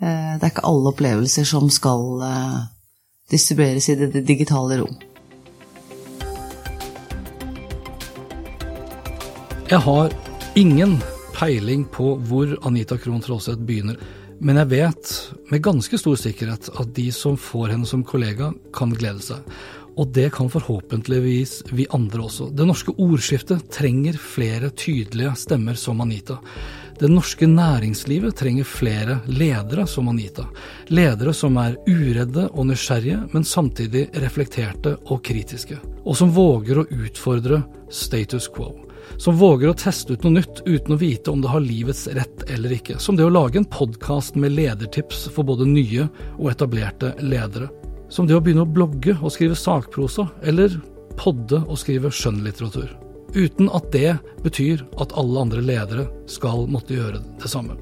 Eh, 0.01 0.34
Det 0.39 0.43
er 0.47 0.53
ikke 0.53 0.67
alle 0.70 0.93
opplevelser 0.93 1.47
som 1.47 1.67
skal 1.74 2.24
eh, 2.24 2.59
distribueres 3.32 3.89
i 3.91 3.97
det 3.99 4.13
det 4.15 4.26
digitale 4.28 4.80
rom. 4.82 4.95
Jeg 9.70 9.84
har 9.86 10.13
ingen 10.57 10.95
peiling 11.36 11.84
på 11.93 12.15
hvor 12.26 12.55
Anita 12.65 12.97
Krohn 12.97 13.22
Traaseth 13.22 13.61
begynner, 13.61 13.99
men 14.41 14.57
jeg 14.57 14.72
vet 14.72 15.11
med 15.51 15.61
ganske 15.61 15.99
stor 15.99 16.15
sikkerhet 16.17 16.72
at 16.80 16.93
de 16.95 17.09
som 17.13 17.36
får 17.38 17.76
henne 17.76 17.86
som 17.86 18.01
kollega, 18.07 18.49
kan 18.74 18.95
glede 18.95 19.22
seg. 19.22 19.43
Og 19.98 20.12
det 20.14 20.30
kan 20.36 20.50
forhåpentligvis 20.52 21.64
vi 21.72 21.88
andre 21.96 22.26
også. 22.28 22.50
Det 22.56 22.68
norske 22.68 22.94
ordskiftet 22.98 23.70
trenger 23.74 24.20
flere 24.20 24.70
tydelige 24.70 25.34
stemmer 25.40 25.80
som 25.80 26.02
Anita. 26.02 26.40
Det 27.00 27.08
norske 27.08 27.48
næringslivet 27.48 28.36
trenger 28.36 28.68
flere 28.68 29.20
ledere 29.28 29.86
som 29.88 30.10
Anita. 30.12 30.44
Ledere 30.92 31.34
som 31.34 31.56
er 31.62 31.78
uredde 31.88 32.50
og 32.52 32.68
nysgjerrige, 32.68 33.22
men 33.32 33.48
samtidig 33.48 34.10
reflekterte 34.20 34.98
og 35.08 35.24
kritiske. 35.24 35.80
Og 36.04 36.18
som 36.20 36.34
våger 36.36 36.82
å 36.82 36.88
utfordre 36.92 37.62
status 37.88 38.50
quo. 38.52 38.74
Som 39.18 39.40
våger 39.40 39.72
å 39.72 39.78
teste 39.80 40.14
ut 40.14 40.28
noe 40.28 40.42
nytt 40.42 40.62
uten 40.68 40.98
å 40.98 41.00
vite 41.00 41.32
om 41.32 41.40
det 41.42 41.54
har 41.54 41.64
livets 41.64 42.06
rett 42.20 42.44
eller 42.52 42.76
ikke. 42.76 43.00
Som 43.00 43.16
det 43.16 43.24
å 43.26 43.32
lage 43.32 43.62
en 43.62 43.72
podkast 43.72 44.36
med 44.36 44.58
ledertips 44.60 45.30
for 45.32 45.48
både 45.48 45.72
nye 45.72 46.10
og 46.36 46.52
etablerte 46.52 47.16
ledere. 47.24 47.72
Som 48.10 48.28
det 48.28 48.38
å 48.38 48.41
begynne 48.41 48.66
å 48.66 48.70
blogge 48.70 49.18
og 49.20 49.34
skrive 49.34 49.57
sakprosa, 49.57 50.28
eller 50.41 50.80
podde 51.20 51.62
og 51.66 51.78
skrive 51.78 52.12
skjønnlitteratur 52.14 52.95
uten 53.36 53.70
at 53.70 53.91
det 53.93 54.16
betyr 54.43 54.84
at 55.01 55.14
alle 55.20 55.43
andre 55.43 55.62
ledere 55.62 56.07
skal 56.30 56.66
måtte 56.72 56.95
gjøre 56.97 57.22
det 57.41 57.51
samme. 57.51 57.78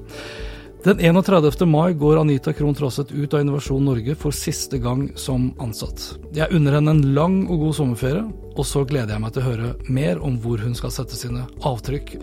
Den 0.84 1.00
31. 1.02 1.64
mai 1.66 1.92
går 1.98 2.20
Anita 2.20 2.52
Krohn 2.54 2.74
Traaseth 2.74 3.10
ut 3.12 3.32
av 3.34 3.42
Innovasjon 3.42 3.82
Norge 3.84 4.14
for 4.14 4.34
siste 4.36 4.78
gang 4.78 5.08
som 5.18 5.50
ansatt. 5.58 6.04
Jeg 6.36 6.54
unner 6.54 6.78
henne 6.78 6.94
en 6.94 7.14
lang 7.16 7.40
og 7.48 7.64
god 7.64 7.74
sommerferie, 7.80 8.22
og 8.54 8.66
så 8.66 8.84
gleder 8.86 9.16
jeg 9.16 9.24
meg 9.24 9.34
til 9.34 9.42
å 9.42 9.48
høre 9.48 9.72
mer 9.90 10.22
om 10.22 10.38
hvor 10.42 10.62
hun 10.62 10.76
skal 10.78 10.94
sette 10.94 11.18
sine 11.18 11.48
avtrykk. 11.66 12.14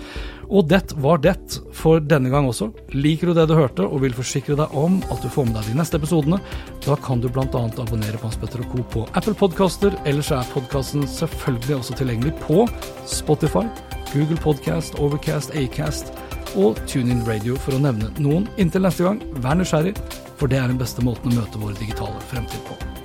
Og 0.50 0.68
det 0.70 0.94
var 1.02 1.22
det 1.24 1.36
for 1.76 2.04
denne 2.04 2.30
gang 2.34 2.48
også. 2.50 2.70
Liker 2.94 3.32
du 3.32 3.38
det 3.38 3.48
du 3.50 3.56
hørte 3.58 3.86
og 3.86 4.04
vil 4.04 4.16
forsikre 4.16 4.58
deg 4.60 4.76
om 4.78 5.00
at 5.14 5.24
du 5.24 5.30
får 5.32 5.48
med 5.50 5.58
deg 5.60 5.72
de 5.72 5.80
neste 5.80 6.00
episodene, 6.00 6.40
da 6.86 6.98
kan 7.06 7.22
du 7.24 7.30
bl.a. 7.30 7.46
abonnere 7.46 8.20
på 8.20 8.30
Hans 8.30 8.40
Petter 8.42 8.64
og 8.64 8.72
Co. 8.74 8.86
på 8.94 9.06
Apple 9.14 9.36
Podcaster, 9.38 9.96
ellers 10.06 10.32
er 10.36 10.46
podkasten 10.54 11.08
selvfølgelig 11.10 11.80
også 11.80 11.98
tilgjengelig 12.00 12.36
på 12.44 12.66
Spotify, 13.10 13.66
Google 14.14 14.40
Podcast, 14.42 15.00
Overcast, 15.00 15.56
Acast 15.56 16.14
og 16.56 16.80
TuneIn 16.88 17.26
Radio, 17.28 17.58
for 17.60 17.76
å 17.76 17.82
nevne 17.84 18.12
noen. 18.22 18.48
Inntil 18.62 18.86
neste 18.86 19.08
gang, 19.08 19.20
vær 19.44 19.60
nysgjerrig, 19.60 19.96
for 20.40 20.52
det 20.52 20.62
er 20.62 20.72
den 20.72 20.80
beste 20.80 21.04
måten 21.04 21.34
å 21.34 21.42
møte 21.42 21.60
vår 21.62 21.76
digitale 21.82 22.22
fremtid 22.32 22.64
på. 22.70 23.05